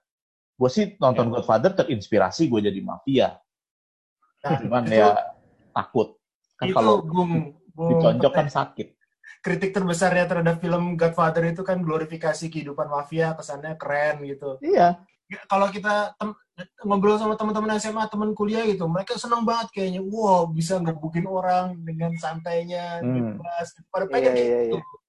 Gue 0.55 0.71
sih 0.71 0.95
nonton 1.03 1.31
ya. 1.31 1.33
Godfather 1.39 1.73
terinspirasi 1.75 2.47
gue 2.47 2.61
jadi 2.71 2.81
mafia. 2.83 3.39
Nah, 4.45 4.59
Cuman 4.61 4.85
itu, 4.87 5.01
ya 5.01 5.11
takut. 5.75 6.19
Kan 6.61 6.71
itu 6.71 6.77
kalau 6.77 7.03
bung, 7.03 7.59
bung, 7.75 7.91
diconjok 7.97 8.33
kan 8.33 8.47
sakit. 8.47 8.89
Kritik 9.45 9.73
terbesarnya 9.77 10.25
terhadap 10.25 10.57
film 10.61 10.97
Godfather 10.97 11.45
itu 11.49 11.65
kan 11.67 11.81
glorifikasi 11.81 12.49
kehidupan 12.49 12.89
mafia, 12.89 13.35
kesannya 13.37 13.77
keren 13.77 14.25
gitu. 14.25 14.61
Iya. 14.61 15.01
Kalau 15.49 15.69
kita 15.73 16.15
ngobrol 16.87 17.19
sama 17.19 17.35
teman-teman 17.35 17.77
SMA, 17.81 18.07
teman 18.07 18.31
kuliah 18.37 18.63
gitu, 18.69 18.87
mereka 18.87 19.19
senang 19.19 19.43
banget 19.43 19.75
kayaknya, 19.75 20.05
wow 20.07 20.47
bisa 20.47 20.79
ngebukin 20.79 21.27
orang 21.27 21.75
dengan 21.83 22.15
santainya, 22.21 23.03
hmm. 23.03 23.41
bebas, 23.41 23.69
pada 23.91 24.07
pengen 24.07 24.33
iya, 24.37 24.45
iya, 24.45 24.59
gitu. 24.71 24.79
Iya. 24.79 25.04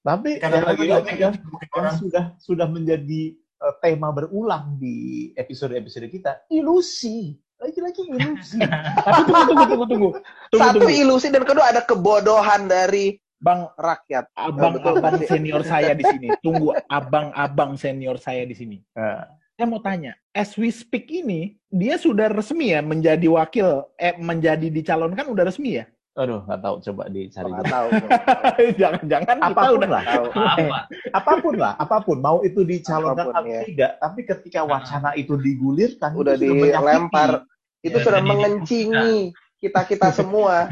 Tapi 0.00 0.38
Karena 0.38 0.62
ya, 0.62 0.66
lagi-lagi 0.72 1.14
kan, 1.18 1.32
orang. 1.74 1.94
sudah 1.98 2.24
sudah 2.38 2.66
menjadi 2.70 3.34
uh, 3.60 3.74
tema 3.82 4.08
berulang 4.14 4.78
di 4.78 5.30
episode-episode 5.34 6.06
kita, 6.08 6.46
ilusi. 6.48 7.34
Lagi-lagi 7.58 8.06
ilusi. 8.06 8.62
Tapi 9.06 9.20
tunggu, 9.26 9.42
tunggu, 9.50 9.64
tunggu, 9.66 9.86
tunggu. 9.90 10.10
tunggu 10.48 10.62
Satu 10.62 10.78
tunggu. 10.78 10.94
ilusi 10.94 11.28
dan 11.28 11.42
kedua 11.42 11.74
ada 11.74 11.82
kebodohan 11.82 12.70
dari 12.70 13.18
Bang 13.38 13.70
rakyat. 13.78 14.34
abang-abang 14.34 15.22
senior 15.22 15.62
saya 15.62 15.94
di 15.94 16.02
sini. 16.02 16.26
Tunggu, 16.42 16.74
abang-abang 16.90 17.78
senior 17.78 18.18
saya 18.18 18.42
di 18.42 18.54
sini. 18.54 18.78
Nah, 18.94 19.26
Saya 19.54 19.66
mau 19.66 19.82
tanya, 19.82 20.14
as 20.30 20.54
we 20.54 20.70
speak 20.70 21.10
ini, 21.10 21.58
dia 21.66 21.98
sudah 21.98 22.30
resmi 22.30 22.70
ya 22.70 22.78
menjadi 22.78 23.26
wakil, 23.26 23.90
eh 23.98 24.14
menjadi 24.14 24.70
dicalonkan 24.70 25.26
udah 25.26 25.50
resmi 25.50 25.82
ya? 25.82 25.90
Aduh, 26.18 26.40
nggak 26.42 26.60
tahu. 26.60 26.74
Coba 26.82 27.02
dicari. 27.06 27.48
Nggak 27.48 27.66
tahu. 27.68 27.88
Jangan-jangan 28.80 29.36
kita 29.36 29.46
Apa 29.48 29.62
pun 29.62 29.76
udah 29.76 29.88
lah. 29.88 30.02
tahu. 30.04 30.24
Apa? 30.34 30.78
apa 31.14 31.32
pun 31.38 31.54
lah, 31.56 31.72
apa 31.76 31.96
pun. 32.00 32.16
Mau 32.18 32.38
itu 32.42 32.60
dicalonkan 32.62 33.24
Apa 33.24 33.30
pun, 33.30 33.34
atau 33.40 33.48
ya. 33.48 33.62
tidak. 33.64 33.90
Tapi 33.96 34.20
ketika 34.24 34.60
wacana 34.62 35.10
itu 35.14 35.34
digulirkan, 35.34 36.10
Udah 36.12 36.34
itu 36.34 36.44
sudah 36.44 36.54
menyakiti. 36.56 36.76
dilempar. 36.76 37.30
Itu 37.78 37.94
Ya, 37.94 38.04
sudah 38.04 38.20
mengencingi 38.20 39.14
kita-kita 39.56 40.08
semua. 40.10 40.54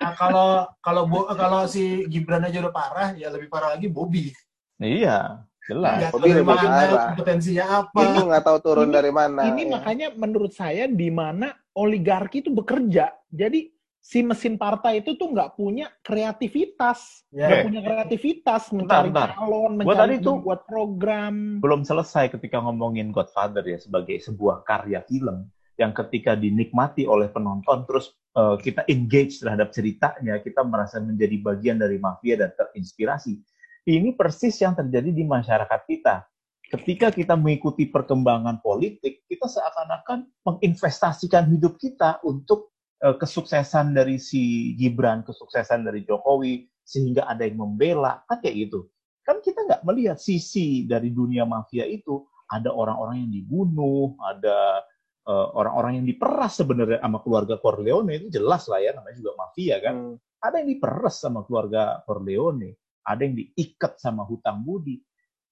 Nah, 0.00 0.16
kalau 0.16 0.48
kalau 0.80 1.04
Bo- 1.04 1.28
kalau 1.30 1.68
si 1.68 2.08
Gibran 2.08 2.40
aja 2.40 2.56
udah 2.58 2.72
parah, 2.72 3.12
ya 3.12 3.28
lebih 3.28 3.46
parah 3.46 3.76
lagi 3.76 3.84
Bobby. 3.84 4.32
Iya, 4.78 5.44
jelas. 5.62 6.08
Tahu 6.08 6.16
Bobby 6.16 6.28
dari 6.32 6.40
mana, 6.42 6.56
parah. 6.56 7.04
kompetensinya 7.12 7.64
apa. 7.84 8.00
Itu 8.00 8.20
nggak 8.24 8.42
tahu 8.42 8.58
turun 8.60 8.88
Ini- 8.88 8.96
dari 8.96 9.12
mana. 9.12 9.42
Ini 9.44 9.62
ya. 9.62 9.70
makanya 9.70 10.06
menurut 10.16 10.52
saya 10.52 10.88
di 10.88 11.12
mana 11.12 11.52
oligarki 11.72 12.40
itu 12.40 12.50
bekerja. 12.50 13.14
Jadi 13.28 13.70
si 14.00 14.24
mesin 14.24 14.56
partai 14.56 15.04
itu 15.04 15.12
tuh 15.14 15.28
nggak 15.28 15.54
punya 15.54 15.92
kreativitas, 16.00 17.28
Ya. 17.28 17.46
nggak 17.46 17.58
punya 17.68 17.80
kreativitas 17.84 18.62
mencari 18.72 19.12
bentar. 19.12 19.28
calon, 19.36 19.72
Gua 19.76 19.78
mencari 19.84 20.16
tadi 20.16 20.24
tuh- 20.24 20.36
membuat 20.40 20.60
program. 20.64 21.34
belum 21.60 21.80
selesai 21.84 22.32
ketika 22.32 22.58
ngomongin 22.60 23.12
Godfather 23.12 23.60
ya 23.62 23.76
sebagai 23.76 24.16
sebuah 24.18 24.64
karya 24.64 25.04
film 25.04 25.46
yang 25.76 25.92
ketika 25.92 26.32
dinikmati 26.32 27.04
oleh 27.04 27.28
penonton 27.28 27.84
terus 27.84 28.12
eh, 28.30 28.56
kita 28.62 28.84
engage 28.86 29.40
terhadap 29.40 29.68
ceritanya 29.70 30.38
kita 30.38 30.62
merasa 30.62 31.00
menjadi 31.00 31.36
bagian 31.40 31.76
dari 31.76 31.96
mafia 31.96 32.36
dan 32.36 32.52
terinspirasi 32.54 33.36
ini 33.84 34.12
persis 34.12 34.54
yang 34.60 34.72
terjadi 34.72 35.10
di 35.10 35.24
masyarakat 35.24 35.80
kita 35.84 36.24
ketika 36.70 37.10
kita 37.10 37.34
mengikuti 37.34 37.90
perkembangan 37.90 38.62
politik 38.62 39.26
kita 39.26 39.46
seakan-akan 39.50 40.30
menginvestasikan 40.46 41.50
hidup 41.50 41.76
kita 41.76 42.22
untuk 42.22 42.70
eh, 43.02 43.14
kesuksesan 43.18 43.92
dari 43.92 44.22
si 44.22 44.72
Gibran 44.78 45.26
kesuksesan 45.26 45.82
dari 45.82 46.06
Jokowi 46.06 46.70
sehingga 46.86 47.26
ada 47.26 47.42
yang 47.42 47.58
membela 47.58 48.22
kan 48.30 48.38
kayak 48.38 48.70
gitu 48.70 48.86
kan 49.26 49.42
kita 49.42 49.62
nggak 49.66 49.82
melihat 49.86 50.18
sisi 50.18 50.86
dari 50.88 51.14
dunia 51.14 51.46
mafia 51.46 51.86
itu 51.86 52.26
ada 52.50 52.74
orang-orang 52.74 53.22
yang 53.26 53.32
dibunuh, 53.32 54.18
ada 54.26 54.82
eh, 55.24 55.46
orang-orang 55.54 56.02
yang 56.02 56.06
diperas 56.10 56.58
sebenarnya 56.58 56.98
sama 56.98 57.22
keluarga 57.22 57.54
Corleone 57.62 58.18
itu 58.18 58.26
jelas 58.34 58.66
lah 58.66 58.82
ya 58.82 58.90
namanya 58.98 59.16
juga 59.22 59.32
mafia 59.38 59.78
kan. 59.78 59.94
Hmm. 59.94 60.16
Ada 60.40 60.54
yang 60.64 60.68
diperas 60.74 61.16
sama 61.22 61.46
keluarga 61.46 62.02
Corleone, 62.02 62.74
ada 63.06 63.22
yang 63.22 63.38
diikat 63.38 64.02
sama 64.02 64.26
hutang 64.26 64.66
budi. 64.66 64.98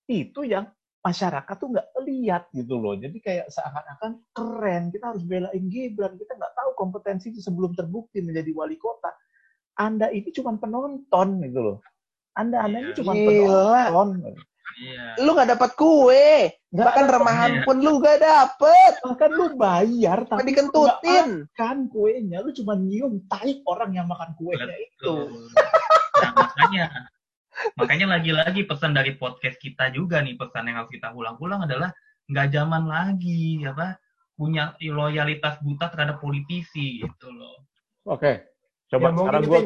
Itu 0.09 0.43
yang 0.43 0.66
masyarakat 1.09 1.55
tuh 1.57 1.69
nggak 1.73 1.89
lihat 2.05 2.43
gitu 2.53 2.75
loh. 2.77 2.93
Jadi 2.95 3.17
kayak 3.19 3.49
seakan-akan 3.49 4.13
keren, 4.31 4.83
kita 4.93 5.05
harus 5.09 5.25
belain 5.25 5.65
Gibran, 5.67 6.15
kita 6.15 6.37
nggak 6.37 6.53
tahu 6.53 6.71
kompetensi 6.77 7.33
itu 7.33 7.41
sebelum 7.41 7.73
terbukti 7.73 8.21
menjadi 8.21 8.53
wali 8.53 8.77
kota. 8.77 9.09
Anda 9.75 10.11
ini 10.11 10.29
cuma 10.31 10.53
penonton 10.55 11.41
gitu 11.41 11.61
loh. 11.61 11.79
Anda 12.35 12.63
Anda 12.63 12.79
ini 12.79 12.91
Iya. 12.93 12.97
cuma 12.99 13.13
Gila. 13.15 13.83
penonton. 13.89 14.35
Iya. 14.79 15.05
Lu 15.19 15.31
nggak 15.33 15.51
dapat 15.51 15.71
kue. 15.75 16.31
Nggak 16.69 16.87
Bahkan 16.87 17.05
ada 17.05 17.15
remahan 17.17 17.51
iya. 17.51 17.65
pun 17.65 17.77
lu 17.79 17.93
gak 17.99 18.19
dapet. 18.21 18.93
bahkan 19.01 19.31
lu 19.33 19.47
bayar 19.57 20.19
tapi 20.29 20.43
dikentutin. 20.45 21.49
kan 21.57 21.89
kuenya 21.89 22.45
lu 22.45 22.53
cuma 22.53 22.77
nyium 22.77 23.25
tai 23.25 23.65
orang 23.65 23.91
yang 23.91 24.05
makan 24.05 24.37
kuenya 24.37 24.69
itu 24.69 24.93
Betul. 25.25 25.49
Nah, 26.19 26.31
makanya 26.35 26.85
makanya 27.79 28.19
lagi-lagi 28.19 28.65
pesan 28.65 28.95
dari 28.95 29.15
podcast 29.19 29.59
kita 29.59 29.91
juga 29.95 30.23
nih 30.23 30.39
pesan 30.39 30.69
yang 30.71 30.83
harus 30.83 30.93
kita 30.93 31.11
ulang-ulang 31.15 31.65
adalah 31.67 31.91
nggak 32.29 32.49
zaman 32.53 32.85
lagi 32.87 33.63
apa 33.65 33.97
punya 34.39 34.77
loyalitas 34.79 35.59
buta 35.59 35.91
terhadap 35.91 36.23
politisi 36.23 37.03
gitu 37.03 37.29
loh. 37.35 37.67
oke 38.07 38.47
coba 38.89 39.09
Ya, 39.11 39.17
sekarang 39.19 39.43
gua 39.45 39.61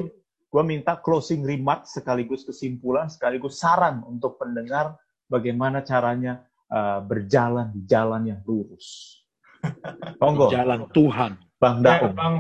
gua 0.52 0.64
minta 0.64 0.92
closing 0.96 1.44
remark 1.44 1.84
sekaligus 1.84 2.42
kesimpulan 2.48 3.08
sekaligus 3.12 3.60
saran 3.60 4.00
untuk 4.08 4.40
pendengar 4.40 4.96
bagaimana 5.28 5.84
caranya 5.84 6.44
uh, 6.72 7.00
berjalan 7.04 7.68
di 7.72 7.84
jalan 7.84 8.32
yang 8.32 8.40
lurus 8.48 9.20
monggo 10.20 10.50
Jalan 10.50 10.90
Tuhan. 10.90 11.38
bang 11.62 11.76
Ya, 11.78 11.84
Daung 12.02 12.14
Bang, 12.18 12.34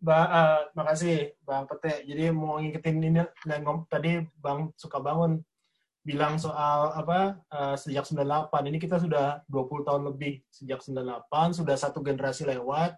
ba, 0.00 0.18
eh, 0.26 0.60
makasih 0.72 1.36
Bang 1.44 1.68
Pete. 1.68 2.08
Jadi 2.08 2.32
mau 2.32 2.56
ngikutin 2.58 2.96
ini 3.04 3.20
dan 3.44 3.62
tadi 3.86 4.24
Bang 4.40 4.72
suka 4.74 4.98
bangun 4.98 5.44
bilang 6.00 6.40
soal 6.40 6.96
apa 6.96 7.36
eh, 7.52 7.76
sejak 7.76 8.08
98 8.08 8.68
ini 8.72 8.78
kita 8.80 8.96
sudah 8.96 9.44
20 9.52 9.84
tahun 9.84 10.02
lebih 10.08 10.40
sejak 10.48 10.80
98 10.80 11.52
sudah 11.52 11.76
satu 11.76 12.00
generasi 12.00 12.48
lewat. 12.48 12.96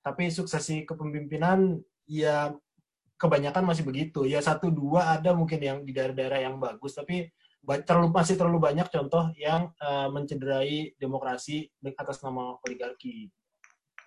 Tapi 0.00 0.32
suksesi 0.32 0.88
kepemimpinan 0.88 1.76
ya 2.08 2.56
kebanyakan 3.20 3.68
masih 3.68 3.84
begitu. 3.84 4.24
Ya 4.24 4.40
satu 4.40 4.72
dua 4.72 5.20
ada 5.20 5.36
mungkin 5.36 5.60
yang 5.60 5.78
di 5.84 5.92
daerah-daerah 5.92 6.48
yang 6.48 6.56
bagus 6.56 6.96
tapi 6.96 7.28
terlalu 7.84 8.08
masih 8.14 8.40
terlalu 8.40 8.58
banyak 8.64 8.88
contoh 8.88 9.28
yang 9.36 9.68
eh, 9.76 10.08
mencederai 10.08 10.96
demokrasi 10.96 11.68
atas 12.00 12.24
nama 12.24 12.56
oligarki 12.64 13.28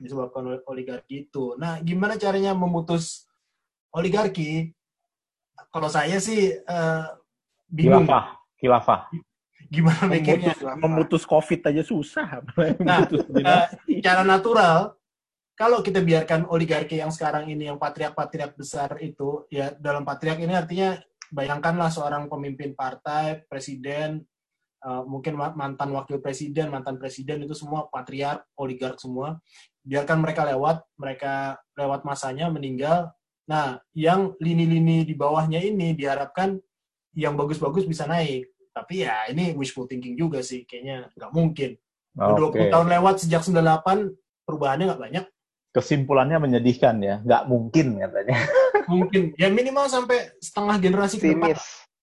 disebabkan 0.02 0.42
oleh 0.50 0.60
oligarki 0.66 1.30
itu. 1.30 1.54
Nah, 1.62 1.78
gimana 1.86 2.18
caranya 2.18 2.58
memutus 2.58 3.30
oligarki? 3.94 4.74
Kalau 5.70 5.88
saya 5.88 6.18
sih 6.18 6.58
eh, 6.58 7.06
bingung 7.70 8.10
khilafah 8.10 8.26
khilafah 8.58 9.02
gimana 9.72 10.04
mikirnya. 10.12 10.52
Memutus, 10.52 10.82
memutus 10.84 11.24
COVID 11.24 11.60
aja 11.72 11.84
susah. 11.86 12.28
Nah, 12.84 13.06
Memutus 13.08 13.24
Eh, 13.32 14.02
cara 14.04 14.28
natural, 14.28 15.00
kalau 15.56 15.80
kita 15.80 16.04
biarkan 16.04 16.50
oligarki 16.52 17.00
yang 17.00 17.14
sekarang 17.14 17.48
ini, 17.48 17.72
yang 17.72 17.80
patriark-patriark 17.80 18.60
besar 18.60 19.00
itu, 19.00 19.48
ya 19.48 19.72
dalam 19.80 20.04
patriark 20.04 20.44
ini 20.44 20.52
artinya 20.52 21.00
bayangkanlah 21.32 21.88
seorang 21.88 22.28
pemimpin 22.28 22.76
partai, 22.76 23.48
presiden, 23.48 24.28
eh, 24.82 25.04
mungkin 25.06 25.38
ma- 25.38 25.54
mantan 25.54 25.94
wakil 25.94 26.18
presiden, 26.20 26.74
mantan 26.74 26.98
presiden 26.98 27.46
itu 27.46 27.54
semua 27.54 27.88
patriark, 27.88 28.46
oligark 28.58 28.98
semua. 28.98 29.38
Biarkan 29.82 30.22
mereka 30.22 30.46
lewat, 30.46 30.86
mereka 30.98 31.58
lewat 31.78 32.06
masanya 32.06 32.50
meninggal. 32.50 33.14
Nah, 33.50 33.82
yang 33.98 34.38
lini-lini 34.38 35.02
di 35.06 35.18
bawahnya 35.18 35.58
ini 35.62 35.98
diharapkan 35.98 36.58
yang 37.18 37.34
bagus-bagus 37.36 37.84
bisa 37.84 38.06
naik. 38.06 38.48
Tapi 38.72 39.04
ya 39.04 39.28
ini 39.28 39.52
wishful 39.58 39.84
thinking 39.90 40.16
juga 40.16 40.40
sih, 40.40 40.64
kayaknya 40.64 41.12
nggak 41.18 41.32
mungkin. 41.36 41.76
Udah 42.16 42.36
20 42.40 42.48
oke 42.52 42.72
tahun 42.72 42.88
lewat 42.88 43.16
sejak 43.24 43.42
98, 43.44 44.12
perubahannya 44.48 44.86
nggak 44.92 45.04
banyak. 45.04 45.26
kesimpulannya 45.72 46.36
menyedihkan 46.36 47.00
ya 47.00 47.24
nggak 47.24 47.48
mungkin 47.48 47.96
katanya 47.96 48.36
Mungkin. 48.92 49.32
Ya 49.40 49.48
minimal 49.48 49.88
sampai 49.88 50.36
setengah 50.44 50.76
generasi 50.84 51.16
ke 51.16 51.32
depan. 51.32 51.56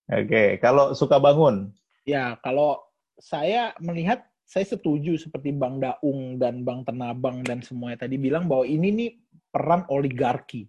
Oke 0.08 0.56
kalau 0.56 0.96
suka 0.96 1.20
bangun 1.20 1.68
Ya, 2.08 2.40
kalau 2.40 2.80
saya 3.20 3.76
melihat, 3.84 4.24
saya 4.48 4.64
setuju 4.64 5.20
seperti 5.20 5.52
Bang 5.52 5.76
Daung 5.76 6.40
dan 6.40 6.64
Bang 6.64 6.80
Tenabang 6.88 7.44
dan 7.44 7.60
semuanya 7.60 8.08
tadi 8.08 8.16
bilang 8.16 8.48
bahwa 8.48 8.64
ini 8.64 8.88
nih 8.88 9.10
peran 9.52 9.84
oligarki. 9.92 10.64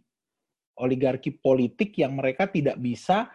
Oligarki 0.83 1.39
politik 1.39 1.95
yang 1.95 2.19
mereka 2.19 2.51
tidak 2.51 2.75
bisa 2.83 3.31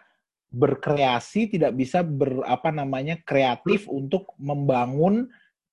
berkreasi, 0.53 1.49
tidak 1.57 1.73
bisa 1.73 2.05
ber 2.05 2.45
apa 2.45 2.69
namanya 2.69 3.17
kreatif 3.25 3.89
untuk 3.89 4.37
membangun 4.37 5.25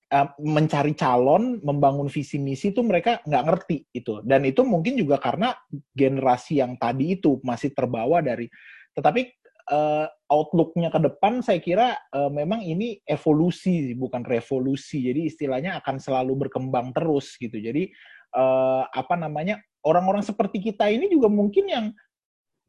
uh, 0.09 0.29
mencari 0.41 0.97
calon, 0.97 1.61
membangun 1.61 2.09
visi 2.09 2.41
misi 2.41 2.73
itu 2.73 2.81
mereka 2.81 3.21
nggak 3.29 3.45
ngerti 3.45 3.77
itu. 3.93 4.25
Dan 4.25 4.49
itu 4.49 4.65
mungkin 4.65 4.97
juga 4.97 5.21
karena 5.21 5.53
generasi 5.93 6.65
yang 6.65 6.81
tadi 6.81 7.21
itu 7.21 7.45
masih 7.45 7.77
terbawa 7.77 8.25
dari. 8.25 8.49
Tetapi 8.97 9.42
uh, 9.71 10.07
outlooknya 10.33 10.89
ke 10.91 10.99
depan 10.99 11.45
saya 11.45 11.61
kira 11.63 11.95
uh, 12.15 12.33
memang 12.33 12.65
ini 12.65 12.99
evolusi 13.07 13.95
bukan 13.95 14.27
revolusi. 14.27 15.07
Jadi 15.07 15.29
istilahnya 15.29 15.79
akan 15.85 16.01
selalu 16.01 16.49
berkembang 16.49 16.91
terus 16.97 17.37
gitu. 17.39 17.61
Jadi 17.61 17.93
uh, 18.35 18.89
apa 18.89 19.15
namanya 19.15 19.61
orang-orang 19.85 20.25
seperti 20.25 20.59
kita 20.73 20.89
ini 20.89 21.11
juga 21.13 21.29
mungkin 21.29 21.69
yang 21.69 21.87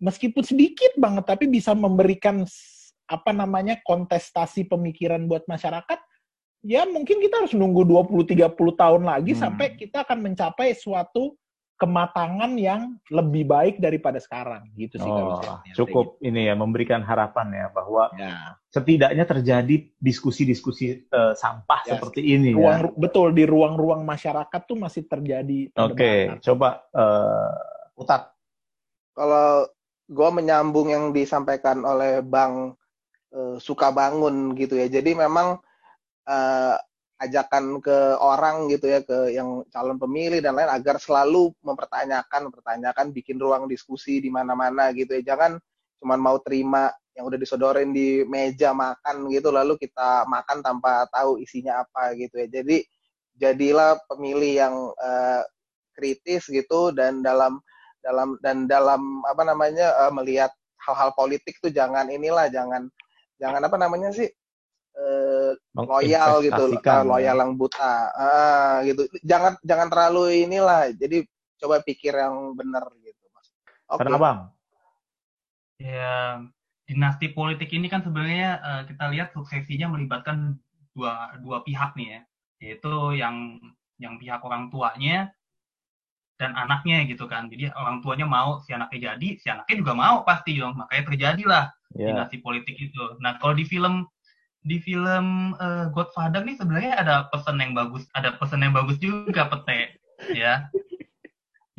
meskipun 0.04 0.44
sedikit 0.44 0.94
banget 1.00 1.24
tapi 1.24 1.48
bisa 1.48 1.72
memberikan 1.72 2.44
apa 3.08 3.32
namanya 3.32 3.80
kontestasi 3.84 4.68
pemikiran 4.68 5.28
buat 5.28 5.48
masyarakat 5.48 6.00
ya 6.64 6.88
mungkin 6.88 7.20
kita 7.20 7.44
harus 7.44 7.54
nunggu 7.54 7.84
20 7.84 8.36
30 8.36 8.56
tahun 8.56 9.04
lagi 9.04 9.36
hmm. 9.36 9.40
sampai 9.40 9.68
kita 9.76 10.08
akan 10.08 10.20
mencapai 10.24 10.76
suatu 10.76 11.36
kematangan 11.78 12.54
yang 12.56 12.96
lebih 13.10 13.50
baik 13.50 13.76
daripada 13.82 14.22
sekarang 14.22 14.70
gitu 14.78 15.02
sih 15.02 15.10
oh, 15.10 15.42
cukup 15.74 16.22
gitu. 16.22 16.30
ini 16.32 16.48
ya 16.48 16.56
memberikan 16.56 17.02
harapan 17.02 17.50
ya 17.52 17.68
bahwa 17.74 18.14
ya. 18.16 18.56
setidaknya 18.72 19.26
terjadi 19.26 19.76
diskusi-diskusi 19.98 21.10
uh, 21.12 21.34
sampah 21.34 21.82
ya, 21.84 21.98
seperti 21.98 22.22
ini 22.24 22.54
ruang, 22.56 22.88
ya. 22.88 22.96
betul 22.96 23.34
di 23.36 23.44
ruang-ruang 23.44 24.06
masyarakat 24.06 24.62
tuh 24.64 24.78
masih 24.78 25.04
terjadi 25.10 25.74
oke 25.76 25.98
okay, 25.98 26.38
coba 26.40 26.86
uh, 26.94 27.52
utat 28.00 28.34
kalau 29.14 29.68
gue 30.10 30.30
menyambung 30.34 30.92
yang 30.92 31.06
disampaikan 31.16 31.82
oleh 31.86 32.20
bang 32.22 32.76
uh, 33.34 33.58
suka 33.58 33.90
bangun 33.90 34.54
gitu 34.58 34.78
ya. 34.78 34.88
Jadi 34.90 35.16
memang 35.16 35.62
uh, 36.28 36.76
ajakan 37.22 37.80
ke 37.80 37.98
orang 38.20 38.68
gitu 38.74 38.90
ya 38.90 39.00
ke 39.06 39.32
yang 39.32 39.64
calon 39.70 40.02
pemilih 40.02 40.42
dan 40.42 40.58
lain 40.58 40.72
agar 40.72 40.98
selalu 40.98 41.54
mempertanyakan 41.62 42.50
mempertanyakan 42.50 43.14
bikin 43.14 43.38
ruang 43.38 43.70
diskusi 43.70 44.20
di 44.20 44.34
mana-mana 44.34 44.90
gitu 44.92 45.14
ya. 45.20 45.34
Jangan 45.36 45.62
cuma 46.02 46.20
mau 46.20 46.42
terima 46.42 46.92
yang 47.14 47.30
udah 47.30 47.38
disodorin 47.38 47.94
di 47.94 48.26
meja 48.26 48.74
makan 48.74 49.30
gitu 49.30 49.54
lalu 49.54 49.78
kita 49.78 50.26
makan 50.26 50.66
tanpa 50.66 51.06
tahu 51.14 51.38
isinya 51.40 51.86
apa 51.86 52.18
gitu 52.18 52.42
ya. 52.42 52.48
Jadi 52.50 52.84
jadilah 53.38 53.98
pemilih 54.10 54.54
yang 54.58 54.76
uh, 54.98 55.42
kritis 55.94 56.50
gitu 56.50 56.90
dan 56.92 57.22
dalam 57.22 57.62
dalam 58.04 58.36
dan 58.44 58.68
dalam 58.68 59.24
apa 59.24 59.48
namanya 59.48 59.96
uh, 60.06 60.12
melihat 60.12 60.52
hal-hal 60.84 61.16
politik 61.16 61.56
tuh 61.64 61.72
jangan 61.72 62.12
inilah 62.12 62.52
jangan 62.52 62.92
jangan 63.40 63.62
apa 63.64 63.78
namanya 63.80 64.12
sih 64.12 64.28
uh, 64.98 65.52
loyal 65.78 66.42
gitu 66.46 66.64
uh, 66.78 67.04
loyal 67.06 67.38
yang 67.42 67.54
buta 67.58 67.94
uh, 68.14 68.76
gitu. 68.86 69.06
Jangan 69.26 69.58
jangan 69.66 69.88
terlalu 69.90 70.46
inilah. 70.46 70.94
Jadi 70.94 71.26
coba 71.62 71.82
pikir 71.82 72.14
yang 72.14 72.54
benar 72.54 72.86
gitu 73.02 73.24
mas. 73.34 73.48
Oke. 73.90 74.06
Okay. 74.06 74.20
bang. 74.20 74.40
Ya 75.82 76.16
dinasti 76.84 77.32
politik 77.32 77.72
ini 77.74 77.88
kan 77.88 78.04
sebenarnya 78.04 78.60
uh, 78.62 78.82
kita 78.86 79.06
lihat 79.12 79.34
suksesinya 79.34 79.92
melibatkan 79.92 80.60
dua 80.94 81.38
dua 81.42 81.66
pihak 81.66 81.98
nih 81.98 82.08
ya. 82.08 82.22
Yaitu 82.64 82.94
yang 83.20 83.60
yang 84.00 84.16
pihak 84.20 84.40
orang 84.44 84.72
tuanya 84.72 85.32
dan 86.38 86.58
anaknya 86.58 87.06
gitu 87.08 87.30
kan. 87.30 87.48
Jadi 87.48 87.72
orang 87.74 88.02
tuanya 88.04 88.28
mau 88.28 88.60
si 88.66 88.74
anaknya 88.74 89.16
jadi 89.16 89.28
si 89.40 89.48
anaknya 89.48 89.76
juga 89.80 89.94
mau 89.96 90.16
pasti 90.28 90.58
dong. 90.58 90.76
Makanya 90.76 91.04
terjadilah 91.08 91.66
yeah. 91.96 92.10
dinasti 92.14 92.38
politik 92.42 92.76
itu. 92.76 93.04
Nah, 93.22 93.38
kalau 93.38 93.54
di 93.56 93.64
film 93.64 94.08
di 94.64 94.80
film 94.80 95.56
uh, 95.60 95.92
Godfather 95.92 96.44
nih 96.48 96.56
sebenarnya 96.56 96.96
ada 96.96 97.16
pesan 97.30 97.60
yang 97.60 97.76
bagus, 97.76 98.08
ada 98.16 98.36
pesan 98.40 98.64
yang 98.64 98.74
bagus 98.74 98.96
juga 98.98 99.52
pete, 99.52 100.00
ya. 100.32 100.68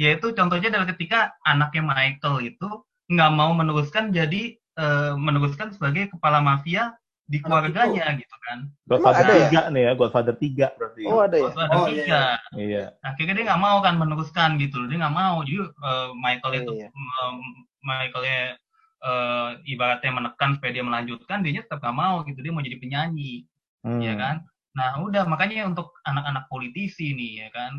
Yaitu 0.00 0.36
contohnya 0.36 0.68
adalah 0.68 0.88
ketika 0.92 1.32
anaknya 1.48 1.82
Michael 1.84 2.54
itu 2.54 2.68
nggak 3.08 3.32
mau 3.32 3.52
meneruskan 3.56 4.12
jadi 4.12 4.56
uh, 4.76 5.16
meneruskan 5.16 5.72
sebagai 5.72 6.12
kepala 6.12 6.44
mafia 6.44 6.96
di 7.24 7.40
keluarganya 7.40 8.12
gitu 8.20 8.36
kan. 8.44 8.68
Godfather 8.84 9.24
ada 9.24 9.48
3 9.48 9.56
ya? 9.56 9.62
nih 9.72 9.82
ya, 9.88 9.92
Godfather 9.96 10.34
3 10.36 10.76
berarti. 10.76 11.02
Oh 11.08 11.20
ada 11.24 11.36
ya? 11.40 11.44
Godfather 11.48 11.78
oh, 11.80 11.86
3. 11.88 11.96
Iya. 11.96 12.24
iya. 12.60 12.84
Akhirnya 13.00 13.32
dia 13.32 13.44
nggak 13.48 13.62
mau 13.64 13.80
kan 13.80 13.94
meneruskan 13.96 14.60
gitu 14.60 14.84
Dia 14.92 14.98
nggak 15.00 15.16
mau. 15.16 15.40
Jadi 15.40 15.58
uh, 15.64 16.12
Michael 16.20 16.52
itu 16.60 16.72
iya. 16.76 16.88
uh, 16.92 17.32
Michaelnya 17.80 18.60
uh, 19.04 19.60
ibaratnya 19.68 20.10
menekan 20.10 20.56
supaya 20.56 20.72
dia 20.72 20.84
melanjutkan, 20.84 21.44
dia 21.44 21.62
tetap 21.62 21.84
gak 21.84 21.94
mau 21.94 22.24
gitu, 22.24 22.40
dia 22.40 22.50
mau 22.50 22.64
jadi 22.64 22.80
penyanyi, 22.80 23.44
hmm. 23.84 24.00
ya 24.00 24.14
kan? 24.16 24.36
Nah 24.74 24.98
udah 25.04 25.22
makanya 25.28 25.68
untuk 25.68 25.94
anak-anak 26.08 26.48
politisi 26.50 27.14
nih 27.14 27.46
ya 27.46 27.48
kan, 27.52 27.72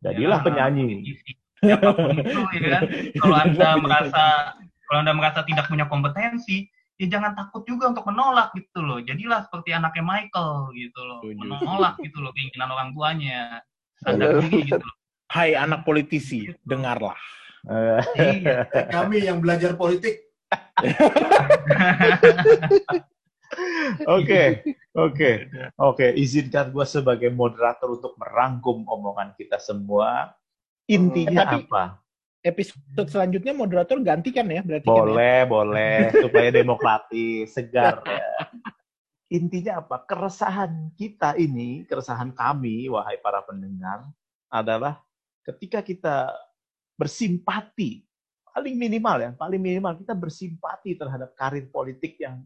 jadilah 0.00 0.40
ya, 0.40 0.46
penyanyi. 0.46 0.86
Politisi, 1.02 1.30
siapa 1.58 1.90
pun 1.92 2.14
itu 2.14 2.40
ya 2.62 2.68
kan, 2.78 2.82
kalau 3.18 3.36
anda 3.44 3.68
merasa 3.82 4.24
kalau 4.88 4.98
anda 5.04 5.12
merasa 5.12 5.44
tidak 5.44 5.68
punya 5.68 5.84
kompetensi, 5.84 6.64
ya 6.96 7.06
jangan 7.12 7.36
takut 7.36 7.68
juga 7.68 7.92
untuk 7.92 8.08
menolak 8.08 8.56
gitu 8.56 8.80
loh. 8.80 9.04
Jadilah 9.04 9.44
seperti 9.44 9.76
anaknya 9.76 10.04
Michael 10.06 10.72
gitu 10.72 11.00
loh, 11.04 11.20
menolak 11.26 12.00
gitu 12.00 12.24
loh 12.24 12.32
keinginan 12.32 12.72
orang 12.72 12.96
tuanya. 12.96 13.60
Sadar 14.00 14.40
diri 14.40 14.64
gitu 14.64 14.80
loh. 14.80 14.96
Hai 15.28 15.52
anak 15.52 15.84
politisi, 15.84 16.48
dengarlah. 16.64 17.18
iya. 18.16 18.64
Kami 18.88 19.28
yang 19.28 19.44
belajar 19.44 19.76
politik 19.76 20.27
Oke, 24.06 24.60
oke, 24.92 25.30
oke. 25.80 26.06
Izinkan 26.14 26.70
gue 26.70 26.84
sebagai 26.84 27.32
moderator 27.32 27.96
untuk 27.96 28.14
merangkum 28.20 28.84
omongan 28.84 29.32
kita 29.34 29.56
semua. 29.56 30.36
Intinya 30.88 31.44
hmm, 31.44 31.56
apa? 31.64 31.84
Episode 32.44 33.08
selanjutnya 33.08 33.56
moderator 33.56 33.98
gantikan 34.00 34.48
ya 34.48 34.64
berarti. 34.64 34.86
Boleh, 34.86 35.38
kan 35.42 35.48
ya? 35.48 35.50
boleh. 35.50 35.96
Supaya 36.28 36.48
demokratis, 36.52 37.56
segar 37.56 38.04
ya. 38.04 38.28
Intinya 39.28 39.84
apa? 39.84 40.08
Keresahan 40.08 40.88
kita 40.96 41.36
ini, 41.36 41.84
keresahan 41.84 42.32
kami, 42.32 42.88
wahai 42.88 43.20
para 43.20 43.44
pendengar, 43.44 44.08
adalah 44.48 45.04
ketika 45.44 45.84
kita 45.84 46.32
bersimpati 46.96 48.07
paling 48.58 48.74
minimal 48.74 49.16
ya, 49.22 49.30
paling 49.38 49.62
minimal 49.62 49.94
kita 50.02 50.18
bersimpati 50.18 50.98
terhadap 50.98 51.30
karir 51.38 51.70
politik 51.70 52.18
yang 52.18 52.42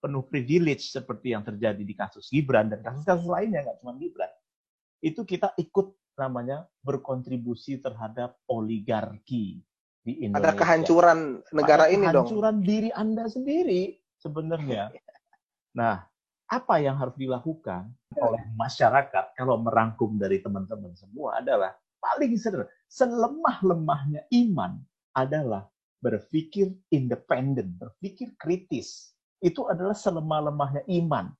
penuh 0.00 0.24
privilege 0.24 0.88
seperti 0.88 1.36
yang 1.36 1.44
terjadi 1.44 1.84
di 1.84 1.92
kasus 1.92 2.32
Gibran 2.32 2.72
dan 2.72 2.80
kasus-kasus 2.80 3.28
lainnya 3.28 3.68
nggak 3.68 3.84
cuma 3.84 3.92
Gibran. 4.00 4.32
Itu 5.04 5.28
kita 5.28 5.52
ikut 5.60 6.16
namanya 6.16 6.64
berkontribusi 6.80 7.76
terhadap 7.84 8.40
oligarki 8.48 9.60
di 10.00 10.24
Indonesia. 10.24 10.48
Ada 10.48 10.52
kehancuran 10.56 11.18
negara 11.52 11.84
Ada 11.84 11.92
ini 11.92 12.04
dong. 12.08 12.24
Kehancuran 12.24 12.56
diri 12.64 12.90
Anda 12.96 13.24
sendiri 13.28 14.00
sebenarnya. 14.16 14.96
Nah, 15.76 16.00
apa 16.48 16.74
yang 16.80 16.96
harus 16.96 17.20
dilakukan 17.20 17.92
oleh 18.16 18.42
masyarakat 18.56 19.36
kalau 19.36 19.60
merangkum 19.60 20.16
dari 20.16 20.40
teman-teman 20.40 20.96
semua 20.96 21.44
adalah 21.44 21.76
paling 22.00 22.32
sederhana, 22.40 22.72
selemah-lemahnya 22.88 24.24
iman 24.48 24.80
adalah 25.24 25.68
berpikir 26.00 26.72
independen, 26.88 27.76
berpikir 27.76 28.32
kritis. 28.40 29.12
Itu 29.40 29.68
adalah 29.68 29.96
selemah-lemahnya 29.96 30.84
iman. 31.00 31.32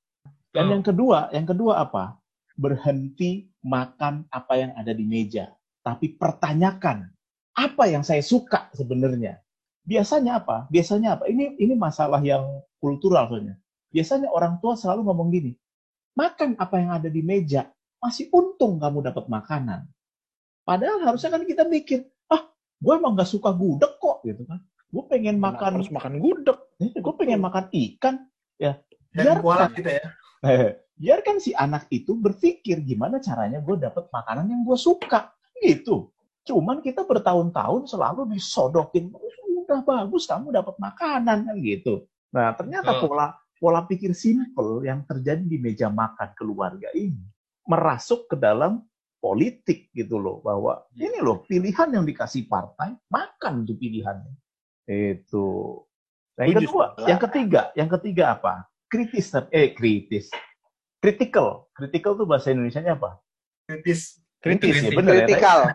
Dan 0.51 0.67
yang 0.67 0.83
kedua, 0.83 1.29
yang 1.31 1.47
kedua 1.47 1.81
apa? 1.81 2.17
Berhenti 2.57 3.49
makan 3.63 4.27
apa 4.29 4.53
yang 4.57 4.71
ada 4.75 4.91
di 4.91 5.05
meja, 5.05 5.53
tapi 5.81 6.13
pertanyakan 6.13 7.09
apa 7.55 7.83
yang 7.87 8.01
saya 8.01 8.21
suka 8.21 8.69
sebenarnya. 8.75 9.39
Biasanya 9.81 10.43
apa? 10.43 10.69
Biasanya 10.69 11.17
apa? 11.17 11.25
Ini 11.29 11.57
ini 11.57 11.73
masalah 11.73 12.21
yang 12.21 12.43
kultural 12.77 13.29
soalnya. 13.29 13.55
Biasanya 13.91 14.29
orang 14.29 14.61
tua 14.61 14.77
selalu 14.77 15.07
ngomong 15.09 15.29
gini, 15.33 15.51
makan 16.15 16.55
apa 16.59 16.75
yang 16.79 16.91
ada 16.95 17.09
di 17.11 17.21
meja, 17.23 17.67
masih 17.99 18.31
untung 18.31 18.79
kamu 18.79 19.03
dapat 19.03 19.25
makanan. 19.27 19.87
Padahal 20.63 21.01
harusnya 21.03 21.33
kan 21.33 21.43
kita 21.43 21.65
mikir, 21.67 22.07
gue 22.81 22.93
emang 22.97 23.13
gak 23.13 23.29
suka 23.29 23.53
gudeg 23.53 23.93
kok 24.01 24.25
gitu 24.25 24.41
kan. 24.49 24.59
Gue 24.91 25.03
pengen 25.07 25.37
Kenapa 25.39 25.55
makan 25.55 25.71
harus 25.79 25.91
makan 25.93 26.13
gudeg. 26.19 26.57
Eh, 26.81 26.91
gue 26.97 27.13
pengen 27.15 27.39
makan 27.39 27.65
ikan. 27.69 28.15
Ya 28.57 28.81
biarkan. 29.13 29.69
gitu 29.77 29.91
ya. 29.91 30.05
Eh, 30.41 30.69
biarkan 30.97 31.37
si 31.37 31.53
anak 31.53 31.85
itu 31.93 32.17
berpikir 32.17 32.81
gimana 32.81 33.21
caranya 33.21 33.61
gue 33.61 33.75
dapet 33.77 34.09
makanan 34.09 34.49
yang 34.49 34.61
gue 34.65 34.77
suka 34.77 35.31
gitu. 35.61 36.09
Cuman 36.41 36.81
kita 36.81 37.05
bertahun-tahun 37.05 37.85
selalu 37.85 38.33
disodokin 38.33 39.13
udah 39.61 39.85
bagus 39.85 40.25
kamu 40.25 40.49
dapat 40.49 40.75
makanan 40.81 41.45
kan 41.45 41.55
gitu. 41.61 42.09
Nah 42.33 42.57
ternyata 42.57 42.97
pola 42.97 43.37
pola 43.61 43.85
pikir 43.85 44.17
simple 44.17 44.81
yang 44.81 45.05
terjadi 45.05 45.45
di 45.45 45.61
meja 45.61 45.87
makan 45.87 46.33
keluarga 46.33 46.89
ini 46.97 47.21
merasuk 47.69 48.25
ke 48.25 48.35
dalam 48.35 48.81
politik 49.21 49.93
gitu 49.93 50.17
loh 50.17 50.41
bahwa 50.41 50.81
iya. 50.97 51.13
ini 51.13 51.21
loh 51.21 51.45
pilihan 51.45 51.93
yang 51.93 52.03
dikasih 52.03 52.49
partai 52.49 52.97
makan 53.07 53.69
tuh 53.69 53.77
pilihannya 53.77 54.33
itu 54.89 55.45
nah, 56.35 56.45
yang 56.49 56.57
kedua 56.65 56.85
yang 57.05 57.19
ketiga 57.21 57.61
yang 57.77 57.89
ketiga 57.89 58.23
apa 58.33 58.65
kritis 58.89 59.29
eh 59.53 59.77
kritis 59.77 60.33
critical. 61.01 61.67
Critical 61.73 62.13
tuh 62.15 62.29
bahasa 62.29 62.53
Indonesia-nya 62.53 62.93
apa? 62.95 63.17
Kritis. 63.65 64.21
Kritis, 64.41 64.77
ya, 64.77 64.89
Kritis. 64.89 64.97
bener 64.97 65.13
ya. 65.13 65.17
Tay? 65.17 65.25
Kritikal. 65.25 65.59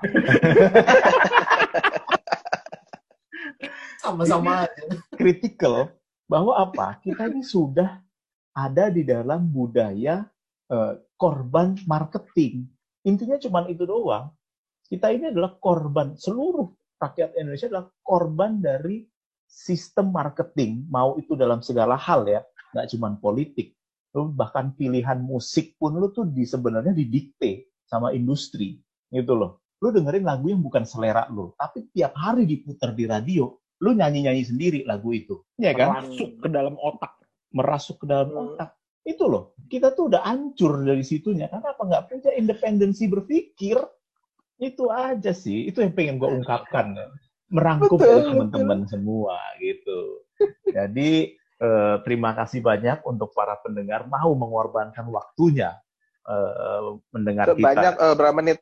Sama-sama 4.06 4.70
aja. 4.70 4.82
Critical 5.18 5.90
bahwa 6.30 6.54
apa? 6.54 7.02
Kita 7.02 7.26
ini 7.26 7.42
sudah 7.42 7.98
ada 8.54 8.86
di 8.90 9.02
dalam 9.02 9.50
budaya 9.50 10.22
eh, 10.70 10.92
korban 11.18 11.74
marketing. 11.90 12.70
Intinya 13.06 13.38
cuma 13.38 13.62
itu 13.70 13.86
doang. 13.86 14.34
Kita 14.86 15.14
ini 15.14 15.30
adalah 15.30 15.54
korban 15.58 16.18
seluruh 16.18 16.66
rakyat 16.98 17.38
Indonesia 17.38 17.70
adalah 17.70 17.86
korban 18.02 18.58
dari 18.58 19.06
sistem 19.46 20.10
marketing, 20.10 20.90
mau 20.90 21.14
itu 21.16 21.38
dalam 21.38 21.62
segala 21.62 21.94
hal 21.94 22.26
ya, 22.26 22.42
nggak 22.74 22.86
cuma 22.94 23.14
politik. 23.14 23.78
Lu 24.16 24.32
bahkan 24.32 24.74
pilihan 24.74 25.22
musik 25.22 25.78
pun 25.78 25.94
lu 25.94 26.10
tuh 26.10 26.26
di 26.26 26.42
sebenarnya 26.42 26.90
didikte 26.90 27.70
sama 27.86 28.10
industri, 28.10 28.80
gitu 29.12 29.38
loh. 29.38 29.62
Lu 29.78 29.92
dengerin 29.92 30.24
lagu 30.26 30.50
yang 30.50 30.64
bukan 30.64 30.82
selera 30.82 31.28
lu, 31.30 31.54
tapi 31.54 31.86
tiap 31.94 32.16
hari 32.16 32.48
diputar 32.48 32.96
di 32.96 33.06
radio, 33.06 33.54
lu 33.84 33.92
nyanyi-nyanyi 33.92 34.42
sendiri 34.42 34.80
lagu 34.88 35.12
itu, 35.12 35.44
ya 35.60 35.76
kan? 35.76 36.02
Masuk 36.02 36.42
ke 36.42 36.48
dalam 36.48 36.74
otak. 36.80 37.12
Merasuk 37.54 38.02
ke 38.02 38.06
dalam 38.08 38.28
Hmm. 38.32 38.40
otak. 38.56 38.70
Itu 39.06 39.30
loh, 39.30 39.54
kita 39.70 39.94
tuh 39.94 40.10
udah 40.10 40.26
hancur 40.26 40.82
dari 40.82 41.06
situnya. 41.06 41.46
Karena 41.46 41.70
apa? 41.70 41.82
Nggak 41.86 42.04
punya 42.10 42.32
independensi 42.34 43.06
berpikir. 43.06 43.78
Itu 44.58 44.90
aja 44.90 45.30
sih. 45.30 45.70
Itu 45.70 45.86
yang 45.86 45.94
pengen 45.94 46.18
gue 46.18 46.26
ungkapkan. 46.42 46.98
Merangkum 47.46 48.02
Betul, 48.02 48.10
betul. 48.10 48.26
teman-teman 48.34 48.80
semua 48.90 49.38
gitu. 49.62 50.26
Jadi 50.66 51.38
eh, 51.38 51.96
terima 52.02 52.34
kasih 52.34 52.58
banyak 52.58 53.06
untuk 53.06 53.30
para 53.30 53.54
pendengar 53.62 54.10
mau 54.10 54.34
mengorbankan 54.34 55.06
waktunya 55.14 55.78
eh, 56.26 56.98
mendengar 57.14 57.54
Sebanyak 57.54 57.94
kita. 57.94 58.02
eh, 58.10 58.14
berapa 58.18 58.34
menit? 58.34 58.58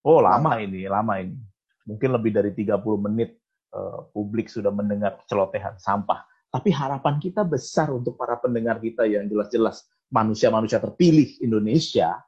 Oh 0.00 0.24
lama 0.24 0.56
ini, 0.56 0.88
lama 0.88 1.20
ini. 1.20 1.36
Mungkin 1.84 2.16
lebih 2.16 2.32
dari 2.32 2.50
30 2.56 2.80
menit 3.04 3.36
eh, 3.76 4.00
publik 4.16 4.48
sudah 4.48 4.72
mendengar 4.72 5.20
celotehan 5.28 5.76
sampah. 5.76 6.24
Tapi 6.50 6.70
harapan 6.72 7.18
kita 7.18 7.42
besar 7.42 7.90
untuk 7.92 8.16
para 8.16 8.38
pendengar 8.38 8.78
kita 8.78 9.04
yang 9.04 9.26
jelas-jelas 9.26 9.84
manusia-manusia 10.08 10.78
terpilih 10.78 11.36
Indonesia. 11.42 12.22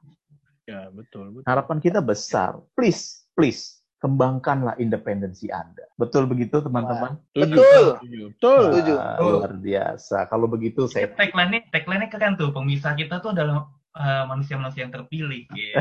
Ya, 0.67 0.91
betul, 0.93 1.39
betul. 1.39 1.47
Harapan 1.49 1.77
kita 1.81 1.99
besar. 2.03 2.61
Please, 2.77 3.25
please, 3.33 3.81
kembangkanlah 4.03 4.77
independensi 4.77 5.49
Anda. 5.49 5.87
Betul 5.97 6.29
begitu 6.29 6.61
teman-teman? 6.61 7.17
Betul. 7.33 7.97
Betul. 8.29 8.63
Setuju. 8.69 8.93
Wah, 8.99 9.17
luar 9.17 9.53
biasa. 9.57 10.29
Kalau 10.29 10.45
begitu 10.45 10.85
saya 10.85 11.09
Tagline-nya, 11.15 11.65
tagline-nya 11.73 12.09
keren 12.11 12.37
tuh. 12.37 12.53
Pemisah 12.53 12.93
kita 12.93 13.23
tuh 13.23 13.33
adalah 13.33 13.65
eh, 13.97 14.23
manusia-manusia 14.29 14.85
yang 14.85 14.93
terpilih. 14.93 15.47
Gitu. 15.49 15.73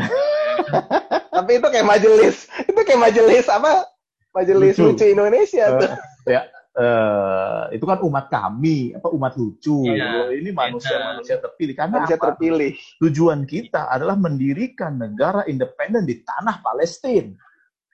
Tapi 1.36 1.50
itu 1.60 1.68
kayak 1.68 1.86
majelis, 1.86 2.48
itu 2.64 2.80
kayak 2.82 3.02
majelis 3.12 3.46
apa? 3.46 3.86
Majelis 4.34 4.74
Lucu. 4.78 4.94
lucu, 4.94 5.04
Indonesia 5.06 5.64
tuh. 5.78 5.92
Eh, 6.26 6.34
ya 6.34 6.42
eh, 6.78 7.62
itu 7.74 7.84
kan 7.84 7.98
umat 8.06 8.30
kami 8.30 8.94
apa 8.94 9.10
umat 9.10 9.34
lucu 9.34 9.82
Iya, 9.90 10.06
Kalau 10.06 10.26
ini 10.30 10.50
manusia-manusia 10.54 11.36
terpilih. 11.42 11.74
Karena 11.74 11.94
Manusia 12.02 12.16
apa? 12.16 12.24
terpilih. 12.32 12.72
tujuan 13.02 13.42
kita 13.44 13.90
adalah 13.90 14.14
mendirikan 14.14 14.94
negara 14.96 15.42
independen 15.50 16.06
di 16.06 16.22
tanah 16.22 16.62
Palestina. 16.62 17.34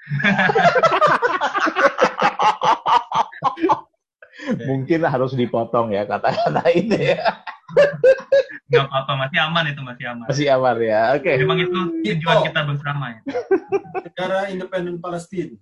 Mungkin 4.68 5.00
harus 5.08 5.32
dipotong 5.32 5.94
ya 5.94 6.04
kata-kata 6.04 6.68
ini. 6.74 7.16
ya 7.16 7.40
Nggak 8.70 8.84
apa-apa, 8.90 9.12
masih 9.26 9.38
aman 9.44 9.64
itu, 9.70 9.80
masih 9.84 10.04
aman. 10.08 10.26
masih 10.26 10.46
aman 10.50 10.76
ya 10.80 11.02
oke 11.16 11.32
Memang 11.40 11.58
itu 11.60 11.80
tujuan 12.04 12.36
kita 12.48 12.60
bersama 12.64 13.04
ya. 13.12 13.20
Negara 14.04 14.38
independen 14.50 14.96
Palestina. 14.98 15.54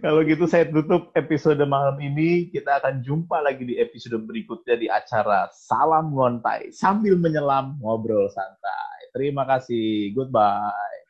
Kalau 0.00 0.20
gitu 0.24 0.44
saya 0.48 0.68
tutup 0.68 1.12
episode 1.16 1.60
malam 1.64 1.96
ini. 2.00 2.48
Kita 2.52 2.80
akan 2.80 3.00
jumpa 3.04 3.40
lagi 3.42 3.64
di 3.64 3.80
episode 3.80 4.18
berikutnya 4.24 4.76
di 4.76 4.86
acara 4.88 5.48
Salam 5.52 6.12
Ngontai 6.12 6.72
sambil 6.72 7.16
menyelam 7.16 7.80
ngobrol 7.80 8.28
santai. 8.32 9.12
Terima 9.12 9.44
kasih. 9.44 10.12
Goodbye. 10.16 11.01